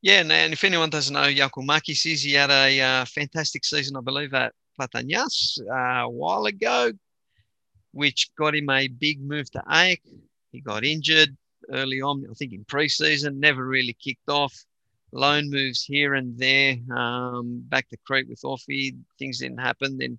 Yeah, 0.02 0.20
and 0.20 0.52
if 0.52 0.64
anyone 0.64 0.88
doesn't 0.88 1.12
know, 1.12 1.28
Giakoumakis 1.28 2.10
is 2.10 2.22
he 2.22 2.32
had 2.32 2.50
a 2.50 2.80
uh, 2.80 3.04
fantastic 3.04 3.64
season, 3.64 3.96
I 3.96 4.00
believe, 4.00 4.32
at 4.32 4.54
Platanias 4.78 5.60
uh, 5.60 6.04
a 6.04 6.08
while 6.08 6.46
ago, 6.46 6.92
which 7.92 8.34
got 8.34 8.54
him 8.54 8.70
a 8.70 8.88
big 8.88 9.20
move 9.20 9.50
to 9.50 9.62
AEK. 9.68 10.00
He 10.52 10.60
got 10.62 10.84
injured 10.84 11.36
early 11.70 12.00
on, 12.00 12.24
I 12.30 12.32
think 12.32 12.54
in 12.54 12.64
pre-season, 12.64 13.38
never 13.38 13.66
really 13.66 13.92
kicked 13.92 14.28
off. 14.28 14.54
Loan 15.12 15.50
moves 15.50 15.84
here 15.84 16.14
and 16.14 16.38
there, 16.38 16.76
um, 16.96 17.62
back 17.68 17.88
to 17.90 17.98
Crete 18.06 18.28
with 18.28 18.40
OFI, 18.42 18.96
things 19.18 19.40
didn't 19.40 19.58
happen. 19.60 19.98
Then 19.98 20.18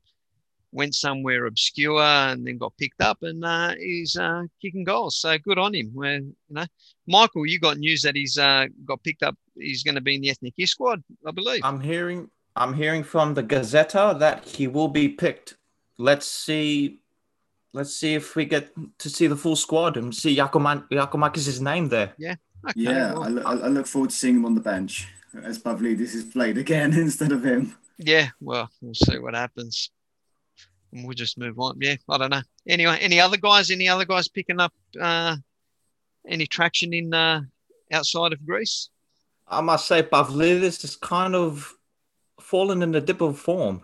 went 0.71 0.95
somewhere 0.95 1.45
obscure 1.45 2.01
and 2.01 2.45
then 2.45 2.57
got 2.57 2.75
picked 2.77 3.01
up 3.01 3.19
and 3.23 3.43
uh, 3.43 3.73
he's 3.75 4.15
uh, 4.15 4.43
kicking 4.61 4.83
goals. 4.83 5.17
So 5.17 5.37
good 5.37 5.57
on 5.57 5.75
him. 5.75 5.91
Where 5.93 6.17
you 6.17 6.33
know, 6.49 6.65
Michael, 7.07 7.45
you 7.45 7.59
got 7.59 7.77
news 7.77 8.01
that 8.03 8.15
he's 8.15 8.37
uh, 8.37 8.67
got 8.85 9.03
picked 9.03 9.23
up. 9.23 9.35
He's 9.57 9.83
going 9.83 9.95
to 9.95 10.01
be 10.01 10.15
in 10.15 10.21
the 10.21 10.29
ethnic 10.29 10.53
squad, 10.65 11.03
I 11.25 11.31
believe. 11.31 11.61
I'm 11.63 11.79
hearing. 11.79 12.29
I'm 12.55 12.73
hearing 12.73 13.03
from 13.03 13.33
the 13.33 13.43
Gazzetta 13.43 14.19
that 14.19 14.45
he 14.45 14.67
will 14.67 14.89
be 14.89 15.07
picked. 15.07 15.55
Let's 15.97 16.27
see. 16.27 16.99
Let's 17.73 17.95
see 17.95 18.15
if 18.15 18.35
we 18.35 18.43
get 18.43 18.71
to 18.99 19.09
see 19.09 19.27
the 19.27 19.37
full 19.37 19.55
squad 19.55 19.95
and 19.95 20.13
see 20.13 20.35
Giakoumakis' 20.35 21.61
name 21.61 21.87
there. 21.87 22.13
Yeah. 22.17 22.35
Okay, 22.69 22.81
yeah, 22.81 23.13
well. 23.13 23.23
I, 23.23 23.27
look, 23.27 23.45
I 23.45 23.67
look 23.67 23.87
forward 23.87 24.09
to 24.09 24.15
seeing 24.15 24.35
him 24.35 24.45
on 24.45 24.55
the 24.55 24.61
bench 24.61 25.07
as 25.43 25.57
Pavlidis 25.57 26.13
is 26.13 26.25
played 26.25 26.57
again 26.57 26.93
instead 26.97 27.31
of 27.31 27.45
him. 27.45 27.75
Yeah, 27.97 28.27
well, 28.41 28.69
we'll 28.81 28.93
see 28.93 29.17
what 29.17 29.33
happens 29.33 29.89
and 30.91 31.05
we'll 31.05 31.15
just 31.15 31.37
move 31.37 31.59
on. 31.59 31.77
Yeah, 31.79 31.95
I 32.09 32.17
don't 32.17 32.31
know. 32.31 32.41
Anyway, 32.67 32.97
any 32.99 33.19
other 33.19 33.37
guys? 33.37 33.71
Any 33.71 33.87
other 33.87 34.05
guys 34.05 34.27
picking 34.27 34.59
up 34.59 34.73
uh, 34.99 35.37
any 36.27 36.45
traction 36.45 36.93
in 36.93 37.13
uh, 37.13 37.41
outside 37.91 38.33
of 38.33 38.45
Greece? 38.45 38.89
I 39.47 39.61
must 39.61 39.87
say, 39.87 40.03
Pavlidis 40.03 40.83
is 40.83 40.95
kind 40.95 41.35
of 41.35 41.73
fallen 42.39 42.81
in 42.81 42.95
a 42.95 43.01
dip 43.01 43.21
of 43.21 43.37
form. 43.39 43.81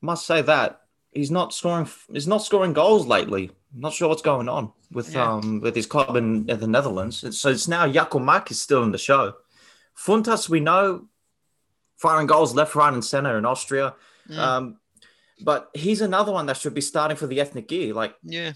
Must 0.00 0.26
say 0.26 0.42
that 0.42 0.82
he's 1.12 1.30
not 1.30 1.54
scoring. 1.54 1.88
He's 2.12 2.28
not 2.28 2.44
scoring 2.44 2.72
goals 2.72 3.06
lately. 3.06 3.50
I'm 3.74 3.80
not 3.80 3.92
sure 3.92 4.08
what's 4.08 4.22
going 4.22 4.48
on 4.48 4.72
with 4.92 5.14
yeah. 5.14 5.32
um 5.32 5.60
with 5.60 5.74
his 5.74 5.86
club 5.86 6.16
in, 6.16 6.48
in 6.48 6.60
the 6.60 6.66
Netherlands. 6.66 7.24
So 7.38 7.48
it's 7.50 7.68
now 7.68 7.86
is 7.86 8.60
still 8.60 8.82
in 8.82 8.92
the 8.92 8.98
show. 8.98 9.34
Fountas, 9.96 10.48
we 10.48 10.60
know, 10.60 11.06
firing 11.96 12.26
goals 12.26 12.54
left, 12.54 12.74
right, 12.74 12.92
and 12.92 13.04
center 13.04 13.38
in 13.38 13.44
Austria. 13.44 13.94
Mm. 14.28 14.38
Um, 14.38 14.76
but 15.40 15.70
he's 15.74 16.00
another 16.00 16.32
one 16.32 16.46
that 16.46 16.56
should 16.56 16.74
be 16.74 16.80
starting 16.80 17.16
for 17.16 17.26
the 17.26 17.38
Ethniki. 17.38 17.92
Like, 17.94 18.14
yeah, 18.22 18.52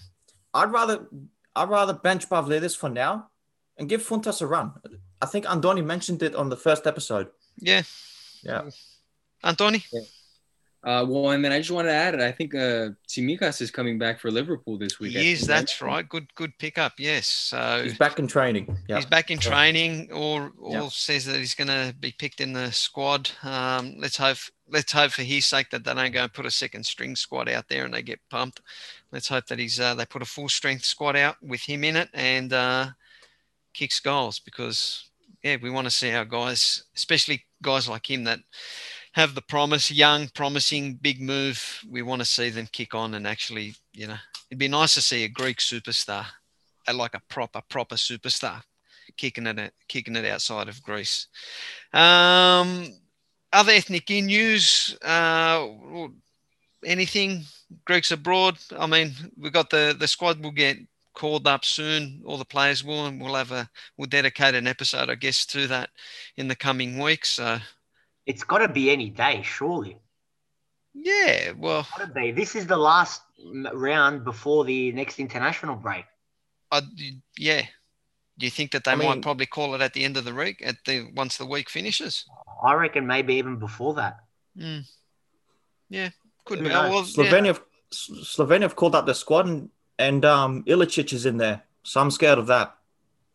I'd 0.53 0.71
rather 0.71 1.07
I'd 1.55 1.69
rather 1.69 1.93
bench 1.93 2.29
Pavlidis 2.29 2.77
for 2.77 2.89
now 2.89 3.29
and 3.77 3.89
give 3.89 4.01
Fountas 4.01 4.41
a 4.41 4.47
run. 4.47 4.73
I 5.21 5.25
think 5.25 5.45
Andoni 5.45 5.83
mentioned 5.83 6.23
it 6.23 6.35
on 6.35 6.49
the 6.49 6.57
first 6.57 6.87
episode. 6.87 7.27
Yeah, 7.57 7.83
yeah. 8.43 8.69
Antoni. 9.43 9.85
Yeah. 9.91 10.01
Uh, 10.81 11.05
well, 11.07 11.31
and 11.31 11.43
then 11.43 11.51
I 11.51 11.57
just 11.57 11.71
wanted 11.71 11.89
to 11.89 11.95
add, 11.95 12.13
it. 12.13 12.21
I 12.21 12.31
think 12.31 12.55
uh, 12.55 12.89
Tsimikas 13.07 13.61
is 13.61 13.69
coming 13.69 13.97
back 13.97 14.19
for 14.19 14.31
Liverpool 14.31 14.77
this 14.77 14.97
week. 14.97 15.11
He 15.11 15.33
is. 15.33 15.45
That's 15.45 15.81
right. 15.81 16.07
Good, 16.07 16.33
good 16.35 16.57
pickup. 16.57 16.93
Yes. 16.97 17.27
So 17.27 17.81
he's 17.83 17.97
back 17.97 18.17
in 18.17 18.27
training. 18.27 18.77
Yeah. 18.87 18.95
He's 18.95 19.05
back 19.05 19.29
in 19.29 19.39
training. 19.39 20.09
Or, 20.13 20.53
or 20.57 20.71
yeah. 20.71 20.89
says 20.89 21.25
that 21.25 21.35
he's 21.35 21.53
going 21.53 21.67
to 21.67 21.93
be 21.99 22.13
picked 22.17 22.39
in 22.39 22.53
the 22.53 22.71
squad. 22.71 23.29
Um, 23.43 23.95
let's 23.97 24.17
hope. 24.17 24.37
Let's 24.71 24.91
hope 24.91 25.11
for 25.11 25.23
his 25.23 25.47
sake 25.47 25.71
that 25.71 25.83
they 25.83 25.95
don't 25.95 26.11
go 26.11 26.23
and 26.23 26.33
put 26.33 26.45
a 26.45 26.51
second 26.51 26.85
string 26.85 27.15
squad 27.15 27.49
out 27.49 27.67
there 27.69 27.85
and 27.85 27.93
they 27.93 28.03
get 28.03 28.19
pumped. 28.29 28.61
Let's 29.11 29.27
hope 29.27 29.47
that 29.47 29.57
he's 29.57 29.79
uh, 29.79 29.95
they 29.95 30.05
put 30.05 30.21
a 30.21 30.25
full 30.25 30.47
strength 30.47 30.85
squad 30.85 31.15
out 31.15 31.37
with 31.41 31.61
him 31.61 31.83
in 31.83 31.95
it 31.95 32.09
and 32.13 32.53
uh, 32.53 32.89
kicks 33.73 33.99
goals 33.99 34.37
because 34.37 35.09
yeah, 35.43 35.57
we 35.61 35.69
want 35.69 35.85
to 35.85 35.91
see 35.91 36.11
our 36.11 36.25
guys, 36.25 36.83
especially 36.95 37.45
guys 37.61 37.89
like 37.89 38.09
him 38.09 38.25
that 38.25 38.39
have 39.13 39.35
the 39.35 39.41
promise, 39.41 39.91
young, 39.91 40.27
promising, 40.29 40.95
big 40.95 41.21
move. 41.21 41.81
We 41.89 42.01
want 42.01 42.21
to 42.21 42.25
see 42.25 42.49
them 42.49 42.67
kick 42.71 42.93
on 42.93 43.13
and 43.13 43.27
actually, 43.27 43.75
you 43.93 44.07
know, 44.07 44.17
it'd 44.49 44.59
be 44.59 44.67
nice 44.67 44.93
to 44.95 45.01
see 45.01 45.23
a 45.23 45.29
Greek 45.29 45.57
superstar, 45.57 46.25
like 46.93 47.13
a 47.13 47.21
proper, 47.29 47.61
proper 47.69 47.95
superstar, 47.95 48.61
kicking 49.17 49.47
it, 49.47 49.73
kicking 49.87 50.15
it 50.15 50.25
outside 50.25 50.67
of 50.67 50.83
Greece. 50.83 51.27
Um, 51.93 52.85
other 53.51 53.71
ethnic 53.71 54.09
in 54.11 54.27
news. 54.27 54.97
Uh, 55.03 55.67
anything 56.85 57.43
Greeks 57.85 58.11
abroad? 58.11 58.57
I 58.77 58.85
mean, 58.85 59.13
we've 59.37 59.53
got 59.53 59.69
the 59.69 59.95
the 59.97 60.07
squad 60.07 60.41
will 60.41 60.51
get 60.51 60.77
called 61.13 61.47
up 61.47 61.65
soon. 61.65 62.21
All 62.25 62.37
the 62.37 62.45
players 62.45 62.83
will, 62.83 63.07
and 63.07 63.21
we'll 63.21 63.35
have 63.35 63.51
a 63.51 63.69
we'll 63.97 64.07
dedicate 64.07 64.55
an 64.55 64.67
episode, 64.67 65.09
I 65.09 65.15
guess, 65.15 65.45
to 65.47 65.67
that 65.67 65.89
in 66.37 66.47
the 66.47 66.55
coming 66.55 66.99
weeks. 66.99 67.29
So 67.29 67.59
it's 68.29 68.43
got 68.43 68.59
to 68.59 68.69
be 68.69 68.91
any 68.91 69.09
day, 69.09 69.41
surely. 69.43 69.97
Yeah, 70.93 71.53
well, 71.57 71.87
got 71.97 72.05
to 72.05 72.13
be. 72.13 72.31
This 72.31 72.55
is 72.55 72.67
the 72.67 72.77
last 72.77 73.23
round 73.73 74.23
before 74.23 74.65
the 74.65 74.91
next 74.91 75.19
international 75.19 75.75
break. 75.75 76.05
I, 76.71 76.81
yeah. 77.37 77.63
Do 78.37 78.45
you 78.45 78.51
think 78.51 78.71
that 78.71 78.83
they 78.83 78.91
I 78.91 78.95
might 78.95 79.23
probably 79.23 79.47
call 79.47 79.73
it 79.73 79.81
at 79.81 79.93
the 79.93 80.05
end 80.05 80.15
of 80.15 80.25
the 80.25 80.33
week, 80.33 80.61
at 80.63 80.75
the 80.85 81.09
once 81.15 81.37
the 81.37 81.45
week 81.45 81.69
finishes? 81.69 82.25
I 82.63 82.73
reckon 82.73 83.07
maybe 83.07 83.33
even 83.35 83.57
before 83.57 83.95
that. 83.95 84.17
Mm. 84.55 84.87
Yeah, 85.89 86.09
could 86.45 86.59
be. 86.59 86.69
Well, 86.69 87.03
Slovenia, 87.03 87.55
yeah. 87.55 87.59
Slovenia 88.23 88.61
have 88.61 88.75
called 88.75 88.95
up 88.95 89.07
the 89.07 89.15
squad, 89.15 89.47
and, 89.47 89.69
and 89.97 90.23
um, 90.23 90.63
Ilicic 90.65 91.11
is 91.13 91.25
in 91.25 91.37
there, 91.37 91.63
so 91.83 91.99
I'm 91.99 92.11
scared 92.11 92.37
of 92.37 92.45
that. 92.47 92.75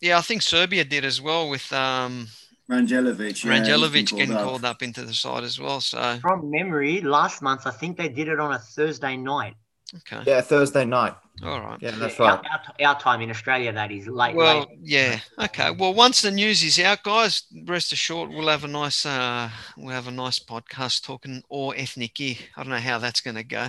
Yeah, 0.01 0.19
I 0.19 0.21
think 0.21 0.43
Serbia 0.43 0.85
did 0.85 1.05
as 1.05 1.21
well 1.21 1.49
with 1.49 1.73
um, 1.73 2.29
Rangelovic. 2.71 3.45
Yeah, 3.45 3.53
Rangelovic 3.53 4.11
getting 4.17 4.35
called, 4.35 4.45
called 4.45 4.65
up 4.65 4.83
into 4.83 5.03
the 5.05 5.15
side 5.15 5.45
as 5.45 5.61
well. 5.61 5.81
So 5.81 6.19
from 6.21 6.51
memory, 6.51 7.01
last 7.01 7.43
month 7.43 7.67
I 7.67 7.71
think 7.71 7.97
they 7.97 8.09
did 8.09 8.29
it 8.29 8.41
on 8.41 8.53
a 8.53 8.59
Thursday 8.59 9.17
night. 9.17 9.55
Okay. 9.97 10.23
Yeah, 10.27 10.41
Thursday 10.41 10.85
night. 10.85 11.15
All 11.43 11.61
right. 11.61 11.79
Yeah, 11.81 11.93
that's 11.93 12.19
right. 12.19 12.31
Our, 12.31 12.43
our, 12.81 12.89
our, 12.89 13.01
time 13.01 13.21
in 13.21 13.31
Australia, 13.31 13.73
that 13.73 13.93
is 13.93 14.07
late. 14.07 14.35
Well, 14.35 14.61
late. 14.61 14.79
yeah. 14.83 15.21
Okay. 15.39 15.71
Well, 15.71 15.95
once 15.95 16.23
the 16.23 16.31
news 16.31 16.63
is 16.63 16.79
out, 16.79 17.03
guys, 17.03 17.43
rest 17.65 17.93
assured 17.93 18.31
we'll 18.31 18.49
have 18.49 18.65
a 18.65 18.69
nice, 18.69 19.05
uh, 19.05 19.51
we'll 19.77 19.95
have 19.95 20.09
a 20.09 20.13
nice 20.13 20.39
podcast 20.39 21.05
talking 21.05 21.43
or 21.49 21.75
ethnic 21.77 22.21
I 22.21 22.37
don't 22.57 22.71
know 22.71 22.77
how 22.77 22.99
that's 22.99 23.21
going 23.21 23.37
to 23.37 23.45
go. 23.45 23.67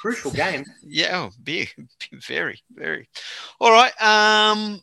Crucial 0.00 0.30
game. 0.30 0.64
yeah. 0.82 1.10
Oh, 1.18 1.30
big, 1.42 1.70
very, 2.12 2.62
very. 2.72 3.08
All 3.60 3.70
right. 3.70 3.92
Um, 4.00 4.80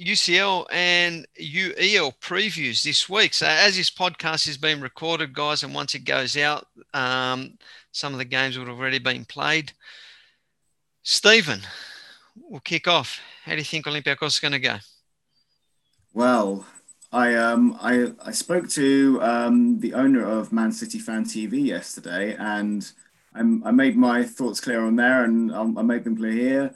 UCL 0.00 0.66
and 0.70 1.26
UEL 1.40 2.12
previews 2.20 2.82
this 2.82 3.08
week. 3.08 3.32
So, 3.32 3.46
as 3.46 3.76
this 3.76 3.90
podcast 3.90 4.46
is 4.48 4.58
being 4.58 4.80
recorded, 4.80 5.32
guys, 5.32 5.62
and 5.62 5.74
once 5.74 5.94
it 5.94 6.04
goes 6.04 6.36
out, 6.36 6.66
um, 6.92 7.56
some 7.92 8.12
of 8.12 8.18
the 8.18 8.24
games 8.24 8.58
would 8.58 8.68
have 8.68 8.78
already 8.78 8.98
been 8.98 9.24
played. 9.24 9.72
Stephen, 11.02 11.60
we'll 12.36 12.60
kick 12.60 12.86
off. 12.86 13.20
How 13.44 13.52
do 13.52 13.58
you 13.58 13.64
think 13.64 13.86
Olympiacos 13.86 14.26
is 14.26 14.40
going 14.40 14.52
to 14.52 14.58
go? 14.58 14.76
Well, 16.12 16.66
I 17.12 17.34
um 17.34 17.78
I 17.80 18.12
I 18.24 18.32
spoke 18.32 18.68
to 18.70 19.18
um, 19.22 19.80
the 19.80 19.94
owner 19.94 20.24
of 20.24 20.52
Man 20.52 20.72
City 20.72 20.98
Fan 20.98 21.24
TV 21.24 21.64
yesterday, 21.64 22.36
and 22.38 22.90
I'm, 23.34 23.62
I 23.64 23.70
made 23.70 23.96
my 23.96 24.24
thoughts 24.24 24.60
clear 24.60 24.84
on 24.84 24.96
there, 24.96 25.24
and 25.24 25.52
I 25.54 25.82
made 25.82 26.04
them 26.04 26.16
clear 26.16 26.32
here. 26.32 26.74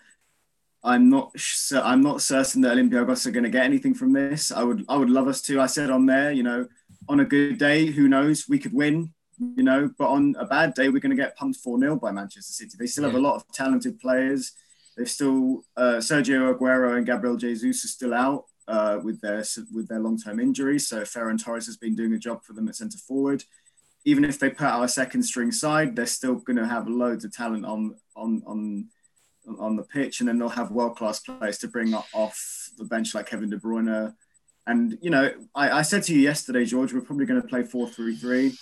I'm 0.83 1.11
not 1.11 1.35
I'm 1.73 2.01
not 2.01 2.23
certain 2.23 2.62
that 2.62 2.77
Olympiacos 2.77 3.27
are 3.27 3.31
going 3.31 3.45
to 3.45 3.51
get 3.51 3.64
anything 3.64 3.95
from 3.95 4.12
this. 4.12 4.51
I 4.51 4.62
would 4.62 4.85
I 4.88 4.97
would 4.97 5.11
love 5.11 5.29
us 5.29 5.43
to. 5.43 5.61
I 5.61 5.66
said 5.66 5.90
on 5.90 6.07
there, 6.07 6.33
you 6.33 6.43
know, 6.43 6.66
on 7.09 7.21
a 7.21 7.25
good 7.25 7.59
day, 7.59 7.87
who 7.87 8.09
knows, 8.09 8.49
we 8.49 8.59
could 8.59 8.73
win, 8.73 9.12
you 9.38 9.62
know, 9.62 9.90
but 9.99 10.09
on 10.09 10.35
a 10.38 10.47
bad 10.47 10.75
day, 10.75 10.88
we're 10.88 11.01
going 11.01 11.16
to 11.16 11.23
get 11.23 11.37
pumped 11.37 11.61
4 11.61 11.79
0 11.79 11.97
by 11.97 12.12
Manchester 12.12 12.53
City. 12.53 12.77
They 12.79 12.87
still 12.87 13.05
yeah. 13.05 13.11
have 13.11 13.19
a 13.19 13.23
lot 13.23 13.37
of 13.37 13.45
talented 13.53 13.99
players. 14.01 14.53
They've 14.97 15.11
still 15.11 15.64
uh, 15.77 15.99
Sergio 15.99 16.55
Aguero 16.55 16.97
and 16.97 17.07
Gabriel 17.07 17.37
Jesus 17.37 17.85
are 17.85 17.88
still 17.88 18.14
out 18.14 18.45
uh, 18.66 18.99
with 19.03 19.21
their 19.21 19.45
with 19.73 19.88
their 19.88 20.01
long 20.01 20.19
term 20.19 20.40
injuries. 20.40 20.88
So 20.88 21.03
Ferran 21.03 21.43
Torres 21.43 21.66
has 21.66 21.77
been 21.77 21.95
doing 21.95 22.14
a 22.14 22.19
job 22.19 22.43
for 22.43 22.55
them 22.55 22.69
at 22.69 22.77
centre 22.77 22.99
forward. 22.99 23.45
Even 24.07 24.25
if 24.25 24.38
they 24.38 24.49
put 24.49 24.66
out 24.66 24.83
a 24.83 24.88
second 24.88 25.23
string 25.25 25.53
side, 25.53 25.95
they're 25.95 26.07
still 26.07 26.37
going 26.37 26.57
to 26.57 26.66
have 26.66 26.88
loads 26.88 27.25
of 27.25 27.33
talent 27.33 27.66
on 27.66 27.97
on 28.16 28.43
on 28.47 28.88
on 29.59 29.76
the 29.76 29.83
pitch, 29.83 30.20
and 30.20 30.29
then 30.29 30.38
they'll 30.38 30.48
have 30.48 30.70
world 30.70 30.96
class 30.96 31.20
players 31.20 31.59
to 31.59 31.68
bring 31.68 31.94
off 31.94 32.70
the 32.79 32.85
bench 32.85 33.14
like 33.14 33.26
Kevin 33.26 33.50
De 33.50 33.59
Bruyne. 33.59 34.14
And 34.66 34.98
you 35.03 35.11
know, 35.11 35.33
I, 35.55 35.70
I 35.79 35.83
said 35.83 36.03
to 36.05 36.14
you 36.14 36.20
yesterday, 36.20 36.64
George, 36.64 36.92
we're 36.92 37.00
probably 37.00 37.26
going 37.26 37.40
to 37.40 37.48
play 37.48 37.62
four 37.62 37.88
three 37.88 38.16
three. 38.16 38.55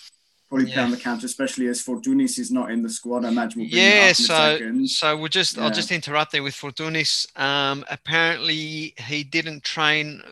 Probably 0.48 0.68
yeah. 0.68 0.74
play 0.74 0.82
on 0.84 0.90
the 0.90 0.96
counter, 0.96 1.26
especially 1.26 1.66
as 1.66 1.82
Fortounis 1.82 2.38
is 2.38 2.50
not 2.50 2.70
in 2.70 2.82
the 2.82 2.88
squad. 2.88 3.26
I 3.26 3.28
imagine 3.28 3.60
we'll 3.60 3.68
yeah. 3.68 4.12
so 4.12 4.58
so 4.86 5.16
we'll 5.16 5.28
just 5.28 5.56
yeah. 5.56 5.64
I'll 5.64 5.70
just 5.70 5.92
interrupt 5.92 6.32
there 6.32 6.42
with 6.42 6.54
Fortounis. 6.54 7.26
Um, 7.38 7.84
apparently 7.90 8.94
he 8.96 9.24
didn't 9.24 9.62
train. 9.62 10.22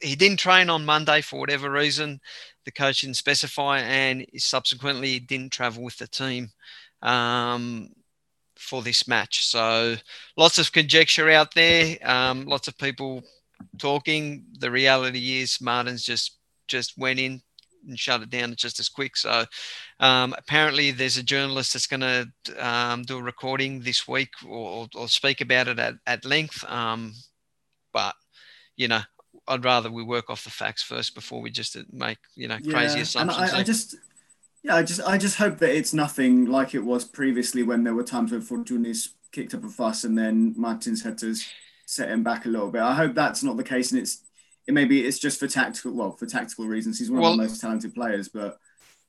He 0.00 0.16
didn't 0.16 0.38
train 0.38 0.70
on 0.70 0.84
Monday 0.84 1.20
for 1.20 1.38
whatever 1.38 1.70
reason. 1.70 2.20
The 2.64 2.72
coach 2.72 3.02
didn't 3.02 3.16
specify, 3.16 3.78
and 3.78 4.26
subsequently 4.36 5.20
didn't 5.20 5.52
travel 5.52 5.84
with 5.84 5.98
the 5.98 6.08
team. 6.08 6.50
Um, 7.00 7.90
for 8.58 8.82
this 8.82 9.08
match. 9.08 9.46
So 9.46 9.96
lots 10.36 10.58
of 10.58 10.72
conjecture 10.72 11.30
out 11.30 11.54
there, 11.54 11.96
um, 12.02 12.44
lots 12.44 12.68
of 12.68 12.76
people 12.76 13.22
talking. 13.78 14.44
The 14.58 14.70
reality 14.70 15.40
is 15.40 15.60
Martins 15.60 16.04
just 16.04 16.36
just 16.66 16.98
went 16.98 17.18
in 17.18 17.40
and 17.88 17.98
shut 17.98 18.22
it 18.22 18.30
down 18.30 18.54
just 18.56 18.80
as 18.80 18.88
quick. 18.88 19.16
So 19.16 19.44
um, 20.00 20.34
apparently 20.36 20.90
there's 20.90 21.16
a 21.16 21.22
journalist 21.22 21.72
that's 21.72 21.86
going 21.86 22.00
to 22.00 22.28
um, 22.58 23.02
do 23.04 23.18
a 23.18 23.22
recording 23.22 23.80
this 23.80 24.06
week 24.06 24.30
or, 24.46 24.88
or, 24.94 25.08
speak 25.08 25.40
about 25.40 25.68
it 25.68 25.78
at, 25.78 25.94
at 26.06 26.24
length. 26.24 26.64
Um, 26.68 27.14
but 27.92 28.14
you 28.76 28.88
know, 28.88 29.00
I'd 29.46 29.64
rather 29.64 29.90
we 29.90 30.02
work 30.02 30.28
off 30.28 30.44
the 30.44 30.50
facts 30.50 30.82
first 30.82 31.14
before 31.14 31.40
we 31.40 31.50
just 31.50 31.76
make 31.92 32.18
you 32.34 32.48
know 32.48 32.58
crazy 32.68 32.96
yeah, 32.96 33.02
assumptions. 33.02 33.52
I, 33.52 33.58
I, 33.58 33.62
just 33.62 33.96
yeah, 34.62 34.76
I 34.76 34.82
just 34.82 35.00
I 35.02 35.18
just 35.18 35.36
hope 35.36 35.58
that 35.58 35.76
it's 35.76 35.94
nothing 35.94 36.46
like 36.46 36.74
it 36.74 36.84
was 36.84 37.04
previously 37.04 37.62
when 37.62 37.84
there 37.84 37.94
were 37.94 38.04
times 38.04 38.32
when 38.32 38.42
Fortounis 38.42 39.10
kicked 39.32 39.54
up 39.54 39.64
a 39.64 39.68
fuss 39.68 40.04
and 40.04 40.16
then 40.16 40.54
Martins 40.56 41.02
had 41.02 41.18
to 41.18 41.34
set 41.86 42.10
him 42.10 42.22
back 42.22 42.44
a 42.44 42.48
little 42.48 42.70
bit. 42.70 42.82
I 42.82 42.94
hope 42.94 43.14
that's 43.14 43.42
not 43.42 43.56
the 43.56 43.64
case, 43.64 43.92
and 43.92 44.00
it's 44.00 44.22
it 44.66 44.74
maybe 44.74 45.04
it's 45.04 45.18
just 45.18 45.40
for 45.40 45.46
tactical 45.46 45.92
well 45.92 46.12
for 46.12 46.26
tactical 46.26 46.66
reasons. 46.66 46.98
He's 46.98 47.10
one 47.10 47.22
well, 47.22 47.32
of 47.32 47.38
the 47.38 47.44
most 47.44 47.60
talented 47.60 47.94
players, 47.94 48.28
but 48.28 48.58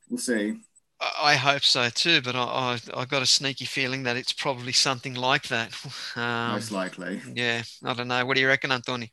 we'll 0.09 0.19
see. 0.19 0.57
I 1.01 1.35
hope 1.35 1.63
so 1.63 1.89
too, 1.89 2.21
but 2.21 2.35
I, 2.35 2.41
I, 2.41 2.79
I 3.01 3.05
got 3.05 3.21
a 3.21 3.25
sneaky 3.25 3.65
feeling 3.65 4.03
that 4.03 4.17
it's 4.17 4.33
probably 4.33 4.73
something 4.73 5.13
like 5.15 5.47
that. 5.47 5.73
Um, 6.15 6.51
most 6.53 6.71
likely. 6.71 7.21
Yeah, 7.33 7.61
I 7.83 7.93
don't 7.93 8.09
know. 8.09 8.25
What 8.25 8.35
do 8.35 8.41
you 8.41 8.47
reckon, 8.47 8.71
Antoni? 8.71 9.11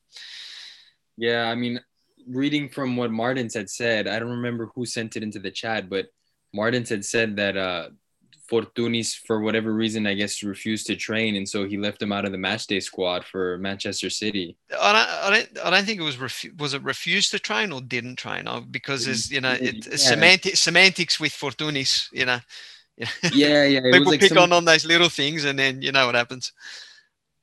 Yeah, 1.17 1.45
I 1.45 1.55
mean, 1.55 1.81
reading 2.27 2.69
from 2.69 2.97
what 2.97 3.13
Martins 3.13 3.55
had 3.55 3.71
said, 3.71 4.09
I 4.09 4.19
don't 4.19 4.31
remember 4.31 4.71
who 4.75 4.87
sent 4.87 5.15
it 5.17 5.23
into 5.23 5.39
the 5.39 5.51
chat, 5.51 5.89
but 5.89 6.07
Martins 6.57 6.89
had 6.89 7.05
said 7.05 7.37
that 7.37 7.57
uh, 7.57 7.91
Fortounis, 8.51 9.15
for 9.15 9.41
whatever 9.41 9.73
reason, 9.73 10.07
I 10.07 10.15
guess 10.15 10.43
refused 10.43 10.87
to 10.87 10.97
train, 10.97 11.37
and 11.37 11.49
so 11.49 11.67
he 11.67 11.77
left 11.77 12.01
him 12.01 12.13
out 12.13 12.25
of 12.25 12.33
the 12.33 12.39
matchday 12.39 12.83
squad 12.83 13.25
for 13.25 13.59
Manchester 13.59 14.09
City. 14.09 14.57
I 14.71 14.93
don't, 14.93 15.09
I 15.09 15.31
don't, 15.31 15.67
I 15.67 15.71
don't 15.71 15.85
think 15.85 16.01
it 16.01 16.05
was 16.05 16.17
refu- 16.17 16.59
was 16.59 16.73
it 16.73 16.83
refused 16.83 17.31
to 17.33 17.39
train 17.39 17.73
or 17.73 17.81
didn't 17.81 18.17
train, 18.17 18.49
oh, 18.49 18.61
because 18.61 19.05
there's 19.05 19.31
you 19.31 19.41
know 19.41 19.53
it, 19.53 19.87
yeah. 19.87 19.97
semantic, 19.97 20.57
semantics 20.57 21.21
with 21.21 21.33
Fortounis, 21.33 22.09
you 22.13 22.25
know. 22.25 22.39
Yeah, 23.33 23.65
yeah. 23.65 23.81
People 23.93 24.13
like 24.13 24.21
pick 24.21 24.31
some, 24.31 24.39
on 24.39 24.53
on 24.53 24.65
those 24.65 24.87
little 24.87 25.11
things, 25.11 25.45
and 25.45 25.59
then 25.59 25.83
you 25.83 25.93
know 25.93 26.07
what 26.07 26.15
happens. 26.15 26.53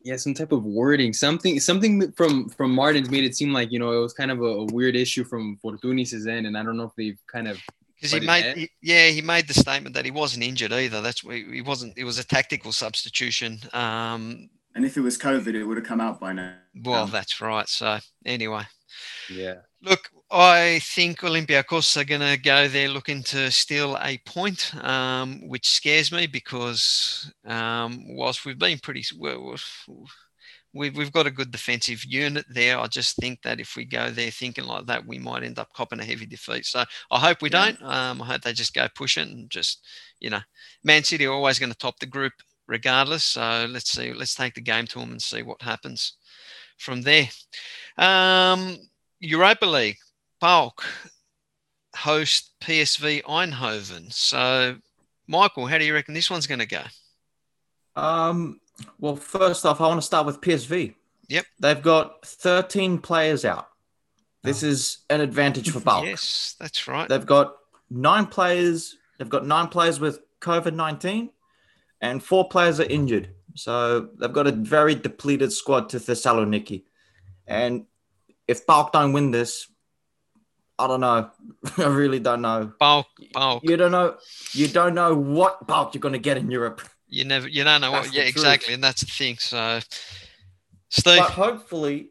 Yeah, 0.03 0.17
some 0.17 0.33
type 0.33 0.51
of 0.51 0.63
wording, 0.65 1.13
something, 1.13 1.59
something 1.59 2.11
from 2.13 2.49
from 2.49 2.71
Martins 2.71 3.09
made 3.09 3.23
it 3.23 3.35
seem 3.35 3.53
like 3.53 3.71
you 3.71 3.79
know 3.79 3.91
it 3.91 3.99
was 3.99 4.13
kind 4.13 4.31
of 4.31 4.41
a, 4.41 4.45
a 4.45 4.65
weird 4.65 4.95
issue 4.95 5.23
from 5.23 5.57
Fortounis's 5.63 6.27
end, 6.27 6.47
and 6.47 6.57
I 6.57 6.63
don't 6.63 6.77
know 6.77 6.85
if 6.85 6.95
they've 6.97 7.19
kind 7.31 7.47
of 7.47 7.59
because 8.03 8.19
he 8.19 8.27
made, 8.27 8.57
he, 8.57 8.69
yeah, 8.81 9.07
he 9.07 9.21
made 9.21 9.47
the 9.47 9.53
statement 9.53 9.95
that 9.95 10.03
he 10.03 10.11
wasn't 10.11 10.43
injured 10.43 10.73
either. 10.73 10.99
That's 10.99 11.21
he 11.21 11.61
wasn't. 11.61 11.97
It 11.97 12.03
was 12.03 12.19
a 12.19 12.25
tactical 12.25 12.73
substitution. 12.73 13.59
Um, 13.71 14.49
and 14.75 14.83
if 14.83 14.97
it 14.97 15.01
was 15.01 15.17
COVID, 15.17 15.53
it 15.53 15.63
would 15.63 15.77
have 15.77 15.85
come 15.85 16.01
out 16.01 16.19
by 16.19 16.33
now. 16.33 16.53
Well, 16.83 17.07
that's 17.07 17.39
right. 17.39 17.69
So 17.69 17.99
anyway, 18.25 18.63
yeah. 19.31 19.55
Look, 19.81 20.09
I 20.29 20.79
think 20.83 21.21
Olympiacos 21.21 21.95
are 21.95 22.03
going 22.03 22.19
to 22.19 22.37
go 22.37 22.67
there 22.67 22.89
looking 22.89 23.23
to 23.23 23.49
steal 23.51 23.97
a 24.01 24.17
point, 24.25 24.75
um, 24.83 25.47
which 25.47 25.69
scares 25.69 26.11
me 26.11 26.27
because 26.27 27.31
um, 27.45 28.03
whilst 28.17 28.45
we've 28.45 28.59
been 28.59 28.79
pretty, 28.79 29.05
well, 29.17 29.55
we've, 30.73 30.95
we've 30.95 31.11
got 31.11 31.27
a 31.27 31.31
good 31.31 31.51
defensive 31.51 32.03
unit 32.03 32.45
there. 32.49 32.79
I 32.79 32.87
just 32.87 33.15
think 33.17 33.41
that 33.43 33.59
if 33.59 33.75
we 33.75 33.85
go 33.85 34.09
there 34.09 34.31
thinking 34.31 34.65
like 34.65 34.85
that, 34.87 35.05
we 35.05 35.19
might 35.19 35.43
end 35.43 35.59
up 35.59 35.73
copping 35.73 35.99
a 35.99 36.05
heavy 36.05 36.25
defeat. 36.25 36.65
So 36.65 36.83
I 37.11 37.19
hope 37.19 37.41
we 37.41 37.49
yeah. 37.49 37.65
don't. 37.65 37.83
Um, 37.83 38.21
I 38.21 38.25
hope 38.25 38.41
they 38.41 38.53
just 38.53 38.73
go 38.73 38.87
push 38.95 39.17
it 39.17 39.27
and 39.27 39.49
just, 39.49 39.85
you 40.19 40.29
know, 40.29 40.41
Man 40.83 41.03
City 41.03 41.25
are 41.25 41.33
always 41.33 41.59
going 41.59 41.71
to 41.71 41.77
top 41.77 41.99
the 41.99 42.05
group 42.05 42.33
regardless. 42.67 43.23
So 43.23 43.67
let's 43.69 43.91
see, 43.91 44.13
let's 44.13 44.35
take 44.35 44.55
the 44.55 44.61
game 44.61 44.87
to 44.87 44.99
them 44.99 45.11
and 45.11 45.21
see 45.21 45.43
what 45.43 45.61
happens 45.61 46.13
from 46.77 47.01
there. 47.01 47.29
Um, 47.97 48.77
Europa 49.19 49.65
League, 49.65 49.97
PAOK. 50.41 50.83
host 51.95 52.51
PSV 52.61 53.23
Eindhoven. 53.23 54.11
So, 54.11 54.77
Michael, 55.27 55.67
how 55.67 55.77
do 55.77 55.85
you 55.85 55.93
reckon 55.93 56.13
this 56.13 56.29
one's 56.29 56.47
going 56.47 56.59
to 56.59 56.65
go? 56.65 56.81
Um, 57.95 58.59
well, 58.99 59.15
first 59.15 59.65
off, 59.65 59.81
I 59.81 59.87
want 59.87 59.99
to 59.99 60.05
start 60.05 60.25
with 60.25 60.41
PSV. 60.41 60.95
Yep. 61.29 61.45
They've 61.59 61.81
got 61.81 62.25
13 62.25 62.99
players 62.99 63.45
out. 63.45 63.69
This 64.43 64.63
oh. 64.63 64.67
is 64.67 64.97
an 65.09 65.21
advantage 65.21 65.71
for 65.71 65.79
PAOK. 65.79 66.05
yes, 66.05 66.55
that's 66.59 66.87
right. 66.87 67.07
They've 67.07 67.25
got 67.25 67.55
nine 67.89 68.25
players. 68.25 68.97
They've 69.17 69.29
got 69.29 69.45
nine 69.45 69.67
players 69.67 69.99
with 69.99 70.19
COVID 70.41 70.73
19, 70.73 71.29
and 72.01 72.21
four 72.21 72.49
players 72.49 72.79
are 72.79 72.85
injured. 72.85 73.29
So 73.55 74.09
they've 74.19 74.33
got 74.33 74.47
a 74.47 74.51
very 74.51 74.95
depleted 74.95 75.53
squad 75.53 75.89
to 75.89 75.97
Thessaloniki. 75.97 76.83
And 77.47 77.85
if 78.47 78.65
PAOK 78.65 78.91
don't 78.91 79.13
win 79.13 79.31
this, 79.31 79.67
I 80.77 80.87
don't 80.87 81.01
know. 81.01 81.29
I 81.77 81.85
really 81.85 82.19
don't 82.19 82.41
know. 82.41 82.73
PAOK, 82.81 83.05
PAOK. 83.33 83.61
You 83.63 83.77
don't 83.77 83.91
know. 83.91 84.17
You 84.51 84.67
don't 84.67 84.95
know 84.95 85.15
what 85.15 85.67
PAOK 85.67 85.93
you're 85.93 86.01
going 86.01 86.13
to 86.13 86.19
get 86.19 86.37
in 86.37 86.51
Europe. 86.51 86.81
You 87.13 87.25
never. 87.25 87.47
You 87.47 87.63
don't 87.63 87.81
know 87.81 87.91
that's 87.91 88.07
what. 88.07 88.15
Yeah, 88.15 88.23
truth. 88.23 88.35
exactly, 88.35 88.73
and 88.73 88.83
that's 88.83 89.01
the 89.01 89.07
thing. 89.07 89.37
So, 89.37 89.79
Steve. 90.89 91.19
But 91.19 91.29
hopefully, 91.29 92.09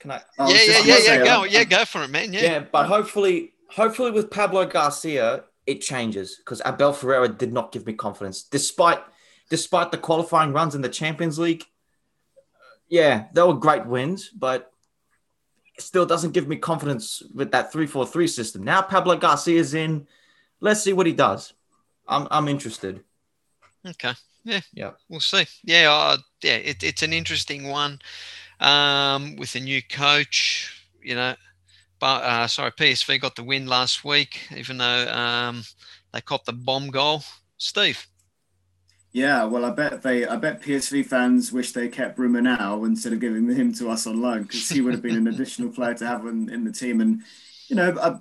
can 0.00 0.12
I? 0.12 0.22
Oh, 0.38 0.50
yeah, 0.50 0.78
yeah, 0.78 0.82
yeah, 0.84 0.98
yeah. 1.16 1.24
Go, 1.24 1.44
yeah, 1.44 1.64
go 1.64 1.84
for 1.84 2.02
it, 2.02 2.08
man. 2.08 2.32
Yeah. 2.32 2.42
Yeah, 2.42 2.58
but 2.60 2.86
hopefully, 2.86 3.52
hopefully 3.68 4.10
with 4.10 4.30
Pablo 4.30 4.64
Garcia, 4.64 5.44
it 5.66 5.82
changes 5.82 6.36
because 6.38 6.62
Abel 6.64 6.94
Ferreira 6.94 7.28
did 7.28 7.52
not 7.52 7.72
give 7.72 7.86
me 7.86 7.92
confidence, 7.92 8.42
despite 8.42 9.00
despite 9.50 9.90
the 9.90 9.98
qualifying 9.98 10.54
runs 10.54 10.74
in 10.74 10.80
the 10.80 10.88
Champions 10.88 11.38
League. 11.38 11.64
Yeah, 12.88 13.26
they 13.34 13.42
were 13.42 13.54
great 13.54 13.86
wins, 13.86 14.30
but 14.30 14.72
still 15.78 16.06
doesn't 16.06 16.32
give 16.32 16.48
me 16.48 16.56
confidence 16.56 17.22
with 17.34 17.50
that 17.52 17.72
3-4-3 17.72 18.28
system. 18.30 18.62
Now 18.62 18.80
Pablo 18.80 19.16
Garcia's 19.16 19.74
in. 19.74 20.06
Let's 20.60 20.82
see 20.82 20.94
what 20.94 21.06
he 21.06 21.12
does. 21.12 21.52
I'm 22.08 22.26
I'm 22.30 22.48
interested. 22.48 23.04
Okay. 23.86 24.12
Yeah. 24.44 24.60
Yeah. 24.72 24.90
We'll 25.08 25.20
see. 25.20 25.44
Yeah. 25.64 25.92
Uh, 25.92 26.16
yeah. 26.42 26.56
It, 26.56 26.82
it's 26.82 27.02
an 27.02 27.12
interesting 27.12 27.68
one 27.68 28.00
um, 28.60 29.36
with 29.36 29.54
a 29.54 29.60
new 29.60 29.82
coach. 29.82 30.84
You 31.02 31.16
know, 31.16 31.34
but 31.98 32.24
uh, 32.24 32.46
sorry, 32.46 32.72
PSV 32.72 33.20
got 33.20 33.36
the 33.36 33.44
win 33.44 33.66
last 33.66 34.04
week, 34.04 34.40
even 34.56 34.78
though 34.78 35.08
um, 35.12 35.62
they 36.12 36.20
copped 36.20 36.46
the 36.46 36.52
bomb 36.52 36.90
goal. 36.90 37.22
Steve. 37.58 38.06
Yeah, 39.12 39.44
well, 39.44 39.64
I 39.66 39.70
bet 39.70 40.02
they, 40.02 40.26
I 40.26 40.36
bet 40.36 40.62
PSV 40.62 41.04
fans 41.04 41.52
wish 41.52 41.72
they 41.72 41.88
kept 41.88 42.18
now 42.18 42.84
instead 42.84 43.12
of 43.12 43.20
giving 43.20 43.48
him 43.54 43.72
to 43.74 43.90
us 43.90 44.06
on 44.06 44.22
loan 44.22 44.44
because 44.44 44.68
he 44.70 44.80
would 44.80 44.94
have 44.94 45.02
been 45.02 45.16
an 45.16 45.26
additional 45.34 45.70
player 45.70 45.94
to 45.94 46.06
have 46.06 46.24
in, 46.26 46.48
in 46.48 46.64
the 46.64 46.72
team. 46.72 47.00
And 47.00 47.20
you 47.68 47.76
know, 47.76 48.20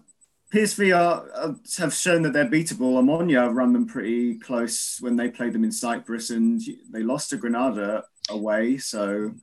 PSV 0.51 0.97
are, 0.97 1.29
uh, 1.33 1.53
have 1.77 1.93
shown 1.93 2.21
that 2.23 2.33
they're 2.33 2.49
beatable. 2.49 3.01
Omonia 3.01 3.53
run 3.53 3.73
them 3.73 3.87
pretty 3.87 4.35
close 4.35 4.97
when 4.99 5.15
they 5.15 5.29
played 5.29 5.53
them 5.53 5.63
in 5.63 5.71
Cyprus, 5.71 6.29
and 6.29 6.61
they 6.91 7.03
lost 7.03 7.29
to 7.29 7.37
Granada 7.37 8.03
away. 8.29 8.77
So, 8.77 9.33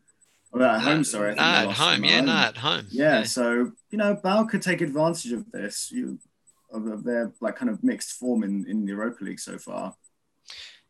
well, 0.53 0.71
at 0.71 0.83
home, 0.83 1.05
sorry. 1.05 1.35
No, 1.35 1.43
at 1.43 1.71
home, 1.73 2.05
yeah, 2.05 2.17
home. 2.17 2.27
no, 2.27 2.33
at 2.33 2.57
home. 2.57 2.87
Yeah, 2.91 3.19
yeah, 3.19 3.23
so 3.25 3.73
you 3.91 3.99
know, 3.99 4.15
Bal 4.15 4.47
could 4.47 4.63
take 4.63 4.81
advantage 4.81 5.33
of 5.33 5.51
this, 5.51 5.91
you, 5.91 6.19
of, 6.73 7.05
their 7.05 7.33
like 7.41 7.57
kind 7.57 7.71
of 7.71 7.83
mixed 7.83 8.13
form 8.13 8.43
in 8.43 8.67
in 8.69 8.85
the 8.85 8.93
Europa 8.93 9.25
League 9.25 9.41
so 9.41 9.59
far 9.59 9.95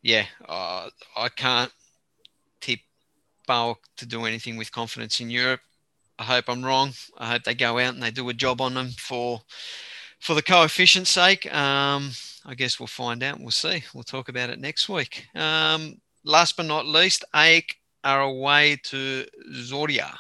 yeah, 0.03 0.27
uh, 0.49 0.89
I 1.17 1.29
can't 1.29 1.73
tip 2.61 2.81
PAOK 3.49 3.77
to 3.97 4.07
do 4.07 4.25
anything 4.25 4.57
with 4.57 4.73
confidence 4.73 5.21
in 5.21 5.31
Europe. 5.31 5.61
I 6.19 6.25
hope 6.25 6.47
I'm 6.49 6.65
wrong. 6.65 6.93
I 7.17 7.31
hope 7.31 7.45
they 7.45 7.55
go 7.55 7.79
out 7.79 7.95
and 7.95 8.03
they 8.03 8.11
do 8.11 8.29
a 8.29 8.35
job 8.35 8.61
on 8.61 8.75
them 8.75 8.91
for 8.99 9.41
for 10.21 10.35
the 10.35 10.43
coefficient's 10.43 11.11
sake. 11.11 11.53
Um, 11.55 12.11
I 12.45 12.55
guess 12.55 12.81
we'll 12.81 12.87
find 12.87 13.23
out. 13.23 13.41
We'll 13.41 13.51
see. 13.51 13.85
We'll 13.95 14.05
talk 14.05 14.29
about 14.29 14.51
it 14.51 14.59
next 14.59 14.89
week. 14.89 15.27
Um, 15.35 16.01
last 16.25 16.57
but 16.57 16.67
not 16.67 16.87
least, 16.87 17.25
AEK 17.35 17.75
are 18.05 18.23
away 18.23 18.79
to 18.85 19.27
Zoria. 19.55 20.15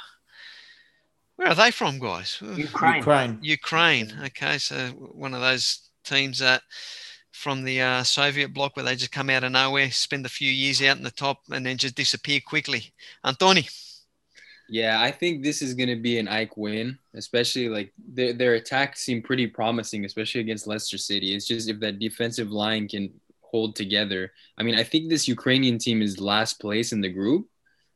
Where 1.37 1.49
are 1.49 1.55
they 1.55 1.71
from, 1.71 1.99
guys? 1.99 2.39
Ukraine. 2.43 2.97
Ukraine. 2.97 3.39
Ukraine. 3.43 4.13
Okay, 4.25 4.59
so 4.59 4.89
one 4.89 5.35
of 5.35 5.41
those 5.41 5.91
teams 6.05 6.41
that 6.41 6.63
from 7.31 7.63
the 7.63 7.81
uh, 7.81 8.03
Soviet 8.03 8.53
bloc 8.53 8.75
where 8.75 8.85
they 8.85 8.97
just 8.97 9.13
come 9.13 9.31
out 9.31 9.45
of 9.45 9.53
nowhere, 9.53 9.91
spend 9.93 10.27
a 10.27 10.31
few 10.31 10.51
years 10.51 10.83
out 10.83 10.97
in 10.97 11.05
the 11.05 11.11
top, 11.13 11.39
and 11.51 11.65
then 11.65 11.77
just 11.77 11.95
disappear 11.95 12.41
quickly. 12.45 12.93
Antoni. 13.25 13.71
Yeah, 14.69 15.01
I 15.01 15.11
think 15.11 15.43
this 15.43 15.63
is 15.63 15.75
going 15.75 15.89
to 15.89 15.97
be 15.97 16.19
an 16.19 16.29
AEK 16.29 16.57
win, 16.57 16.99
especially 17.15 17.69
like 17.69 17.93
their, 17.97 18.33
their 18.33 18.55
attack 18.55 18.97
seemed 18.97 19.25
pretty 19.25 19.47
promising, 19.47 20.05
especially 20.05 20.43
against 20.43 20.67
Leicester 20.67 20.99
City. 20.99 21.35
It's 21.35 21.47
just 21.47 21.69
if 21.69 21.81
that 21.81 21.99
defensive 21.99 22.51
line 22.51 22.87
can 22.87 23.11
hold 23.41 23.77
together. 23.77 24.33
I 24.59 24.63
mean, 24.63 24.75
I 24.75 24.83
think 24.83 25.09
this 25.09 25.27
Ukrainian 25.27 25.79
team 25.79 26.03
is 26.03 26.21
last 26.21 26.61
place 26.61 26.93
in 26.93 27.01
the 27.01 27.09
group. 27.09 27.49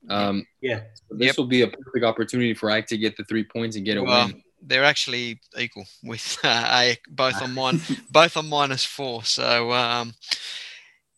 Um, 0.09 0.47
yeah. 0.61 0.81
So 1.09 1.17
this 1.17 1.27
yep. 1.27 1.39
will 1.39 1.47
be 1.47 1.63
a 1.63 1.69
perfect 1.69 2.05
opportunity 2.05 2.55
for 2.55 2.71
AEK 2.71 2.87
to 2.87 2.99
get 2.99 3.17
the 3.17 3.25
three 3.25 3.45
points 3.45 3.77
and 3.77 3.85
get 3.85 3.99
a 3.99 4.03
well, 4.03 4.29
win 4.29 4.43
they're 4.63 4.85
actually 4.85 5.41
equal 5.59 5.85
with 6.03 6.39
uh, 6.45 6.93
both 7.09 7.43
on 7.43 7.55
mine, 7.55 7.81
both 8.11 8.37
on 8.37 8.49
minus 8.49 8.85
four. 8.85 9.25
So 9.25 9.73
um, 9.73 10.15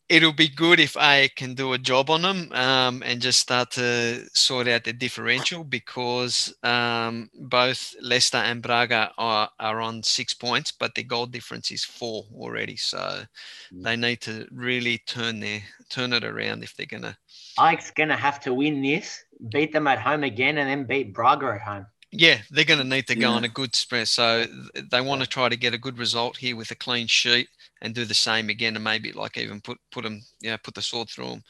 it'll 0.09 0.33
be 0.33 0.49
good 0.49 0.81
if 0.81 0.97
I 0.97 1.29
can 1.29 1.55
do 1.55 1.73
a 1.73 1.79
job 1.79 2.11
on 2.11 2.23
them 2.23 2.53
um, 2.53 3.03
and 3.05 3.21
just 3.21 3.41
start 3.41 3.71
to 3.73 4.27
sort 4.35 4.69
out 4.69 4.85
the 4.85 4.93
differential 4.93 5.65
because 5.65 6.55
um, 6.63 7.31
both 7.35 7.95
Leicester 8.01 8.39
and 8.39 8.63
Braga 8.63 9.13
are, 9.17 9.49
are 9.59 9.81
on 9.81 10.03
six 10.03 10.35
points, 10.35 10.73
but 10.73 10.95
the 10.95 11.03
goal 11.03 11.27
difference 11.27 11.71
is 11.71 11.85
four 11.85 12.25
already. 12.35 12.77
So 12.77 12.99
mm. 12.99 13.83
they 13.83 13.97
need 13.97 14.21
to 14.23 14.47
really 14.51 14.99
turn 15.07 15.41
their 15.41 15.63
turn 15.89 16.13
it 16.13 16.25
around 16.25 16.63
if 16.63 16.77
they're 16.77 16.87
gonna. 16.87 17.17
AEK's 17.59 17.91
gonna 17.93 18.17
have 18.17 18.41
to 18.41 18.53
win 18.53 18.83
this, 18.83 19.25
beat 19.51 19.73
them 19.73 19.87
at 19.87 19.99
home 19.99 20.25
again, 20.25 20.59
and 20.59 20.69
then 20.69 20.85
beat 20.85 21.15
Braga 21.15 21.47
at 21.55 21.63
home. 21.63 21.87
Yeah, 22.17 22.39
they're 22.49 22.65
going 22.65 22.79
to 22.79 22.85
need 22.85 23.09
to 23.09 23.17
go 23.17 23.31
yeah. 23.31 23.37
on 23.37 23.43
a 23.43 23.49
good 23.49 23.75
spread. 23.75 24.07
So 24.07 24.45
they 24.89 25.01
want 25.01 25.23
to 25.23 25.27
try 25.27 25.49
to 25.49 25.57
get 25.57 25.75
a 25.75 25.79
good 25.79 25.99
result 25.99 26.37
here 26.37 26.55
with 26.55 26.71
a 26.71 26.77
clean 26.77 27.09
sheet 27.09 27.49
and 27.85 27.95
do 27.95 28.05
the 28.07 28.15
same 28.15 28.49
again, 28.49 28.75
and 28.75 28.83
maybe 28.83 29.13
like 29.13 29.37
even 29.37 29.61
put 29.61 29.79
put 29.93 30.03
them, 30.03 30.23
yeah, 30.41 30.57
put 30.57 30.75
the 30.75 30.83
sword 30.83 31.09
through 31.09 31.27
them 31.27 31.43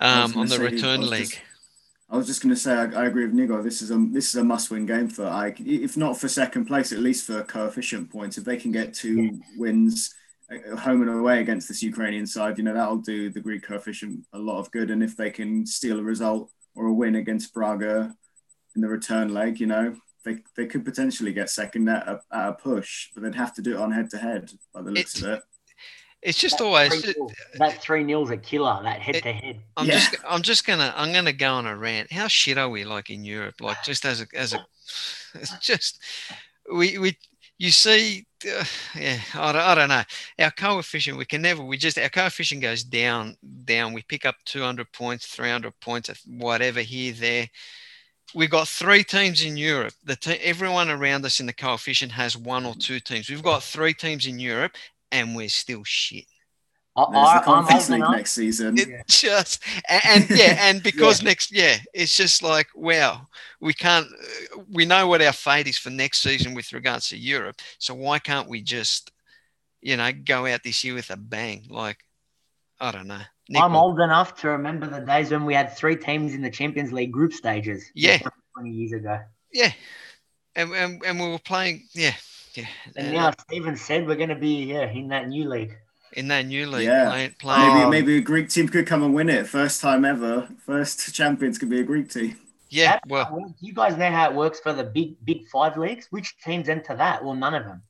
um, 0.00 0.36
on 0.36 0.48
the 0.48 0.56
say, 0.56 0.62
return 0.62 1.00
leg. 1.00 1.22
Just, 1.22 1.40
I 2.10 2.16
was 2.16 2.26
just 2.26 2.42
going 2.42 2.54
to 2.54 2.60
say, 2.60 2.72
I, 2.72 3.02
I, 3.02 3.06
agree 3.06 3.24
with 3.24 3.34
Nico. 3.34 3.62
This 3.62 3.80
is 3.80 3.90
a 3.90 4.06
this 4.10 4.28
is 4.28 4.34
a 4.34 4.44
must-win 4.44 4.86
game 4.86 5.08
for 5.08 5.24
AEK. 5.24 5.60
If 5.60 5.96
not 5.96 6.18
for 6.18 6.28
second 6.28 6.66
place, 6.66 6.92
at 6.92 6.98
least 6.98 7.26
for 7.26 7.44
coefficient 7.44 8.10
points. 8.10 8.36
If 8.36 8.44
they 8.44 8.56
can 8.56 8.72
get 8.72 8.92
two 8.92 9.22
yeah. 9.22 9.30
wins 9.56 10.12
uh, 10.50 10.76
home 10.76 11.02
and 11.02 11.10
away 11.10 11.40
against 11.40 11.68
this 11.68 11.82
Ukrainian 11.82 12.26
side, 12.26 12.58
you 12.58 12.64
know 12.64 12.74
that'll 12.74 12.98
do 12.98 13.30
the 13.30 13.40
Greek 13.40 13.62
coefficient 13.62 14.26
a 14.32 14.38
lot 14.38 14.58
of 14.58 14.70
good. 14.72 14.90
And 14.90 15.02
if 15.02 15.16
they 15.16 15.30
can 15.30 15.64
steal 15.64 16.00
a 16.00 16.02
result 16.02 16.50
or 16.74 16.86
a 16.86 16.92
win 16.92 17.14
against 17.14 17.54
Braga 17.54 18.12
in 18.74 18.82
the 18.82 18.88
return 18.88 19.32
leg, 19.32 19.60
you 19.60 19.66
know, 19.66 19.94
they, 20.24 20.38
they 20.56 20.66
could 20.66 20.84
potentially 20.84 21.32
get 21.32 21.50
second 21.50 21.88
at 21.88 22.08
a, 22.08 22.20
at 22.32 22.48
a 22.48 22.52
push, 22.54 23.10
but 23.14 23.22
they'd 23.22 23.34
have 23.34 23.54
to 23.54 23.62
do 23.62 23.74
it 23.74 23.80
on 23.80 23.92
head 23.92 24.10
to 24.10 24.18
head 24.18 24.50
by 24.74 24.82
the 24.82 24.90
looks 24.90 25.14
it's, 25.14 25.22
of 25.22 25.30
it. 25.30 25.42
It's 26.22 26.38
just 26.38 26.58
that 26.58 26.64
always 26.64 27.00
three 27.00 27.14
that 27.54 27.80
three 27.80 28.02
nils 28.02 28.30
a 28.30 28.36
killer. 28.36 28.80
That 28.82 29.00
head 29.00 29.22
to 29.22 29.32
head. 29.32 29.60
I'm 29.76 29.86
yeah. 29.86 29.94
just 29.94 30.16
I'm 30.28 30.42
just 30.42 30.66
gonna 30.66 30.92
I'm 30.96 31.12
gonna 31.12 31.32
go 31.32 31.54
on 31.54 31.66
a 31.66 31.76
rant. 31.76 32.12
How 32.12 32.26
shit 32.26 32.58
are 32.58 32.68
we 32.68 32.84
like 32.84 33.10
in 33.10 33.24
Europe? 33.24 33.56
Like 33.60 33.82
just 33.84 34.04
as 34.04 34.20
a 34.20 34.26
as 34.34 34.52
a 34.52 34.66
it's 35.34 35.56
just 35.60 36.00
we 36.72 36.98
we 36.98 37.16
you 37.58 37.70
see 37.70 38.26
uh, 38.46 38.64
yeah 38.96 39.18
I 39.34 39.52
don't, 39.52 39.62
I 39.62 39.74
don't 39.74 39.88
know 39.88 40.02
our 40.38 40.50
coefficient 40.50 41.18
we 41.18 41.24
can 41.24 41.42
never 41.42 41.62
we 41.62 41.76
just 41.76 41.98
our 41.98 42.08
coefficient 42.08 42.62
goes 42.62 42.84
down 42.84 43.36
down 43.64 43.92
we 43.92 44.02
pick 44.02 44.24
up 44.24 44.36
200 44.44 44.92
points 44.92 45.26
300 45.26 45.72
points 45.80 46.10
whatever 46.26 46.80
here 46.80 47.12
there 47.12 47.48
we've 48.34 48.50
got 48.50 48.68
three 48.68 49.04
teams 49.04 49.42
in 49.42 49.56
Europe. 49.56 49.94
The 50.04 50.16
te- 50.16 50.34
everyone 50.42 50.90
around 50.90 51.24
us 51.24 51.40
in 51.40 51.46
the 51.46 51.52
coefficient 51.52 52.12
has 52.12 52.36
one 52.36 52.66
or 52.66 52.74
two 52.74 53.00
teams. 53.00 53.28
We've 53.28 53.42
got 53.42 53.62
three 53.62 53.94
teams 53.94 54.26
in 54.26 54.38
Europe, 54.38 54.72
and 55.12 55.34
we're 55.34 55.48
still 55.48 55.82
shit. 55.84 56.26
There's 56.96 57.34
the 57.34 57.40
conference 57.44 57.90
league 57.90 58.00
next 58.00 58.32
season. 58.32 58.76
It 58.76 58.88
yeah. 58.88 59.02
just 59.06 59.62
and, 59.88 60.02
and, 60.04 60.30
yeah, 60.30 60.56
and 60.58 60.82
because 60.82 61.22
yeah. 61.22 61.28
next 61.28 61.52
yeah, 61.52 61.76
it's 61.94 62.16
just 62.16 62.42
like 62.42 62.66
wow, 62.74 63.28
we 63.60 63.72
can't. 63.72 64.08
We 64.72 64.84
know 64.84 65.06
what 65.06 65.22
our 65.22 65.32
fate 65.32 65.68
is 65.68 65.78
for 65.78 65.90
next 65.90 66.20
season 66.20 66.54
with 66.54 66.72
regards 66.72 67.10
to 67.10 67.16
Europe. 67.16 67.60
So 67.78 67.94
why 67.94 68.18
can't 68.18 68.48
we 68.48 68.62
just, 68.62 69.12
you 69.80 69.96
know, 69.96 70.10
go 70.12 70.46
out 70.46 70.64
this 70.64 70.82
year 70.82 70.94
with 70.94 71.10
a 71.10 71.16
bang? 71.16 71.66
Like, 71.70 71.98
I 72.80 72.90
don't 72.90 73.06
know. 73.06 73.20
Nick 73.48 73.62
I'm 73.62 73.76
old 73.76 74.00
enough 74.00 74.34
to 74.40 74.48
remember 74.50 74.86
the 74.86 75.00
days 75.00 75.30
when 75.30 75.44
we 75.44 75.54
had 75.54 75.74
three 75.74 75.96
teams 75.96 76.34
in 76.34 76.42
the 76.42 76.50
Champions 76.50 76.92
League 76.92 77.12
group 77.12 77.32
stages. 77.32 77.90
Yeah. 77.94 78.18
20 78.54 78.70
years 78.70 78.92
ago. 78.92 79.20
Yeah. 79.52 79.72
And, 80.54 80.72
and, 80.72 81.02
and 81.04 81.20
we 81.20 81.28
were 81.28 81.38
playing, 81.38 81.86
yeah. 81.94 82.12
Yeah. 82.58 82.66
And 82.96 83.08
uh, 83.08 83.12
now 83.12 83.30
Steven 83.40 83.76
said 83.76 84.06
we're 84.06 84.16
going 84.16 84.28
to 84.30 84.34
be 84.34 84.64
yeah 84.64 84.90
in 84.90 85.08
that 85.08 85.28
new 85.28 85.48
league. 85.48 85.76
In 86.12 86.28
that 86.28 86.46
new 86.46 86.66
league, 86.66 86.86
yeah. 86.86 87.08
Playing, 87.10 87.34
playing. 87.38 87.74
Maybe 87.74 87.90
maybe 87.90 88.16
a 88.18 88.20
Greek 88.20 88.48
team 88.48 88.68
could 88.68 88.86
come 88.86 89.02
and 89.02 89.14
win 89.14 89.28
it. 89.28 89.46
First 89.46 89.80
time 89.80 90.04
ever. 90.04 90.48
First 90.64 91.14
champions 91.14 91.58
could 91.58 91.70
be 91.70 91.80
a 91.80 91.84
Greek 91.84 92.10
team. 92.10 92.36
Yeah, 92.70 92.92
That's 92.92 93.08
well, 93.08 93.54
you 93.60 93.72
guys 93.72 93.96
know 93.96 94.10
how 94.10 94.30
it 94.30 94.34
works 94.34 94.60
for 94.60 94.72
the 94.72 94.84
big 94.84 95.16
big 95.24 95.48
five 95.48 95.76
leagues. 95.76 96.08
Which 96.10 96.36
teams 96.44 96.68
enter 96.68 96.94
that? 96.96 97.24
Well, 97.24 97.34
none 97.34 97.54
of 97.54 97.64
them. 97.64 97.82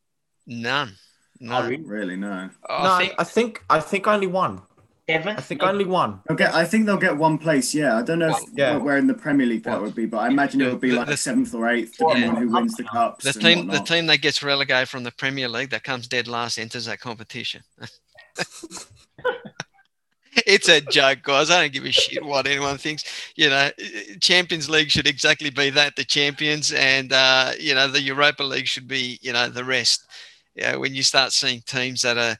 None. 0.46 0.94
No, 1.40 1.58
Oh, 1.58 1.68
really? 1.68 1.82
Really, 1.84 2.16
no. 2.16 2.50
I 2.68 2.82
no, 2.82 2.98
think 2.98 3.14
I 3.18 3.24
think 3.24 3.64
I 3.70 3.80
think 3.80 4.06
only 4.06 4.26
one. 4.26 4.62
Seventh? 5.08 5.38
I 5.38 5.42
think 5.42 5.62
only 5.62 5.86
one. 5.86 6.20
They'll 6.28 6.36
get. 6.36 6.54
I 6.54 6.64
think 6.66 6.84
they'll 6.84 6.98
get 6.98 7.16
one 7.16 7.38
place. 7.38 7.74
Yeah, 7.74 7.96
I 7.96 8.02
don't 8.02 8.18
know 8.18 8.28
if, 8.28 8.36
Yeah. 8.54 8.76
where 8.76 8.98
in 8.98 9.06
the 9.06 9.14
Premier 9.14 9.46
League 9.46 9.62
that 9.64 9.80
would 9.80 9.94
be, 9.94 10.04
but 10.04 10.18
I 10.18 10.26
imagine 10.28 10.60
it 10.60 10.70
would 10.70 10.80
be 10.80 10.90
the- 10.90 10.96
like 10.96 11.06
the- 11.08 11.16
seventh 11.16 11.54
or 11.54 11.68
eighth, 11.70 11.94
Yeah. 11.98 12.08
depending 12.08 12.30
on 12.30 12.36
who 12.36 12.48
wins 12.50 12.74
the 12.74 12.84
cups. 12.84 13.24
the 13.24 13.32
team, 13.32 13.68
the 13.68 13.78
team 13.80 14.06
that 14.06 14.18
gets 14.18 14.42
relegated 14.42 14.88
from 14.90 15.04
the 15.04 15.10
Premier 15.12 15.48
League 15.48 15.70
that 15.70 15.82
comes 15.82 16.08
dead 16.08 16.28
last 16.28 16.58
enters 16.58 16.84
that 16.84 17.00
competition. 17.00 17.62
it's 20.46 20.68
a 20.68 20.80
joke, 20.82 21.22
guys. 21.22 21.50
I 21.50 21.62
don't 21.62 21.72
give 21.72 21.86
a 21.86 21.92
shit 21.92 22.22
what 22.24 22.46
anyone 22.46 22.76
thinks. 22.76 23.04
You 23.34 23.48
know, 23.48 23.70
Champions 24.20 24.68
League 24.68 24.90
should 24.90 25.06
exactly 25.06 25.48
be 25.50 25.70
that 25.70 25.96
the 25.96 26.04
champions, 26.04 26.70
and 26.72 27.12
uh, 27.14 27.52
you 27.58 27.74
know 27.74 27.88
the 27.88 28.02
Europa 28.02 28.42
League 28.42 28.66
should 28.68 28.86
be 28.88 29.18
you 29.22 29.32
know 29.32 29.48
the 29.48 29.64
rest. 29.64 30.04
Yeah, 30.54 30.76
when 30.76 30.94
you 30.94 31.02
start 31.02 31.32
seeing 31.32 31.62
teams 31.62 32.02
that 32.02 32.18
are 32.18 32.36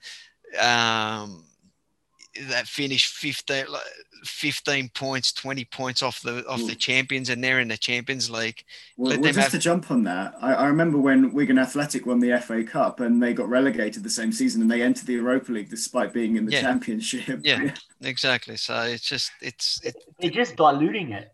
um, 1.23 1.45
that 2.49 2.67
finish 2.67 3.07
15, 3.13 3.65
uh, 3.73 3.79
15 4.25 4.89
points, 4.91 5.33
20 5.33 5.65
points 5.67 6.03
off 6.03 6.21
the 6.21 6.47
off 6.47 6.61
the 6.67 6.75
mm. 6.75 6.79
champions, 6.79 7.29
and 7.29 7.43
they're 7.43 7.61
in 7.61 7.69
the 7.69 7.77
Champions 7.77 8.31
League. 8.31 8.65
Well, 8.97 9.11
Let 9.11 9.21
well, 9.21 9.33
just 9.33 9.39
have- 9.39 9.51
to 9.53 9.59
jump 9.59 9.91
on 9.91 10.05
that, 10.05 10.35
I, 10.41 10.55
I 10.55 10.67
remember 10.67 10.99
when 10.99 11.33
Wigan 11.33 11.59
Athletic 11.59 12.07
won 12.07 12.21
the 12.21 12.39
FA 12.41 12.65
Cup 12.65 13.01
and 13.01 13.23
they 13.23 13.33
got 13.33 13.49
relegated 13.49 14.03
the 14.03 14.11
same 14.11 14.33
season 14.33 14.63
and 14.63 14.71
they 14.71 14.83
entered 14.83 15.07
the 15.07 15.15
Europa 15.15 15.53
League 15.53 15.71
despite 15.71 16.13
being 16.13 16.37
in 16.37 16.47
the 16.47 16.53
Yeah. 16.53 16.63
Championship. 16.63 17.41
Yeah. 17.43 17.75
Exactly. 18.01 18.57
So 18.57 18.83
it's 18.83 19.03
just 19.03 19.33
it's 19.41 19.81
it, 19.83 19.97
They're 20.21 20.31
just 20.31 20.55
diluting 20.55 21.11
it. 21.11 21.33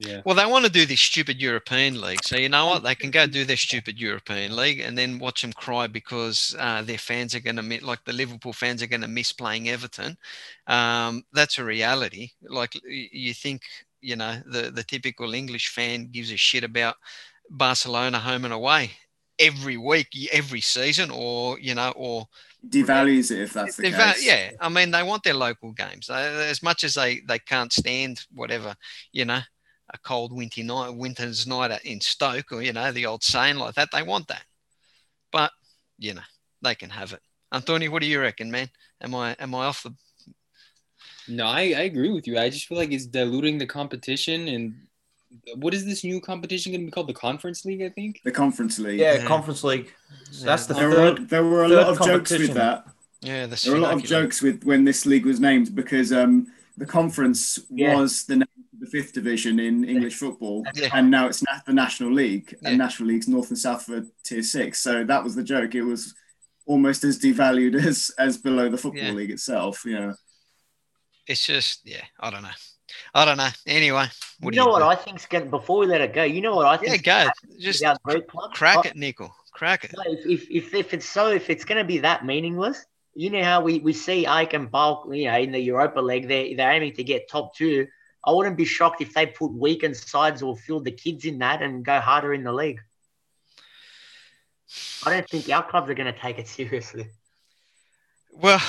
Yeah. 0.00 0.20
well 0.24 0.36
they 0.36 0.46
want 0.46 0.64
to 0.64 0.70
do 0.70 0.86
this 0.86 1.00
stupid 1.00 1.40
European 1.40 2.00
league. 2.00 2.22
So 2.24 2.36
you 2.36 2.48
know 2.48 2.66
what? 2.66 2.84
They 2.84 2.94
can 2.94 3.10
go 3.10 3.26
do 3.26 3.44
their 3.44 3.56
stupid 3.56 3.98
European 3.98 4.54
league 4.54 4.78
and 4.80 4.96
then 4.96 5.18
watch 5.18 5.42
them 5.42 5.52
cry 5.52 5.88
because 5.88 6.54
uh, 6.58 6.82
their 6.82 6.98
fans 6.98 7.34
are 7.34 7.40
going 7.40 7.56
to 7.56 7.62
miss, 7.62 7.82
like 7.82 8.04
the 8.04 8.12
Liverpool 8.12 8.52
fans 8.52 8.80
are 8.82 8.86
going 8.86 9.00
to 9.00 9.08
miss 9.08 9.32
playing 9.32 9.68
Everton. 9.68 10.16
Um, 10.68 11.24
that's 11.32 11.58
a 11.58 11.64
reality. 11.64 12.30
Like 12.42 12.74
you 12.84 13.34
think 13.34 13.62
you 14.00 14.14
know 14.14 14.40
the 14.46 14.70
the 14.70 14.84
typical 14.84 15.34
English 15.34 15.68
fan 15.68 16.10
gives 16.12 16.30
a 16.30 16.36
shit 16.36 16.62
about 16.62 16.94
Barcelona 17.50 18.20
home 18.20 18.44
and 18.44 18.54
away 18.54 18.92
every 19.38 19.76
week, 19.76 20.08
every 20.32 20.60
season, 20.60 21.10
or 21.10 21.58
you 21.58 21.74
know, 21.74 21.92
or 21.96 22.26
Devalues 22.68 23.30
it 23.30 23.40
if 23.40 23.52
that's 23.52 23.76
the 23.76 23.84
They've, 23.84 23.94
case. 23.94 24.26
yeah, 24.26 24.50
I 24.60 24.68
mean, 24.68 24.90
they 24.90 25.02
want 25.02 25.22
their 25.22 25.34
local 25.34 25.72
games. 25.72 26.10
Uh, 26.10 26.46
as 26.48 26.62
much 26.62 26.82
as 26.82 26.94
they, 26.94 27.20
they 27.20 27.38
can't 27.38 27.72
stand 27.72 28.26
whatever, 28.34 28.74
you 29.12 29.24
know, 29.24 29.40
a 29.90 29.98
cold 29.98 30.32
winter 30.32 30.62
night, 30.62 30.90
winter's 30.94 31.46
night 31.46 31.80
in 31.84 32.00
Stoke, 32.00 32.52
or 32.52 32.62
you 32.62 32.72
know, 32.72 32.92
the 32.92 33.06
old 33.06 33.22
saying 33.22 33.56
like 33.56 33.74
that, 33.74 33.88
they 33.92 34.02
want 34.02 34.28
that. 34.28 34.42
But 35.32 35.50
you 35.98 36.14
know, 36.14 36.22
they 36.62 36.74
can 36.74 36.90
have 36.90 37.12
it. 37.12 37.20
Anthony, 37.52 37.88
what 37.88 38.02
do 38.02 38.08
you 38.08 38.20
reckon, 38.20 38.50
man? 38.50 38.68
Am 39.00 39.14
I 39.14 39.34
am 39.38 39.54
I 39.54 39.64
off 39.66 39.82
the? 39.82 39.94
No, 41.28 41.44
I, 41.46 41.60
I 41.60 41.82
agree 41.82 42.10
with 42.10 42.26
you. 42.26 42.38
I 42.38 42.48
just 42.48 42.66
feel 42.66 42.78
like 42.78 42.90
it's 42.92 43.06
diluting 43.06 43.58
the 43.58 43.66
competition. 43.66 44.48
And 44.48 44.74
what 45.56 45.74
is 45.74 45.84
this 45.84 46.02
new 46.04 46.20
competition 46.22 46.72
going 46.72 46.80
to 46.80 46.86
be 46.86 46.90
called? 46.90 47.08
The 47.08 47.12
Conference 47.14 47.64
League, 47.66 47.82
I 47.82 47.90
think. 47.90 48.20
The 48.24 48.30
Conference 48.32 48.78
League. 48.78 48.98
Yeah, 48.98 49.14
Yeah. 49.14 49.26
Conference 49.26 49.62
League. 49.62 49.92
So 50.30 50.46
that's 50.46 50.64
the 50.66 50.72
There 50.74 50.88
were, 50.88 50.94
third. 50.94 51.28
there 51.28 51.44
were 51.44 51.64
a 51.64 51.68
lot 51.68 51.88
of 51.88 52.00
jokes 52.06 52.30
with 52.30 52.54
that. 52.54 52.86
Yeah, 53.20 53.46
the 53.46 53.56
There 53.62 53.72
were 53.72 53.78
a 53.78 53.82
lot 53.82 53.94
of 53.94 54.04
jokes 54.04 54.40
with 54.40 54.64
when 54.64 54.84
this 54.84 55.04
league 55.04 55.26
was 55.26 55.38
named 55.38 55.74
because 55.74 56.12
um, 56.12 56.46
the 56.78 56.86
conference 56.86 57.58
Yeah. 57.70 57.96
was 57.96 58.24
the 58.24 58.36
name 58.36 58.42
of 58.42 58.64
the 58.80 58.86
fifth 58.86 59.12
division 59.12 59.58
in 59.60 59.84
English 59.84 60.14
football, 60.14 60.64
Yeah. 60.74 60.90
and 60.92 61.10
now 61.10 61.26
it's 61.26 61.42
na- 61.42 61.60
the 61.66 61.72
National 61.72 62.12
League, 62.12 62.54
Yeah. 62.62 62.70
and 62.70 62.78
National 62.78 63.08
League's 63.08 63.28
North 63.28 63.48
and 63.48 63.58
South 63.58 63.84
for 63.84 64.04
Tier 64.24 64.42
Six. 64.42 64.80
So 64.80 65.04
that 65.04 65.24
was 65.24 65.34
the 65.34 65.42
joke. 65.42 65.74
It 65.74 65.82
was 65.82 66.14
almost 66.66 67.02
as 67.04 67.18
devalued 67.18 67.74
as 67.86 68.10
as 68.18 68.36
below 68.38 68.68
the 68.68 68.78
football 68.78 69.02
Yeah. 69.02 69.12
league 69.12 69.30
itself. 69.30 69.84
You 69.84 69.98
know, 69.98 70.14
It's 71.26 71.44
just 71.46 71.80
yeah, 71.84 72.04
I 72.20 72.30
don't 72.30 72.42
know, 72.42 72.56
I 73.14 73.24
don't 73.24 73.36
know. 73.36 73.48
Anyway, 73.66 74.06
what 74.40 74.54
you 74.54 74.60
do 74.60 74.64
know 74.64 74.66
you 74.66 74.72
what 74.72 74.78
do? 74.80 74.84
I 74.86 74.94
think's 74.96 75.26
going 75.26 75.50
before 75.50 75.78
we 75.78 75.86
let 75.86 76.00
it 76.00 76.12
go, 76.14 76.24
you 76.24 76.40
know 76.40 76.54
what 76.56 76.66
I 76.66 76.76
think? 76.76 77.06
yeah, 77.06 77.24
think 77.24 77.34
go 77.56 77.60
just 77.60 77.84
great 78.04 78.28
club? 78.28 78.52
crack 78.54 78.86
it, 78.86 78.96
Nico, 78.96 79.34
crack 79.52 79.84
it. 79.84 79.94
No, 79.96 80.02
If, 80.12 80.26
if, 80.26 80.50
if, 80.50 80.74
if 80.74 80.94
it's 80.94 81.06
so, 81.08 81.28
if 81.30 81.50
it's 81.50 81.64
going 81.64 81.78
to 81.78 81.84
be 81.84 81.98
that 81.98 82.24
meaningless, 82.24 82.84
you 83.14 83.30
know 83.30 83.42
how 83.42 83.60
we, 83.60 83.80
we 83.80 83.92
see 83.92 84.24
AEK 84.26 84.52
and 84.54 84.70
PAOK, 84.70 85.14
you 85.16 85.24
know, 85.26 85.36
in 85.38 85.50
the 85.52 85.58
Europa 85.58 86.00
League, 86.00 86.28
they're, 86.28 86.54
they're 86.56 86.70
aiming 86.72 86.92
to 86.94 87.02
get 87.04 87.28
top 87.28 87.54
two. 87.56 87.86
I 88.28 88.30
wouldn't 88.30 88.58
be 88.58 88.66
shocked 88.66 89.00
if 89.00 89.14
they 89.14 89.24
put 89.24 89.54
weakened 89.54 89.96
sides 89.96 90.42
or 90.42 90.54
field 90.54 90.84
the 90.84 90.90
kids 90.90 91.24
in 91.24 91.38
that 91.38 91.62
and 91.62 91.82
go 91.82 91.98
harder 91.98 92.34
in 92.34 92.44
the 92.44 92.52
league. 92.52 92.78
I 95.06 95.10
don't 95.10 95.26
think 95.26 95.48
our 95.48 95.66
clubs 95.66 95.88
are 95.88 95.94
going 95.94 96.12
to 96.12 96.20
take 96.20 96.38
it 96.38 96.46
seriously. 96.58 97.06
Well, 98.30 98.60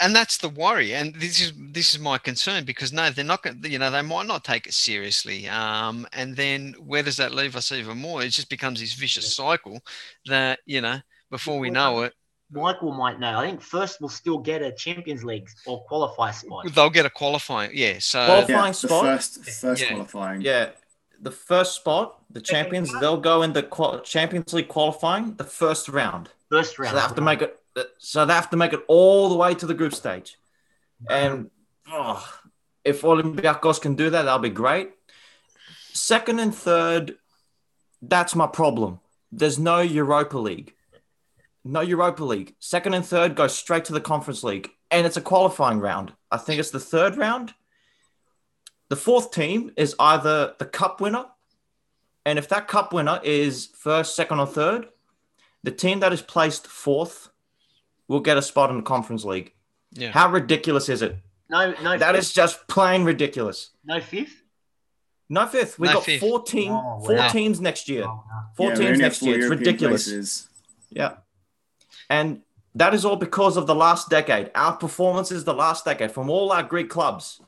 and 0.00 0.16
that's 0.16 0.38
the 0.38 0.48
worry, 0.48 0.94
and 0.94 1.14
this 1.14 1.42
is 1.42 1.52
this 1.54 1.94
is 1.94 2.00
my 2.00 2.16
concern 2.16 2.64
because 2.64 2.90
no, 2.90 3.10
they're 3.10 3.22
not 3.22 3.42
going. 3.42 3.62
You 3.64 3.78
know, 3.78 3.90
they 3.90 4.00
might 4.00 4.26
not 4.26 4.44
take 4.44 4.66
it 4.66 4.72
seriously, 4.72 5.46
um, 5.46 6.08
and 6.14 6.34
then 6.34 6.74
where 6.80 7.02
does 7.02 7.18
that 7.18 7.34
leave 7.34 7.54
us 7.54 7.70
even 7.72 7.98
more? 7.98 8.22
It 8.22 8.30
just 8.30 8.48
becomes 8.48 8.80
this 8.80 8.94
vicious 8.94 9.36
cycle 9.36 9.80
that 10.24 10.60
you 10.64 10.80
know 10.80 11.00
before 11.30 11.58
we 11.58 11.68
know 11.68 12.02
it, 12.02 12.14
Michael 12.50 12.92
might 12.92 13.18
know. 13.18 13.38
I 13.40 13.46
think 13.46 13.60
first 13.60 14.00
we'll 14.00 14.08
still 14.08 14.38
get 14.38 14.62
a 14.62 14.70
Champions 14.72 15.24
League 15.24 15.48
or 15.66 15.82
qualify 15.84 16.30
spot. 16.30 16.66
they'll 16.74 16.90
get 16.90 17.04
a 17.06 17.10
qualifying. 17.10 17.70
Yeah, 17.74 17.98
so 17.98 18.20
Well, 18.20 18.28
yeah, 18.40 18.44
Qualifying 18.46 18.72
the 18.72 18.74
spot? 18.88 19.04
first 19.04 19.44
first 19.44 19.82
Yeah. 19.82 19.88
qualifying. 19.88 20.40
Yeah, 20.42 20.70
the 21.20 21.30
first 21.32 21.74
spot, 21.74 22.18
the 22.30 22.40
champions, 22.40 22.92
they'll 23.00 23.16
go 23.20 23.42
in 23.42 23.52
the 23.52 23.62
qual- 23.62 24.00
Champions 24.00 24.52
League 24.52 24.68
qualifying, 24.68 25.34
the 25.36 25.44
first 25.44 25.88
round. 25.88 26.30
First 26.50 26.76
So 26.76 26.82
round. 26.84 26.96
they 26.96 27.00
have 27.00 27.14
to 27.16 27.20
make 27.20 27.42
it. 27.42 27.60
So 27.98 28.24
they 28.24 28.32
have 28.32 28.48
to 28.50 28.56
make 28.56 28.72
it 28.72 28.82
all 28.88 29.28
the 29.28 29.34
way 29.36 29.54
to 29.54 29.66
the 29.66 29.74
group 29.74 29.92
stage, 29.94 30.38
and 31.10 31.50
oh, 31.92 32.26
if 32.84 33.02
Olympiacos 33.02 33.80
can 33.80 33.94
do 33.96 34.08
that, 34.10 34.22
that'll 34.22 34.38
be 34.38 34.48
great. 34.50 34.92
Second 35.92 36.38
and 36.38 36.54
third, 36.54 37.16
that's 38.00 38.34
my 38.34 38.46
problem. 38.46 39.00
There's 39.32 39.58
no 39.58 39.80
Europa 39.80 40.38
League, 40.38 40.72
no 41.66 41.80
Europa 41.80 42.24
League. 42.24 42.54
Second 42.60 42.94
and 42.94 43.04
third 43.04 43.34
go 43.34 43.46
straight 43.46 43.84
to 43.86 43.92
the 43.92 44.00
Conference 44.00 44.42
League, 44.44 44.70
and 44.90 45.06
it's 45.06 45.16
a 45.16 45.20
qualifying 45.20 45.78
round. 45.80 46.12
I 46.30 46.36
think 46.38 46.60
it's 46.60 46.70
the 46.70 46.80
third 46.80 47.16
round. 47.16 47.54
The 48.88 48.96
fourth 48.96 49.32
team 49.32 49.72
is 49.76 49.94
either 49.98 50.54
the 50.58 50.64
cup 50.66 51.00
winner, 51.00 51.26
and 52.24 52.38
if 52.38 52.48
that 52.50 52.68
cup 52.68 52.92
winner 52.92 53.20
is 53.24 53.66
first, 53.76 54.14
second, 54.14 54.38
or 54.40 54.46
third, 54.46 54.86
the 55.62 55.70
team 55.72 56.00
that 56.00 56.12
is 56.12 56.22
placed 56.22 56.66
fourth 56.66 57.30
will 58.08 58.20
get 58.20 58.36
a 58.36 58.42
spot 58.42 58.70
in 58.70 58.76
the 58.76 58.82
Conference 58.82 59.24
League. 59.24 59.52
yeah, 59.92 60.12
How 60.12 60.30
ridiculous 60.30 60.88
is 60.88 61.02
it? 61.02 61.16
no, 61.50 61.72
no, 61.82 61.98
That 61.98 62.14
fifth, 62.14 62.18
is 62.24 62.32
just 62.32 62.66
plain 62.68 63.04
ridiculous. 63.04 63.70
no 63.84 64.00
fifth. 64.00 64.42
No 65.28 65.44
fifth. 65.46 65.76
We 65.80 65.88
No 65.88 65.94
got 65.94 66.04
fifth. 66.04 66.20
14, 66.20 66.70
Oh, 66.70 67.02
four 67.04 67.16
wow. 67.16 67.28
teams 67.28 67.60
next 67.60 67.88
year. 67.88 68.04
Oh, 68.04 68.22
no. 68.28 68.40
Four 68.56 68.68
Yeah, 68.70 68.74
teams 68.76 68.98
next 69.00 69.22
year. 69.22 69.40
It's 69.40 69.48
ridiculous. 69.50 70.04
places. 70.04 70.48
Yeah. 70.90 71.14
And 72.10 72.42
that 72.74 72.94
is 72.94 73.04
all 73.04 73.16
because 73.16 73.56
of 73.56 73.66
the 73.66 73.74
last 73.74 74.10
decade. 74.10 74.50
Our 74.54 74.76
performances 74.76 75.44
the 75.44 75.54
last 75.54 75.84
decade 75.84 76.12
from 76.12 76.28
all 76.30 76.52
our 76.52 76.62
Greek 76.62 76.90
clubs. 76.90 77.40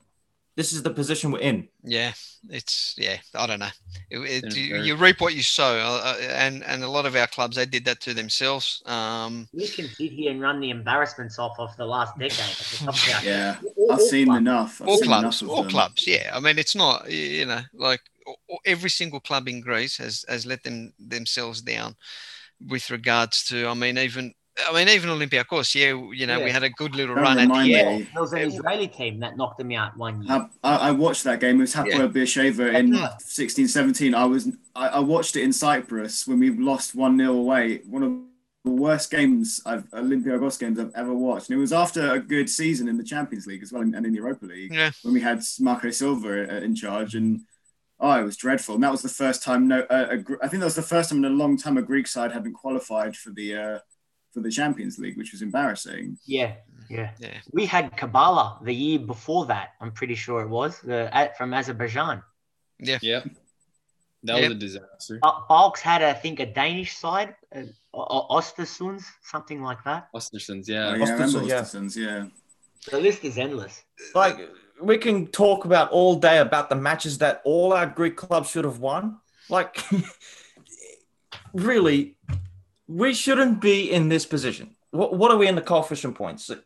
This 0.56 0.72
is 0.72 0.82
the 0.82 0.90
position 0.90 1.30
we're 1.30 1.38
in. 1.40 1.68
yeah. 1.84 2.12
It's 2.50 2.94
yeah. 2.96 3.16
I 3.34 3.46
don't 3.48 3.58
know. 3.58 3.68
It, 4.10 4.44
it, 4.44 4.56
you, 4.56 4.76
you 4.76 4.94
reap 4.96 5.20
what 5.20 5.34
you 5.34 5.42
sow, 5.42 5.76
uh, 5.76 6.02
uh, 6.04 6.20
and 6.34 6.62
and 6.64 6.84
a 6.84 6.88
lot 6.88 7.04
of 7.04 7.16
our 7.16 7.26
clubs 7.26 7.56
they 7.56 7.66
did 7.66 7.84
that 7.86 8.00
to 8.02 8.14
themselves. 8.14 8.80
Um, 8.86 9.48
We 9.52 9.66
can 9.66 9.88
sit 9.88 10.12
here 10.12 10.30
and 10.30 10.40
run 10.40 10.60
the 10.60 10.70
embarrassments 10.70 11.38
off 11.40 11.58
of 11.58 11.76
the 11.76 11.84
last 11.84 12.16
decade. 12.16 12.38
the 12.38 12.76
clubs 12.78 13.08
out 13.12 13.22
there. 13.24 13.58
Yeah, 13.62 13.70
All- 13.76 13.92
I've 13.92 13.98
all 13.98 14.06
seen 14.06 14.26
clubs. 14.26 14.38
enough. 14.38 14.80
I've 14.82 14.88
all 14.88 14.96
seen 14.98 15.06
clubs, 15.06 15.42
enough 15.42 15.50
all 15.50 15.62
them. 15.62 15.70
clubs. 15.70 16.06
Yeah, 16.06 16.30
I 16.32 16.38
mean, 16.40 16.58
it's 16.58 16.76
not 16.76 17.10
you 17.10 17.44
know 17.46 17.60
like 17.74 18.00
o- 18.26 18.36
o- 18.52 18.58
every 18.64 18.90
single 18.90 19.20
club 19.20 19.48
in 19.48 19.60
Greece 19.60 19.96
has 19.98 20.24
has 20.28 20.46
let 20.46 20.62
them 20.62 20.92
themselves 21.00 21.60
down 21.60 21.96
with 22.66 22.88
regards 22.90 23.42
to. 23.46 23.66
I 23.66 23.74
mean, 23.74 23.98
even 23.98 24.32
I 24.66 24.72
mean 24.72 24.88
even 24.88 25.10
Olympiacos. 25.10 25.74
Yeah, 25.74 25.92
you 26.12 26.26
know, 26.26 26.40
we 26.42 26.50
had 26.50 26.62
a 26.62 26.70
good 26.70 26.94
little 26.94 27.14
Don't 27.14 27.24
run 27.24 27.38
at 27.38 27.42
the 27.48 27.54
remind 27.54 27.72
end. 27.72 28.08
There 28.12 28.22
was 28.22 28.32
an 28.32 28.40
Israeli 28.40 28.88
team 28.88 29.20
that 29.20 29.36
knocked 29.36 29.58
them 29.58 29.70
out 29.72 29.96
one 29.96 30.22
year. 30.22 30.48
I, 30.64 30.76
I 30.76 30.90
watched 30.90 31.24
that 31.24 31.40
game. 31.40 31.56
It 31.56 31.60
was 31.60 31.74
Hapoel 31.74 31.86
Yeah. 31.86 32.06
Beersheva 32.06 32.74
in 32.74 32.94
Yeah. 32.94 33.10
16, 33.18 33.68
17. 33.68 34.14
I 34.14 34.24
was 34.24 34.48
I, 34.74 34.88
I 34.88 34.98
watched 34.98 35.36
it 35.36 35.42
in 35.42 35.52
Cyprus 35.52 36.26
when 36.26 36.40
we 36.40 36.50
lost 36.50 36.94
one 36.94 37.16
0 37.18 37.32
away. 37.34 37.78
One 37.86 38.02
of 38.02 38.10
the 38.64 38.70
worst 38.70 39.10
games 39.10 39.60
I've 39.64 39.88
Olympiacos 39.90 40.58
games 40.58 40.78
I've 40.78 40.94
ever 40.94 41.14
watched. 41.14 41.50
And 41.50 41.56
it 41.56 41.60
was 41.60 41.72
after 41.72 42.12
a 42.12 42.18
good 42.18 42.50
season 42.50 42.88
in 42.88 42.96
the 42.96 43.04
Champions 43.04 43.46
League 43.46 43.62
as 43.62 43.72
well 43.72 43.82
and 43.82 43.94
in 43.94 44.02
the 44.02 44.18
Europa 44.18 44.46
League 44.46 44.74
Yeah, 44.74 44.90
when 45.02 45.14
we 45.14 45.20
had 45.20 45.42
Marco 45.60 45.90
Silva 45.90 46.52
uh, 46.56 46.60
in 46.60 46.74
charge 46.74 47.14
and. 47.14 47.42
Oh, 48.00 48.12
it 48.12 48.22
was 48.22 48.36
dreadful. 48.36 48.76
And 48.76 48.84
that 48.84 48.92
was 48.92 49.02
the 49.02 49.08
first 49.08 49.42
time. 49.42 49.66
No, 49.66 49.80
uh, 49.80 50.18
I 50.40 50.46
think 50.46 50.60
that 50.60 50.66
was 50.66 50.76
the 50.76 50.82
first 50.82 51.10
time 51.10 51.18
in 51.18 51.24
a 51.24 51.34
long 51.34 51.56
time 51.56 51.76
a 51.76 51.82
Greek 51.82 52.06
side 52.06 52.30
hadn't 52.30 52.52
qualified 52.52 53.16
for 53.16 53.30
the 53.30 53.56
uh, 53.56 53.78
for 54.32 54.40
the 54.40 54.50
Champions 54.50 54.98
League, 54.98 55.16
which 55.16 55.32
was 55.32 55.42
embarrassing. 55.42 56.18
Yeah, 56.24 56.54
yeah. 56.88 57.10
yeah, 57.18 57.38
We 57.52 57.66
had 57.66 57.96
Qabala 57.96 58.62
the 58.64 58.74
year 58.74 58.98
before 58.98 59.46
that. 59.46 59.70
I'm 59.80 59.92
pretty 59.92 60.14
sure 60.14 60.40
it 60.42 60.48
was 60.48 60.80
the 60.80 61.14
at, 61.14 61.36
from 61.36 61.54
Azerbaijan. 61.54 62.22
Yeah. 62.78 62.98
Yeah. 63.02 63.24
That 64.24 64.40
yep. 64.40 64.48
was 64.48 64.56
a 64.56 64.60
disaster. 64.60 65.20
Uh, 65.22 65.40
Balks 65.48 65.80
had, 65.80 66.02
I 66.02 66.12
think, 66.12 66.40
a 66.40 66.46
Danish 66.46 66.96
side, 66.96 67.36
uh, 67.54 67.62
Ostersunds, 67.94 69.04
something 69.22 69.62
like 69.62 69.82
that. 69.84 70.08
Ostersunds, 70.12 70.66
yeah. 70.66 70.88
Oh, 70.88 70.94
yeah, 70.94 71.04
Ostersunds, 71.04 71.48
yeah. 71.48 71.60
Ostersunds, 71.60 71.96
yeah. 71.96 72.26
The 72.90 73.00
list 73.00 73.24
is 73.24 73.38
endless. 73.38 73.84
Like 74.14 74.38
we 74.80 74.98
can 74.98 75.26
talk 75.28 75.64
about 75.64 75.90
all 75.90 76.16
day 76.16 76.38
about 76.38 76.68
the 76.68 76.76
matches 76.76 77.18
that 77.18 77.42
all 77.44 77.72
our 77.72 77.86
Greek 77.86 78.16
clubs 78.16 78.50
should 78.50 78.64
have 78.64 78.78
won. 78.78 79.18
Like, 79.48 79.82
really, 81.52 82.16
we 82.88 83.14
shouldn't 83.14 83.60
be 83.60 83.92
in 83.92 84.08
this 84.08 84.26
position. 84.26 84.74
What, 84.90 85.14
what 85.14 85.30
are 85.30 85.36
we 85.36 85.46
in 85.46 85.54
the 85.54 85.62
coefficient 85.62 86.14
points? 86.14 86.50
16th? 86.50 86.64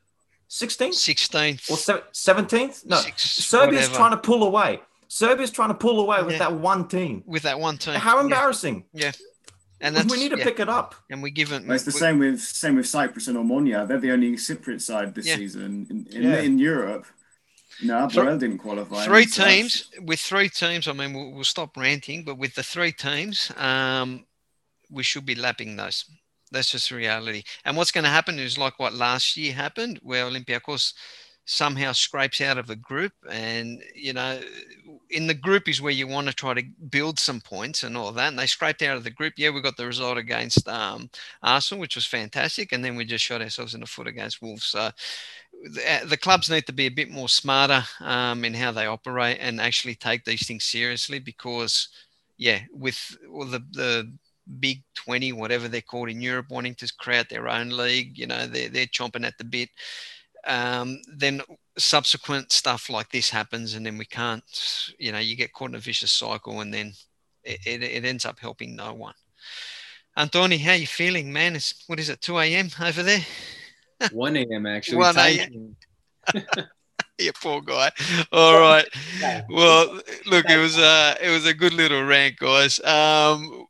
16th. 0.51 1.71
Or 1.71 1.77
17th? 2.13 2.87
No. 2.87 2.97
Six, 2.97 3.23
Serbia's 3.23 3.89
whatever. 3.89 3.95
trying 3.95 4.11
to 4.13 4.17
pull 4.19 4.45
away. 4.45 4.81
Serbia's 5.09 5.51
trying 5.51 5.69
to 5.69 5.75
pull 5.75 6.01
away 6.01 6.23
with 6.23 6.35
yeah. 6.35 6.39
that 6.39 6.55
one 6.55 6.89
team. 6.89 7.23
With 7.27 7.43
that 7.43 7.59
one 7.59 7.77
team. 7.77 7.95
How 7.95 8.21
embarrassing. 8.21 8.85
Yeah. 8.95 9.07
yeah. 9.07 9.13
And 9.83 10.11
we 10.11 10.17
need 10.17 10.31
to 10.31 10.39
yeah. 10.39 10.45
pick 10.45 10.61
it 10.61 10.69
up. 10.69 10.95
And 11.11 11.23
we 11.23 11.31
give 11.31 11.53
it. 11.53 11.65
Well, 11.65 11.73
it's 11.75 11.85
the 11.85 11.89
we, 11.89 11.99
same 11.99 12.19
with 12.21 12.41
same 12.41 12.77
with 12.77 12.87
Cyprus 12.87 13.27
and 13.27 13.37
Omonia. 13.37 13.87
They're 13.87 13.99
the 13.99 14.13
only 14.13 14.37
Cypriot 14.37 14.81
side 14.81 15.15
this 15.15 15.27
season 15.27 15.87
in, 15.91 16.07
in, 16.13 16.33
in 16.33 16.59
Europe. 16.59 17.05
No, 17.83 18.07
APOEL 18.07 18.39
didn't 18.39 18.59
qualify. 18.59 19.05
Three 19.05 19.27
teams 19.27 19.91
with 20.01 20.21
three 20.21 20.49
teams. 20.49 20.87
I 20.87 20.93
mean, 20.93 21.13
we'll, 21.13 21.33
we'll, 21.33 21.45
stop 21.45 21.77
ranting, 21.77 22.23
but 22.23 22.39
with 22.39 22.55
the 22.55 22.63
three 22.63 22.93
teams, 22.93 23.51
um, 23.57 24.25
we 24.93 25.03
should 25.03 25.27
be 25.27 25.35
lapping 25.35 25.77
those. 25.77 26.05
That's 26.51 26.71
just 26.71 26.91
reality. 26.91 27.45
And 27.65 27.77
what's 27.77 27.93
going 27.93 28.05
to 28.05 28.11
happen 28.11 28.39
is 28.39 28.59
like 28.59 28.79
what 28.79 28.93
last 28.93 29.37
year 29.37 29.55
happened, 29.55 29.99
where 30.03 30.27
Olympiacos 30.27 30.93
somehow 31.45 31.91
scrapes 31.93 32.41
out 32.41 32.59
of 32.59 32.71
a 32.71 32.77
group, 32.77 33.13
and 33.31 33.83
you 33.95 34.13
know, 34.13 34.39
in 35.11 35.27
the 35.27 35.35
group 35.35 35.69
is 35.69 35.81
where 35.81 35.93
you 35.93 36.07
want 36.07 36.29
to 36.29 36.35
try 36.35 36.55
to 36.55 36.63
build 36.91 37.19
some 37.19 37.41
points 37.41 37.83
and 37.83 37.97
all 37.97 38.13
that. 38.13 38.29
And 38.29 38.39
they 38.39 38.47
scraped 38.47 38.83
out 38.83 38.97
of 38.97 39.05
the 39.05 39.11
group. 39.11 39.35
Yeah, 39.37 39.51
we 39.51 39.63
got 39.63 39.77
the 39.77 39.87
result 39.87 40.19
against 40.19 40.69
um, 40.69 41.11
Arsenal, 41.43 41.81
which 41.81 41.97
was 41.97 42.07
fantastic, 42.07 42.73
and 42.73 42.85
then 42.85 42.97
we 42.97 43.05
just 43.05 43.25
shot 43.25 43.43
ourselves 43.43 43.75
in 43.75 43.81
the 43.81 43.87
foot 43.87 44.07
against 44.07 44.43
Wolves. 44.43 44.65
So 44.65 44.91
the, 45.63 46.03
the 46.07 46.17
clubs 46.17 46.51
need 46.51 46.67
to 46.67 46.73
be 46.73 46.87
a 46.87 46.91
bit 46.91 47.11
more 47.11 47.29
smarter 47.29 47.85
um, 48.01 48.45
in 48.45 48.55
how 48.55 48.73
they 48.73 48.87
operate 48.87 49.39
and 49.41 49.61
actually 49.61 49.95
take 49.95 50.25
these 50.25 50.47
things 50.47 50.65
seriously 50.65 51.19
because 51.19 51.89
yeah 52.39 52.61
with 52.73 53.17
all 53.33 53.45
the 53.45 53.63
the 53.73 54.13
big 54.61 54.83
20 54.95 55.33
whatever 55.33 55.69
they're 55.69 55.81
called 55.81 56.09
in 56.09 56.21
europe 56.21 56.47
wanting 56.51 56.75
to 56.75 56.91
create 56.99 57.29
their 57.29 57.49
own 57.49 57.71
league 57.71 58.19
you 58.19 58.27
know 58.27 58.47
they're, 58.47 58.69
they're 58.69 58.87
chomping 58.87 59.27
at 59.27 59.37
the 59.39 59.45
bit 59.45 59.69
um, 60.45 61.01
then 61.17 61.41
subsequent 61.79 62.51
stuff 62.51 62.91
like 62.91 63.09
this 63.11 63.31
happens 63.31 63.75
and 63.75 63.87
then 63.87 63.97
we 63.97 64.05
can't 64.05 64.93
you 64.99 65.13
know 65.13 65.19
you 65.19 65.37
get 65.37 65.53
caught 65.53 65.71
in 65.71 65.77
a 65.77 65.79
vicious 65.79 66.13
cycle 66.13 66.61
and 66.61 66.75
then 66.75 66.93
it, 67.45 67.61
it, 67.65 67.83
it 67.83 68.05
ends 68.05 68.25
up 68.25 68.39
helping 68.39 68.75
no 68.75 68.93
one 68.93 69.15
Antoni, 70.19 70.61
how 70.61 70.75
you 70.75 70.87
feeling, 70.87 71.33
man? 71.33 71.57
It's 71.57 71.85
what 71.87 71.99
is 71.99 72.11
it, 72.11 72.21
2 72.21 72.39
a.m. 72.39 72.69
over 72.83 73.03
there? 73.03 73.25
1 74.13 74.37
a.m. 74.37 74.67
actually. 74.67 74.97
1 74.99 75.17
a.m. 75.17 75.77
you 77.19 77.33
poor 77.41 77.63
guy. 77.63 77.91
All 78.31 78.59
right. 78.59 78.87
Well, 79.49 80.01
look, 80.27 80.49
it 80.51 80.59
was 80.59 80.77
a 80.79 81.17
it 81.23 81.31
was 81.31 81.47
a 81.47 81.55
good 81.55 81.73
little 81.73 82.03
rant, 82.05 82.37
guys. 82.37 82.79
Um, 82.81 83.67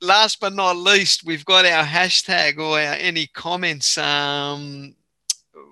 last 0.00 0.40
but 0.40 0.54
not 0.54 0.76
least, 0.76 1.24
we've 1.24 1.44
got 1.44 1.64
our 1.64 1.84
hashtag 1.84 2.58
or 2.58 2.78
our 2.78 2.94
any 2.94 3.26
comments 3.28 3.98
um, 3.98 4.94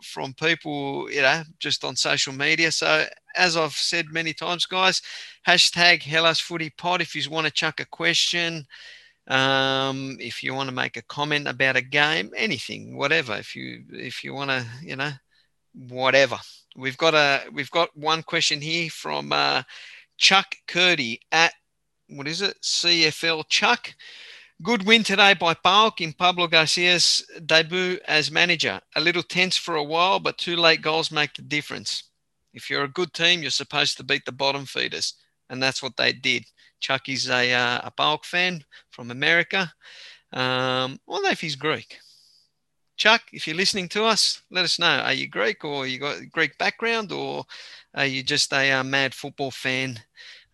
from 0.03 0.35
people, 0.35 1.11
you 1.11 1.23
know, 1.23 1.43
just 1.59 1.85
on 1.85 1.97
social 1.97 2.33
media. 2.33 2.71
So 2.71 3.07
as 3.37 3.57
I've 3.57 3.73
said 3.73 4.07
many 4.11 4.33
times, 4.33 4.67
guys, 4.67 5.03
hashtag 5.47 6.03
Hellas 6.03 6.41
Footy 6.41 6.71
Pod 6.71 7.01
if 7.01 7.15
you 7.15 7.31
want 7.31 7.47
to 7.47 7.53
chuck 7.53 7.81
a 7.81 7.87
question. 7.87 8.67
Um, 9.29 10.17
if 10.21 10.43
you 10.43 10.55
want 10.55 10.71
to 10.71 10.75
make 10.75 10.97
a 10.97 11.03
comment 11.03 11.47
about 11.47 11.77
a 11.77 11.83
game, 11.83 12.31
anything, 12.35 12.97
whatever. 12.97 13.37
If 13.37 13.55
you 13.55 13.85
if 13.93 14.25
you 14.25 14.33
want 14.33 14.51
to, 14.51 14.65
you 14.83 14.97
know, 14.97 15.13
whatever. 15.75 16.39
We've 16.77 16.97
got 16.97 17.15
a 17.15 17.43
we've 17.53 17.71
got 17.71 17.95
one 17.97 18.23
question 18.23 18.61
here 18.61 18.89
from 18.89 19.33
uh, 19.33 19.65
Chuck 20.17 20.55
Curdy 20.67 21.21
at 21.31 21.53
what 22.09 22.27
is 22.27 22.43
it? 22.43 22.61
CFL 22.63 23.49
Chuck. 23.49 23.95
Good 24.63 24.85
win 24.85 25.05
today 25.05 25.35
by 25.35 25.55
PAOK 25.55 26.01
in 26.01 26.13
Pablo 26.13 26.49
Garcia's 26.49 27.25
debut 27.47 27.99
as 28.09 28.31
manager. 28.31 28.81
A 28.97 29.01
little 29.01 29.23
tense 29.23 29.57
for 29.57 29.77
a 29.77 29.85
while, 29.85 30.19
but 30.19 30.39
two 30.39 30.57
late 30.57 30.83
goals 30.83 31.13
make 31.13 31.35
the 31.35 31.43
difference. 31.43 32.05
If 32.55 32.69
you're 32.69 32.85
a 32.85 32.89
good 32.89 33.13
team, 33.13 33.43
you're 33.43 33.51
supposed 33.51 33.97
to 33.99 34.05
beat 34.05 34.25
the 34.25 34.33
bottom 34.33 34.65
feeders, 34.65 35.15
and 35.51 35.63
that's 35.63 35.83
what 35.83 35.97
they 35.97 36.13
did. 36.13 36.45
Chucky's 36.81 37.29
a, 37.29 37.53
uh, 37.53 37.91
a 37.97 38.19
fan 38.25 38.65
from 38.91 39.11
America. 39.11 39.73
Um, 40.33 40.99
I 41.09 41.21
know 41.21 41.31
if 41.31 41.41
he's 41.41 41.57
Greek. 41.57 41.99
Chuck, 42.97 43.23
if 43.33 43.47
you're 43.47 43.55
listening 43.57 43.89
to 43.91 44.05
us, 44.05 44.43
let 44.51 44.65
us 44.65 44.79
know. 44.79 44.87
Are 44.87 45.13
you 45.13 45.29
Greek 45.29 45.65
or 45.65 45.87
you 45.87 46.01
got 46.01 46.19
Greek 46.33 46.59
background 46.59 47.13
or 47.13 47.45
are 47.95 48.07
you 48.07 48.25
just 48.25 48.53
a 48.53 48.73
uh, 48.73 48.83
mad 48.83 49.15
football 49.15 49.53
fan 49.53 50.01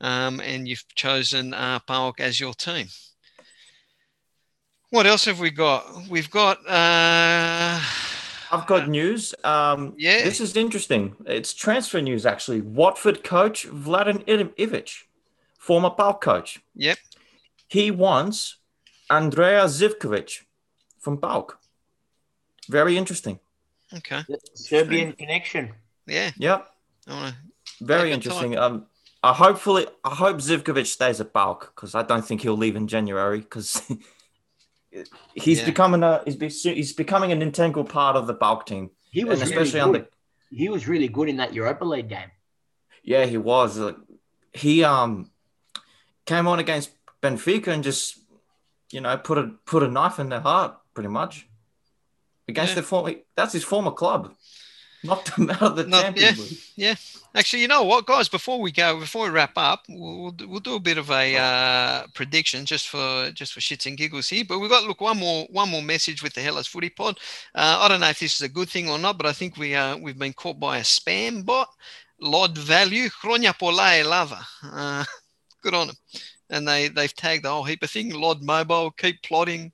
um, 0.00 0.40
and 0.40 0.66
you've 0.68 0.84
chosen 0.94 1.54
uh, 1.54 1.80
PAOK 1.80 2.20
as 2.20 2.40
your 2.40 2.54
team? 2.54 2.88
What 4.90 5.06
else 5.06 5.24
have 5.24 5.40
we 5.40 5.50
got? 5.50 6.08
We've 6.08 6.30
got. 6.30 6.58
Uh, 6.68 7.80
I've 8.52 8.66
got 8.66 8.88
news. 8.88 9.34
Um, 9.42 9.94
yeah. 9.98 10.22
This 10.22 10.40
is 10.40 10.56
interesting. 10.56 11.16
It's 11.26 11.52
transfer 11.52 12.00
news, 12.00 12.24
actually. 12.24 12.60
Watford 12.60 13.24
coach 13.24 13.66
Vladan 13.66 14.24
Ivic 14.26 15.04
former 15.58 15.90
PAOK 15.90 16.20
coach. 16.20 16.60
Yep. 16.76 16.98
He 17.68 17.90
wants 17.90 18.58
Andrija 19.10 19.66
Zivkovic 19.66 20.42
from 21.00 21.18
PAOK. 21.18 21.56
Very 22.68 22.96
interesting. 22.96 23.40
Okay. 23.92 24.22
Serbian 24.54 25.12
connection. 25.12 25.72
Yeah. 26.06 26.30
Yep. 26.36 26.68
Very 27.80 28.12
interesting. 28.12 28.56
Um, 28.58 28.86
I 29.24 29.32
hopefully 29.32 29.86
I 30.04 30.14
hope 30.14 30.36
Zivkovic 30.36 30.84
stays 30.84 31.18
at 31.18 31.32
PAOK 31.32 31.70
because 31.74 31.94
I 31.94 32.02
don't 32.02 32.22
think 32.22 32.42
he'll 32.42 32.58
leave 32.58 32.76
in 32.76 32.86
January 32.86 33.38
because 33.38 33.80
he's 35.34 35.60
yeah. 35.60 35.64
becoming 35.64 36.02
a 36.02 36.22
he's, 36.26 36.62
he's 36.62 36.92
becoming 36.92 37.32
an 37.32 37.40
integral 37.40 37.86
part 37.86 38.16
of 38.16 38.26
the 38.26 38.34
PAOK 38.34 38.66
team. 38.66 38.90
He 39.10 39.24
was 39.24 39.40
especially 39.40 39.80
really 39.80 39.92
good. 39.92 40.08
The, 40.50 40.56
he 40.58 40.68
was 40.68 40.86
really 40.86 41.08
good 41.08 41.30
in 41.30 41.38
that 41.38 41.54
Europa 41.54 41.86
League 41.86 42.10
game. 42.10 42.30
Yeah, 43.02 43.24
he 43.24 43.38
was. 43.38 43.80
He 44.52 44.84
um 44.84 45.30
came 46.26 46.46
on 46.46 46.58
against 46.58 46.90
Benfica 47.22 47.68
and 47.68 47.82
just, 47.82 48.18
you 48.92 49.00
know, 49.00 49.16
put 49.16 49.38
a 49.38 49.52
put 49.64 49.82
a 49.82 49.88
knife 49.88 50.18
in 50.18 50.28
their 50.28 50.40
heart, 50.40 50.76
pretty 50.92 51.08
much. 51.08 51.48
Against 52.46 52.72
yeah. 52.72 52.74
their 52.74 52.84
former, 52.84 53.14
that's 53.34 53.54
his 53.54 53.64
former 53.64 53.90
club. 53.90 54.34
Knocked 55.02 55.34
them 55.34 55.48
out 55.48 55.62
of 55.62 55.76
the 55.76 55.84
Not, 55.84 56.02
Champions 56.02 56.36
yeah, 56.36 56.44
League. 56.44 56.58
Yeah. 56.76 56.94
Actually, 57.36 57.62
you 57.62 57.68
know 57.68 57.82
what, 57.82 58.06
guys? 58.06 58.28
Before 58.28 58.60
we 58.60 58.70
go, 58.70 59.00
before 59.00 59.24
we 59.24 59.30
wrap 59.30 59.54
up, 59.56 59.82
we'll, 59.88 60.32
we'll 60.46 60.60
do 60.60 60.76
a 60.76 60.80
bit 60.80 60.98
of 60.98 61.10
a 61.10 61.36
uh, 61.36 62.06
prediction 62.14 62.64
just 62.64 62.88
for 62.88 63.32
just 63.32 63.52
for 63.52 63.58
shits 63.58 63.86
and 63.86 63.96
giggles 63.96 64.28
here. 64.28 64.44
But 64.48 64.60
we've 64.60 64.70
got 64.70 64.84
look 64.84 65.00
one 65.00 65.18
more 65.18 65.44
one 65.50 65.68
more 65.68 65.82
message 65.82 66.22
with 66.22 66.32
the 66.34 66.40
Hellas 66.40 66.68
Footy 66.68 66.90
Pod. 66.90 67.18
Uh, 67.52 67.78
I 67.80 67.88
don't 67.88 67.98
know 67.98 68.08
if 68.08 68.20
this 68.20 68.36
is 68.36 68.42
a 68.42 68.48
good 68.48 68.68
thing 68.68 68.88
or 68.88 68.98
not, 68.98 69.18
but 69.18 69.26
I 69.26 69.32
think 69.32 69.56
we 69.56 69.74
uh, 69.74 69.96
we've 69.96 70.18
been 70.18 70.32
caught 70.32 70.60
by 70.60 70.78
a 70.78 70.82
spam 70.82 71.44
bot. 71.44 71.68
Lod 72.20 72.56
value, 72.56 73.08
Chronia 73.08 73.52
Polae 73.52 74.08
lava. 74.08 74.46
Uh, 74.62 75.04
good 75.62 75.74
on 75.74 75.88
them. 75.88 75.96
And 76.50 76.68
they 76.68 76.86
they've 76.86 77.14
tagged 77.16 77.44
a 77.46 77.50
whole 77.50 77.64
heap 77.64 77.82
of 77.82 77.90
things. 77.90 78.14
Lod 78.14 78.44
mobile, 78.44 78.92
keep 78.92 79.20
plotting, 79.24 79.72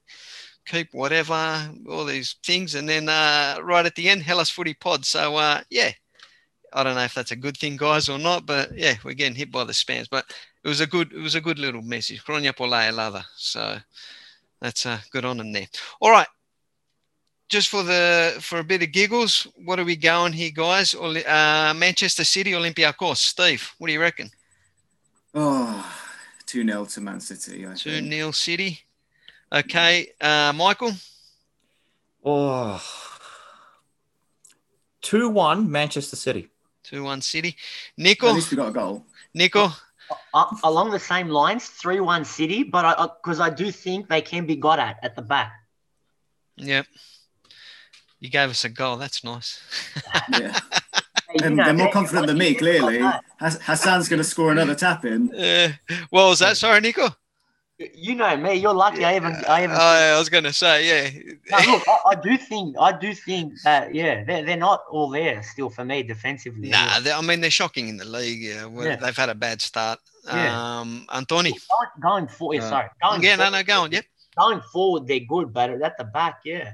keep 0.67 0.89
whatever, 0.93 1.71
all 1.91 2.07
these 2.07 2.37
things, 2.43 2.75
and 2.75 2.89
then 2.89 3.11
uh, 3.11 3.59
right 3.63 3.85
at 3.85 3.97
the 3.97 4.09
end, 4.09 4.23
Hellas 4.23 4.49
Footy 4.49 4.73
Pod. 4.73 5.05
So 5.05 5.37
uh, 5.37 5.61
yeah, 5.69 5.93
I 6.73 6.83
don't 6.83 6.95
know 6.95 7.03
if 7.03 7.15
that's 7.15 7.31
a 7.31 7.37
good 7.37 7.57
thing, 7.57 7.77
guys, 7.77 8.09
or 8.09 8.19
not, 8.19 8.47
but 8.47 8.77
yeah, 8.77 8.95
we're 9.05 9.15
getting 9.15 9.35
hit 9.35 9.51
by 9.51 9.65
the 9.65 9.73
spams. 9.73 10.09
But 10.11 10.25
it 10.65 10.69
was 10.69 10.81
a 10.81 10.87
good 10.87 11.13
it 11.13 11.21
was 11.21 11.35
a 11.35 11.41
good 11.41 11.59
little 11.59 11.83
message. 11.83 12.25
Kronia 12.25 12.55
Polaya 12.55 12.93
Lava. 12.93 13.25
So 13.37 13.79
that's 14.61 14.87
uh, 14.87 14.99
good 15.11 15.25
on 15.25 15.39
them 15.39 15.53
there. 15.53 15.67
All 16.01 16.11
right. 16.11 16.29
Just 17.49 17.69
for 17.69 17.83
the 17.83 18.37
for 18.41 18.61
a 18.61 18.65
bit 18.65 18.83
of 18.83 18.93
giggles, 18.93 19.47
what 19.65 19.81
are 19.81 19.85
we 19.85 19.97
going 19.97 20.33
here, 20.33 20.53
guys? 20.55 20.95
Uh, 20.95 21.75
Manchester 21.77 22.25
City 22.25 22.53
Olympiacos. 22.53 23.17
Steve, 23.17 23.75
what 23.79 23.89
do 23.89 23.93
you 23.93 24.01
reckon? 24.01 24.31
Oh, 25.35 25.85
2 26.47 26.65
0 26.67 26.85
to 26.85 27.01
Man 27.01 27.21
City. 27.21 27.67
2 27.77 28.09
0 28.09 28.31
City. 28.33 28.81
Okay. 29.53 30.09
Uh, 30.21 30.53
Michael? 30.55 30.93
Oh. 32.25 32.81
2 35.03 35.29
1 35.29 35.71
Manchester 35.71 36.17
City. 36.17 36.49
2 36.91 37.05
1 37.05 37.21
City. 37.23 37.57
Nico? 37.97 38.29
At 38.29 38.35
least 38.35 38.51
we 38.51 38.57
got 38.57 38.69
a 38.69 38.73
goal. 38.73 39.07
Nico? 39.33 39.71
Uh, 40.35 40.47
along 40.65 40.91
the 40.91 40.99
same 40.99 41.29
lines, 41.29 41.69
3 41.69 42.01
1 42.01 42.25
City, 42.25 42.65
but 42.65 43.17
because 43.23 43.39
I, 43.39 43.47
I, 43.47 43.51
do 43.51 43.71
think 43.71 44.09
they 44.09 44.21
can 44.21 44.45
be 44.45 44.57
got 44.57 44.81
at 44.81 44.99
at 45.03 45.15
the 45.15 45.23
back. 45.23 45.53
Yep. 46.57 46.87
You 48.19 48.29
gave 48.29 48.51
us 48.51 48.65
a 48.65 48.69
goal. 48.69 48.97
That's 48.97 49.23
nice. 49.23 49.63
yeah. 50.33 50.59
they're, 51.37 51.55
they're 51.55 51.73
more 51.73 51.93
confident 51.93 52.27
than 52.27 52.39
me, 52.39 52.55
clearly. 52.55 53.01
Hassan's 53.41 54.09
going 54.09 54.19
to 54.19 54.25
score 54.25 54.51
another 54.51 54.75
tap 54.75 55.05
in. 55.05 55.33
Uh, 55.33 55.73
what 56.11 56.29
was 56.29 56.41
that? 56.41 56.57
Sorry, 56.57 56.81
Nico. 56.81 57.09
You 57.95 58.15
know 58.15 58.37
me. 58.37 58.55
You're 58.55 58.75
lucky. 58.75 59.07
I 59.07 59.13
haven't. 59.13 59.49
I 59.49 59.63
haven't. 59.63 59.77
I 59.79 60.19
was 60.19 60.29
going 60.29 60.45
to 60.45 60.53
say, 60.53 60.87
yeah. 60.87 61.33
No, 61.51 61.73
look, 61.73 61.89
I, 61.89 62.11
I, 62.11 62.15
do 62.15 62.37
think. 62.37 62.77
I 62.79 62.93
do 62.93 63.15
think 63.15 63.55
that. 63.65 63.95
Yeah, 63.95 64.23
they're, 64.25 64.45
they're 64.45 64.57
not 64.59 64.85
all 64.91 65.09
there 65.09 65.43
still 65.43 65.71
for 65.71 65.85
me 65.85 66.03
defensively. 66.03 66.69
Nah, 66.69 66.99
I 67.03 67.23
mean 67.23 67.41
they're 67.41 67.51
shocking 67.51 67.89
in 67.89 67.97
the 67.97 68.05
league. 68.05 68.43
Yeah, 68.43 68.69
yeah. 68.71 68.97
they've 68.97 69.17
had 69.17 69.31
a 69.31 69.35
bad 69.35 69.63
start. 69.63 69.99
Yeah. 70.27 70.81
Um, 70.81 71.07
Antoni. 71.09 71.53
Going, 71.53 71.91
going 72.03 72.29
forward, 72.29 72.61
uh, 72.61 72.69
sorry. 72.69 72.89
Going 73.03 73.23
yeah, 73.23 73.37
forward, 73.37 73.53
no, 73.53 73.59
no, 73.59 73.65
going. 73.65 73.93
Yep. 73.93 74.05
Going 74.39 74.61
forward, 74.73 75.07
they're 75.07 75.21
good, 75.21 75.53
but 75.53 75.71
at 75.71 75.97
the 75.97 76.05
back, 76.05 76.41
yeah. 76.45 76.73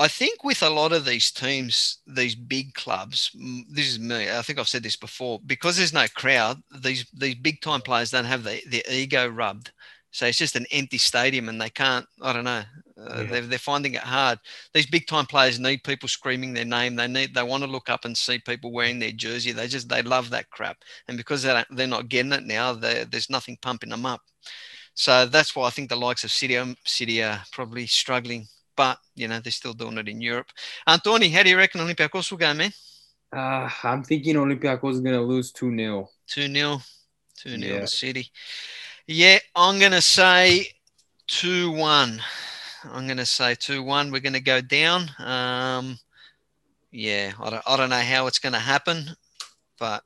I 0.00 0.08
think 0.08 0.44
with 0.44 0.62
a 0.62 0.70
lot 0.70 0.92
of 0.92 1.04
these 1.04 1.30
teams, 1.30 1.98
these 2.06 2.36
big 2.36 2.74
clubs, 2.74 3.30
this 3.68 3.88
is 3.88 3.98
me. 3.98 4.30
I 4.30 4.42
think 4.42 4.58
I've 4.58 4.68
said 4.68 4.84
this 4.84 4.96
before. 4.96 5.40
Because 5.44 5.76
there's 5.76 5.92
no 5.92 6.06
crowd, 6.14 6.62
these 6.82 7.06
these 7.12 7.34
big 7.36 7.60
time 7.60 7.82
players 7.82 8.10
don't 8.10 8.24
have 8.24 8.44
the, 8.44 8.60
their 8.66 8.82
ego 8.90 9.28
rubbed. 9.28 9.72
So 10.18 10.26
it's 10.26 10.38
just 10.38 10.56
an 10.56 10.66
empty 10.72 10.98
stadium, 10.98 11.48
and 11.48 11.60
they 11.60 11.70
can't. 11.70 12.04
I 12.20 12.32
don't 12.32 12.42
know. 12.42 12.64
Uh, 13.00 13.20
yeah. 13.20 13.22
they're, 13.30 13.40
they're 13.42 13.58
finding 13.60 13.94
it 13.94 14.00
hard. 14.00 14.40
These 14.74 14.86
big 14.86 15.06
time 15.06 15.26
players 15.26 15.60
need 15.60 15.84
people 15.84 16.08
screaming 16.08 16.52
their 16.52 16.64
name. 16.64 16.96
They 16.96 17.06
need. 17.06 17.34
They 17.34 17.44
want 17.44 17.62
to 17.62 17.70
look 17.70 17.88
up 17.88 18.04
and 18.04 18.18
see 18.18 18.40
people 18.40 18.72
wearing 18.72 18.98
their 18.98 19.12
jersey. 19.12 19.52
They 19.52 19.68
just 19.68 19.88
they 19.88 20.02
love 20.02 20.30
that 20.30 20.50
crap. 20.50 20.78
And 21.06 21.16
because 21.16 21.44
they're 21.44 21.64
they're 21.70 21.86
not 21.86 22.08
getting 22.08 22.32
it 22.32 22.42
now, 22.42 22.72
there's 22.72 23.30
nothing 23.30 23.58
pumping 23.62 23.90
them 23.90 24.04
up. 24.04 24.20
So 24.94 25.24
that's 25.24 25.54
why 25.54 25.68
I 25.68 25.70
think 25.70 25.88
the 25.88 25.94
likes 25.94 26.24
of 26.24 26.32
City, 26.32 26.58
City 26.84 27.22
are 27.22 27.40
probably 27.52 27.86
struggling 27.86 28.48
but 28.76 28.98
you 29.14 29.28
know 29.28 29.38
they're 29.40 29.52
still 29.52 29.72
doing 29.72 29.98
it 29.98 30.08
in 30.08 30.20
Europe. 30.20 30.48
Antoni, 30.88 31.30
how 31.30 31.44
do 31.44 31.50
you 31.50 31.56
reckon 31.56 31.80
Olympiacos 31.80 32.30
will 32.30 32.38
go, 32.38 32.54
man? 32.54 32.72
Uh, 33.32 33.68
I'm 33.84 34.02
thinking 34.02 34.34
Olympiacos 34.34 34.94
is 34.94 35.00
gonna 35.00 35.22
lose 35.22 35.52
two 35.52 35.76
0 35.76 36.08
Two 36.26 36.52
0 36.52 36.80
two 37.36 37.56
0 37.56 37.60
yeah. 37.60 37.84
City. 37.84 38.32
Yeah, 39.10 39.38
I'm 39.56 39.78
gonna 39.78 40.02
say 40.02 40.66
two 41.26 41.70
one. 41.70 42.20
I'm 42.84 43.08
gonna 43.08 43.24
say 43.24 43.54
two 43.54 43.82
one. 43.82 44.12
We're 44.12 44.20
gonna 44.20 44.38
go 44.38 44.60
down. 44.60 45.10
Um, 45.18 45.98
yeah, 46.92 47.32
I 47.40 47.48
don't, 47.48 47.62
I 47.66 47.76
don't 47.78 47.88
know 47.88 47.96
how 47.96 48.26
it's 48.26 48.38
gonna 48.38 48.58
happen, 48.58 49.08
but 49.78 50.04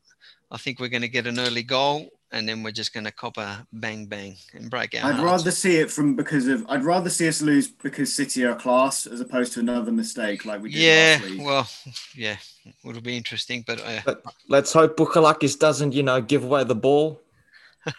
I 0.52 0.56
think 0.56 0.78
we're 0.78 0.86
gonna 0.86 1.08
get 1.08 1.26
an 1.26 1.40
early 1.40 1.64
goal 1.64 2.10
and 2.30 2.48
then 2.48 2.62
we're 2.62 2.70
just 2.70 2.94
going 2.94 3.04
to 3.04 3.12
cop 3.12 3.36
a 3.36 3.66
bang 3.72 4.06
bang 4.06 4.36
and 4.54 4.70
break 4.70 4.94
out. 4.94 5.04
I'd 5.12 5.20
rather 5.20 5.50
see 5.50 5.76
it 5.76 5.90
from 5.90 6.16
because 6.16 6.46
of 6.46 6.64
I'd 6.68 6.84
rather 6.84 7.10
see 7.10 7.28
us 7.28 7.42
lose 7.42 7.68
because 7.68 8.14
City 8.14 8.44
are 8.44 8.54
class 8.54 9.06
as 9.06 9.20
opposed 9.20 9.52
to 9.54 9.60
another 9.60 9.92
mistake 9.92 10.44
like 10.44 10.62
we 10.62 10.70
did 10.70 10.80
yeah, 10.80 11.18
last 11.20 11.30
week. 11.30 11.40
well, 11.42 11.68
yeah, 12.14 12.36
it'll 12.84 13.02
be 13.02 13.16
interesting, 13.16 13.64
but, 13.66 13.80
uh, 13.84 14.00
but 14.04 14.22
let's 14.48 14.72
hope 14.72 14.96
Bouchalakis 14.96 15.58
doesn't 15.58 15.92
you 15.92 16.02
know 16.04 16.20
give 16.20 16.44
away 16.44 16.64
the 16.64 16.74
ball. 16.74 17.20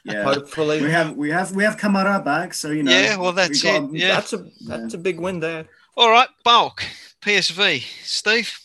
Yeah, 0.06 0.24
hopefully 0.24 0.82
we 0.82 0.92
have 0.92 1.16
we 1.16 1.30
have 1.30 1.54
we 1.54 1.64
have 1.64 1.78
Camara 1.78 2.22
back, 2.22 2.54
so 2.54 2.72
you 2.72 2.84
know. 2.84 2.92
Yeah, 2.92 3.18
well 3.18 3.34
that's 3.34 3.64
it. 3.64 3.82
Got, 3.82 3.94
yeah, 3.94 4.08
that's 4.16 4.34
a 4.34 4.38
that's 4.66 4.94
yeah. 4.94 5.00
a 5.00 5.02
big 5.02 5.20
win 5.20 5.40
there. 5.40 5.66
All 5.98 6.10
right, 6.10 6.30
PAOK 6.46 6.84
PSV, 7.22 7.84
Steve. 8.04 8.60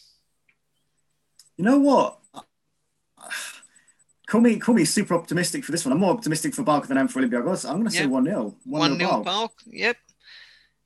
You 1.56 1.64
know 1.64 1.78
what? 1.78 2.18
Call 4.26 4.42
me, 4.42 4.58
call 4.58 4.74
me 4.74 4.84
super 4.84 5.14
optimistic 5.14 5.64
for 5.64 5.72
this 5.72 5.86
one. 5.86 5.92
I'm 5.92 6.00
more 6.00 6.12
optimistic 6.12 6.54
for 6.54 6.62
Barker 6.62 6.86
than 6.86 6.98
I 6.98 7.00
am 7.00 7.08
for 7.08 7.20
Olympiacos. 7.20 7.64
I'm 7.64 7.76
going 7.76 7.86
to 7.86 7.90
say 7.90 8.02
yep. 8.02 8.10
1 8.10 8.24
0. 8.24 8.56
1 8.64 8.98
0 8.98 9.22
Bark. 9.22 9.52
Yep. 9.66 9.96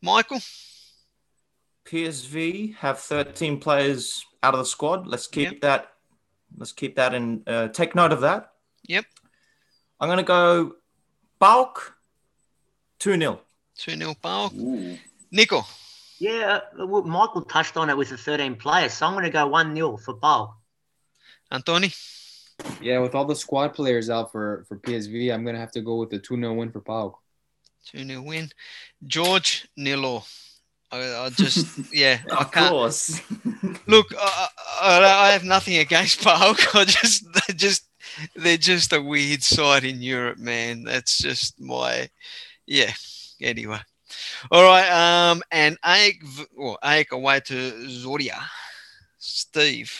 Michael? 0.00 0.40
PSV 1.86 2.76
have 2.76 3.00
13 3.00 3.58
players 3.58 4.24
out 4.44 4.54
of 4.54 4.60
the 4.60 4.64
squad. 4.64 5.08
Let's 5.08 5.26
keep 5.26 5.50
yep. 5.50 5.60
that. 5.62 5.88
Let's 6.56 6.72
keep 6.72 6.96
that 6.96 7.14
and 7.14 7.46
uh, 7.48 7.68
take 7.68 7.96
note 7.96 8.12
of 8.12 8.20
that. 8.20 8.52
Yep. 8.86 9.06
I'm 10.02 10.08
going 10.08 10.18
to 10.18 10.24
go 10.24 10.74
PAOK 11.40 11.94
2 12.98 13.16
0. 13.16 13.40
2 13.78 13.96
0 13.96 14.14
PAOK. 14.20 14.98
Nico? 15.30 15.64
Yeah, 16.18 16.58
uh, 16.76 16.86
Michael 16.86 17.42
touched 17.42 17.76
on 17.76 17.88
it 17.88 17.96
with 17.96 18.08
the 18.10 18.16
13 18.16 18.56
players. 18.56 18.94
So 18.94 19.06
I'm 19.06 19.12
going 19.12 19.22
to 19.22 19.30
go 19.30 19.46
1 19.46 19.76
0 19.76 19.96
for 19.98 20.14
PAOK. 20.14 20.54
Antoni? 21.52 21.94
Yeah, 22.80 22.98
with 22.98 23.14
all 23.14 23.24
the 23.24 23.36
squad 23.36 23.74
players 23.74 24.10
out 24.10 24.32
for 24.32 24.64
for 24.68 24.76
PSV, 24.78 25.32
I'm 25.32 25.44
gonna 25.44 25.58
have 25.58 25.72
to 25.72 25.80
go 25.80 25.96
with 25.96 26.10
the 26.10 26.18
two 26.18 26.36
0 26.36 26.54
win 26.54 26.70
for 26.70 26.80
PAOK. 26.80 27.14
Two 27.86 28.04
0 28.04 28.22
win. 28.22 28.50
George 29.06 29.68
Nilo. 29.76 30.24
I, 30.90 31.24
I 31.24 31.30
just 31.30 31.78
yeah. 31.92 32.18
of 32.30 32.38
I 32.38 32.44
can't. 32.44 32.70
course. 32.70 33.20
Look, 33.86 34.12
I, 34.18 34.48
I, 34.80 35.26
I, 35.28 35.30
have 35.30 35.44
nothing 35.44 35.78
against 35.78 36.20
PAOK. 36.20 36.74
I 36.80 36.84
just 36.84 37.26
just 37.56 37.84
they're 38.36 38.56
just 38.56 38.92
a 38.92 39.02
weird 39.02 39.42
side 39.42 39.84
in 39.84 40.02
Europe, 40.02 40.38
man. 40.38 40.84
That's 40.84 41.18
just 41.18 41.60
my 41.60 42.08
yeah. 42.66 42.92
Anyway. 43.40 43.80
All 44.50 44.62
right, 44.62 44.88
um, 44.90 45.42
and 45.50 45.78
AEK, 45.84 46.22
or 46.56 46.78
AEK 46.84 47.12
away 47.12 47.40
to 47.40 47.72
Zoria, 47.88 48.38
Steve 49.18 49.92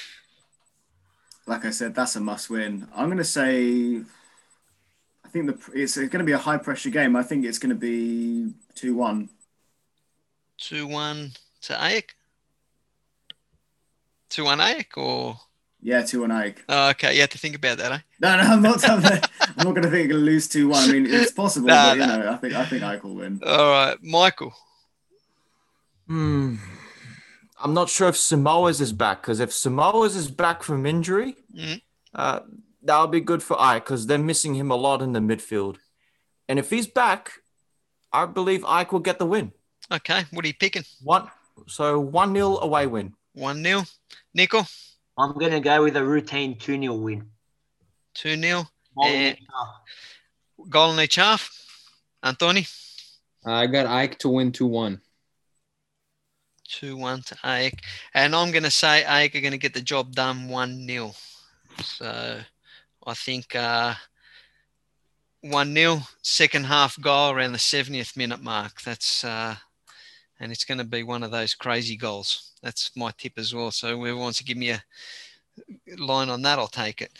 like 1.46 1.64
I 1.64 1.70
said, 1.70 1.94
that's 1.94 2.16
a 2.16 2.20
must 2.20 2.50
win. 2.50 2.86
I'm 2.94 3.06
going 3.06 3.18
to 3.18 3.24
say, 3.24 4.02
I 5.24 5.28
think 5.28 5.46
the 5.46 5.72
it's 5.74 5.96
going 5.96 6.10
to 6.10 6.24
be 6.24 6.32
a 6.32 6.38
high 6.38 6.58
pressure 6.58 6.90
game. 6.90 7.16
I 7.16 7.22
think 7.22 7.44
it's 7.44 7.58
going 7.58 7.70
to 7.70 7.74
be 7.74 8.52
2 8.74 8.94
1. 8.94 9.28
2 10.58 10.86
1 10.86 11.32
to? 11.62 12.02
2 14.30 14.44
1 14.44 14.58
AEK 14.60 14.96
or? 14.96 15.36
Yeah, 15.84 16.02
2 16.02 16.20
1 16.20 16.30
AEK. 16.30 16.64
Oh, 16.68 16.90
okay. 16.90 17.14
You 17.14 17.20
have 17.22 17.30
to 17.30 17.38
think 17.38 17.56
about 17.56 17.78
that, 17.78 17.90
eh? 17.92 17.98
No, 18.20 18.36
no, 18.36 18.42
I'm 18.42 18.62
not, 18.62 18.88
I'm 18.88 19.02
not, 19.02 19.30
I'm 19.40 19.64
not 19.64 19.74
going 19.74 19.82
to 19.82 19.90
think 19.90 20.10
going 20.10 20.24
to 20.24 20.30
lose 20.30 20.48
2 20.48 20.68
1. 20.68 20.78
I 20.78 20.92
mean, 20.92 21.06
it's 21.06 21.32
possible, 21.32 21.68
but, 21.68 21.98
you 21.98 22.06
know, 22.06 22.30
I 22.30 22.36
think, 22.36 22.54
I 22.54 22.64
think 22.64 22.82
AEK 22.82 23.02
will 23.02 23.16
win. 23.16 23.40
All 23.44 23.70
right. 23.70 23.96
Michael. 24.02 24.54
Hmm. 26.06 26.56
I'm 27.60 27.74
not 27.74 27.88
sure 27.88 28.08
if 28.08 28.16
Simões 28.16 28.80
is 28.80 28.92
back 28.92 29.22
because 29.22 29.40
if 29.40 29.50
Simões 29.50 30.16
is 30.16 30.30
back 30.30 30.62
from 30.62 30.86
injury, 30.86 31.36
mm-hmm. 31.54 31.74
uh, 32.14 32.40
that'll 32.82 33.06
be 33.08 33.20
good 33.20 33.42
for 33.42 33.56
AEK 33.56 33.84
because 33.84 34.06
they're 34.06 34.18
missing 34.18 34.54
him 34.54 34.70
a 34.70 34.76
lot 34.76 35.02
in 35.02 35.12
the 35.12 35.20
midfield. 35.20 35.76
And 36.48 36.58
if 36.58 36.70
he's 36.70 36.86
back, 36.86 37.32
I 38.12 38.26
believe 38.26 38.62
AEK 38.62 38.92
will 38.92 39.00
get 39.00 39.18
the 39.18 39.26
win. 39.26 39.52
Okay, 39.90 40.24
what 40.32 40.44
are 40.44 40.48
you 40.48 40.54
picking? 40.54 40.84
One, 41.02 41.28
so 41.66 41.98
one 41.98 42.34
0 42.34 42.58
away 42.58 42.86
win. 42.86 43.14
One 43.34 43.62
0 43.64 43.84
Nico. 44.34 44.64
I'm 45.18 45.32
gonna 45.38 45.60
go 45.60 45.82
with 45.82 45.96
a 45.96 46.04
routine 46.04 46.58
two 46.58 46.80
0 46.80 46.94
win. 46.94 47.26
Two 48.14 48.36
0 48.36 48.64
Goal 50.68 50.90
in 50.90 50.96
the 50.96 51.06
chaff. 51.06 51.50
Antoni. 52.24 52.68
I 53.44 53.66
got 53.66 53.86
AEK 53.86 54.18
to 54.20 54.28
win 54.28 54.52
two 54.52 54.66
one. 54.66 55.00
2 56.72 56.96
1 56.96 57.22
to 57.22 57.36
AEK. 57.44 57.80
And 58.14 58.34
I'm 58.34 58.50
going 58.50 58.62
to 58.62 58.70
say 58.70 59.04
AEK 59.06 59.34
are 59.36 59.40
going 59.40 59.52
to 59.52 59.58
get 59.58 59.74
the 59.74 59.82
job 59.82 60.14
done 60.14 60.48
1 60.48 60.86
0. 60.86 61.12
So 61.82 62.40
I 63.06 63.14
think 63.14 63.54
uh, 63.54 63.94
1 65.42 65.74
0, 65.74 66.00
second 66.22 66.64
half 66.64 66.98
goal 67.00 67.32
around 67.32 67.52
the 67.52 67.58
70th 67.58 68.16
minute 68.16 68.42
mark. 68.42 68.80
That's. 68.82 69.24
Uh, 69.24 69.56
and 70.42 70.50
it's 70.50 70.64
going 70.64 70.78
to 70.78 70.84
be 70.84 71.04
one 71.04 71.22
of 71.22 71.30
those 71.30 71.54
crazy 71.54 71.96
goals. 71.96 72.50
That's 72.62 72.90
my 72.96 73.12
tip 73.16 73.34
as 73.38 73.54
well. 73.54 73.70
So 73.70 73.96
whoever 73.96 74.18
wants 74.18 74.38
to 74.38 74.44
give 74.44 74.56
me 74.56 74.70
a 74.70 74.82
line 75.96 76.28
on 76.28 76.42
that, 76.42 76.58
I'll 76.58 76.66
take 76.66 77.00
it. 77.00 77.12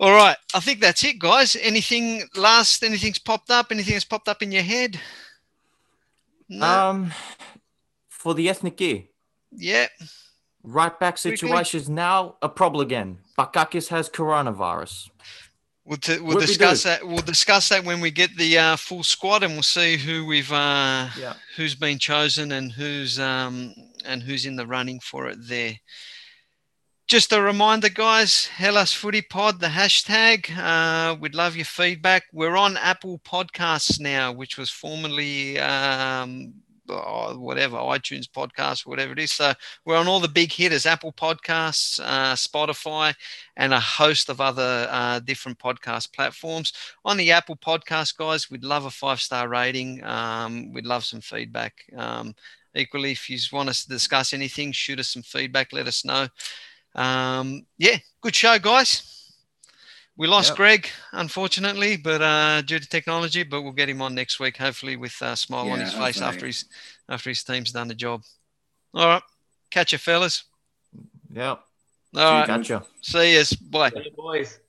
All 0.00 0.12
right. 0.12 0.36
I 0.54 0.60
think 0.60 0.80
that's 0.80 1.04
it, 1.04 1.18
guys. 1.18 1.56
Anything 1.60 2.22
last? 2.34 2.82
Anything's 2.82 3.18
popped 3.18 3.50
up? 3.50 3.66
Anything 3.70 3.92
that's 3.92 4.06
popped 4.06 4.28
up 4.28 4.42
in 4.42 4.50
your 4.50 4.62
head? 4.62 4.98
No? 6.48 6.66
Um, 6.66 7.12
for 8.08 8.32
the 8.32 8.48
ethnic 8.48 8.78
gear. 8.78 9.04
Yeah. 9.52 9.86
Right 10.62 10.98
back 10.98 11.18
situation 11.18 11.80
is 11.80 11.88
now 11.90 12.36
a 12.40 12.48
problem 12.48 12.84
again. 12.84 13.18
Bakakis 13.38 13.88
has 13.88 14.08
coronavirus. 14.08 15.10
We'll, 15.90 15.96
t- 15.96 16.20
we'll 16.20 16.38
discuss 16.38 16.84
that. 16.84 17.04
We'll 17.04 17.16
discuss 17.16 17.68
that 17.70 17.84
when 17.84 18.00
we 18.00 18.12
get 18.12 18.36
the 18.36 18.56
uh, 18.56 18.76
full 18.76 19.02
squad, 19.02 19.42
and 19.42 19.54
we'll 19.54 19.64
see 19.64 19.96
who 19.96 20.24
we've 20.24 20.52
uh, 20.52 21.08
yeah. 21.18 21.34
who's 21.56 21.74
been 21.74 21.98
chosen 21.98 22.52
and 22.52 22.70
who's 22.70 23.18
um, 23.18 23.74
and 24.04 24.22
who's 24.22 24.46
in 24.46 24.54
the 24.54 24.68
running 24.68 25.00
for 25.00 25.26
it 25.26 25.38
there. 25.40 25.74
Just 27.08 27.32
a 27.32 27.42
reminder, 27.42 27.88
guys, 27.88 28.46
Hellas 28.46 28.94
Footy 28.94 29.20
Pod, 29.20 29.58
the 29.58 29.66
hashtag. 29.66 30.56
Uh, 30.56 31.16
we'd 31.16 31.34
love 31.34 31.56
your 31.56 31.64
feedback. 31.64 32.22
We're 32.32 32.56
on 32.56 32.76
Apple 32.76 33.18
Podcasts 33.24 33.98
now, 33.98 34.30
which 34.30 34.56
was 34.56 34.70
formerly 34.70 35.58
um, 35.58 36.54
oh, 36.92 37.38
whatever 37.38 37.76
iTunes 37.76 38.26
podcast, 38.26 38.86
whatever 38.86 39.12
it 39.12 39.18
is. 39.18 39.32
So 39.32 39.52
we're 39.84 39.96
on 39.96 40.08
all 40.08 40.20
the 40.20 40.28
big 40.28 40.52
hitters: 40.52 40.86
Apple 40.86 41.12
Podcasts, 41.12 42.00
uh, 42.02 42.34
Spotify, 42.34 43.14
and 43.56 43.72
a 43.72 43.80
host 43.80 44.28
of 44.28 44.40
other 44.40 44.86
uh, 44.90 45.20
different 45.20 45.58
podcast 45.58 46.12
platforms. 46.12 46.72
On 47.04 47.16
the 47.16 47.30
Apple 47.30 47.56
Podcast, 47.56 48.16
guys, 48.16 48.50
we'd 48.50 48.64
love 48.64 48.84
a 48.84 48.90
five 48.90 49.20
star 49.20 49.48
rating. 49.48 50.02
Um, 50.04 50.72
we'd 50.72 50.86
love 50.86 51.04
some 51.04 51.20
feedback. 51.20 51.84
Um, 51.96 52.34
equally, 52.74 53.12
if 53.12 53.28
you 53.28 53.38
want 53.52 53.68
us 53.68 53.84
to 53.84 53.88
discuss 53.88 54.32
anything, 54.32 54.72
shoot 54.72 55.00
us 55.00 55.08
some 55.08 55.22
feedback. 55.22 55.72
Let 55.72 55.86
us 55.86 56.04
know. 56.04 56.28
Um, 56.94 57.66
yeah, 57.78 57.98
good 58.20 58.34
show, 58.34 58.58
guys. 58.58 59.19
We 60.20 60.26
lost 60.26 60.50
Yep. 60.50 60.56
Greg, 60.58 60.88
unfortunately, 61.12 61.96
but 61.96 62.20
uh, 62.20 62.60
due 62.60 62.78
to 62.78 62.86
technology. 62.86 63.42
But 63.42 63.62
we'll 63.62 63.72
get 63.72 63.88
him 63.88 64.02
on 64.02 64.14
next 64.14 64.38
week, 64.38 64.58
hopefully 64.58 64.96
with 64.96 65.16
a 65.22 65.34
smile 65.34 65.70
on 65.70 65.80
his 65.80 65.94
face 65.94 66.20
after 66.20 66.44
his 66.44 66.66
after 67.08 67.30
his 67.30 67.42
team's 67.42 67.72
done 67.72 67.88
the 67.88 67.94
job. 67.94 68.22
All 68.92 69.06
right, 69.06 69.22
catch 69.70 69.92
you, 69.92 69.98
fellas. 69.98 70.44
Yeah. 71.32 71.52
All 71.52 71.60
right, 72.14 72.46
Gotcha. 72.46 72.84
see 73.00 73.32
yous. 73.32 73.54
Bye. 73.54 73.92
Boys. 74.14 74.60